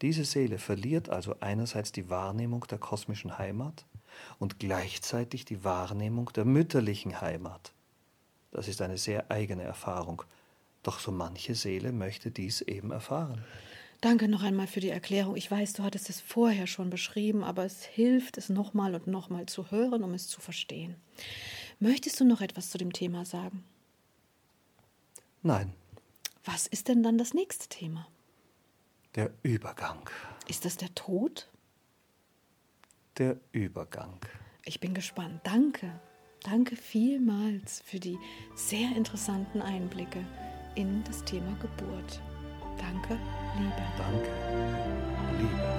Diese 0.01 0.26
Seele 0.26 0.59
verliert 0.59 1.09
also 1.09 1.36
einerseits 1.39 1.91
die 1.91 2.09
Wahrnehmung 2.09 2.65
der 2.70 2.78
kosmischen 2.78 3.38
Heimat 3.38 3.86
und 4.38 4.59
gleichzeitig 4.59 5.45
die 5.45 5.63
Wahrnehmung 5.63 6.32
der 6.34 6.45
mütterlichen 6.45 7.20
Heimat. 7.22 7.74
Das 8.51 8.67
ist 8.67 8.82
eine 8.82 8.97
sehr 8.97 9.32
eigene 9.32 9.63
Erfahrung, 9.63 10.24
doch 10.84 10.99
so 10.99 11.11
manche 11.11 11.55
Seele 11.55 11.91
möchte 11.91 12.32
dies 12.32 12.61
eben 12.61 12.91
erfahren. 12.91 13.43
Danke 14.01 14.30
noch 14.30 14.43
einmal 14.43 14.67
für 14.67 14.80
die 14.80 14.89
Erklärung. 14.89 15.36
Ich 15.36 15.51
weiß, 15.51 15.74
du 15.74 15.84
hattest 15.84 16.09
es 16.09 16.22
vorher 16.22 16.67
schon 16.67 16.89
beschrieben, 16.89 17.43
aber 17.43 17.65
es 17.65 17.84
hilft, 17.84 18.38
es 18.38 18.47
nochmal 18.47 18.95
und 18.95 19.07
nochmal 19.07 19.45
zu 19.45 19.72
hören, 19.72 20.03
um 20.03 20.13
es 20.13 20.28
zu 20.28 20.39
verstehen. 20.39 20.95
Möchtest 21.82 22.20
du 22.20 22.26
noch 22.26 22.39
etwas 22.39 22.70
zu 22.70 22.78
dem 22.78 22.93
Thema 22.93 23.26
sagen? 23.26 23.63
Nein. 25.41 25.73
Was 26.43 26.67
ist 26.67 26.87
denn 26.87 27.03
dann 27.03 27.17
das 27.17 27.33
nächste 27.33 27.67
Thema? 27.67 28.07
Der 29.15 29.31
Übergang. 29.43 30.09
Ist 30.47 30.65
das 30.65 30.77
der 30.77 30.93
Tod? 30.95 31.49
Der 33.17 33.37
Übergang. 33.51 34.19
Ich 34.65 34.79
bin 34.79 34.93
gespannt. 34.93 35.41
Danke. 35.43 35.99
Danke 36.43 36.75
vielmals 36.75 37.81
für 37.85 37.99
die 37.99 38.17
sehr 38.55 38.95
interessanten 38.95 39.61
Einblicke 39.61 40.25
in 40.75 41.03
das 41.03 41.23
Thema 41.25 41.53
Geburt. 41.55 42.21
Danke, 42.77 43.19
Liebe. 43.57 43.83
Danke, 43.97 44.29
Liebe. 45.37 45.78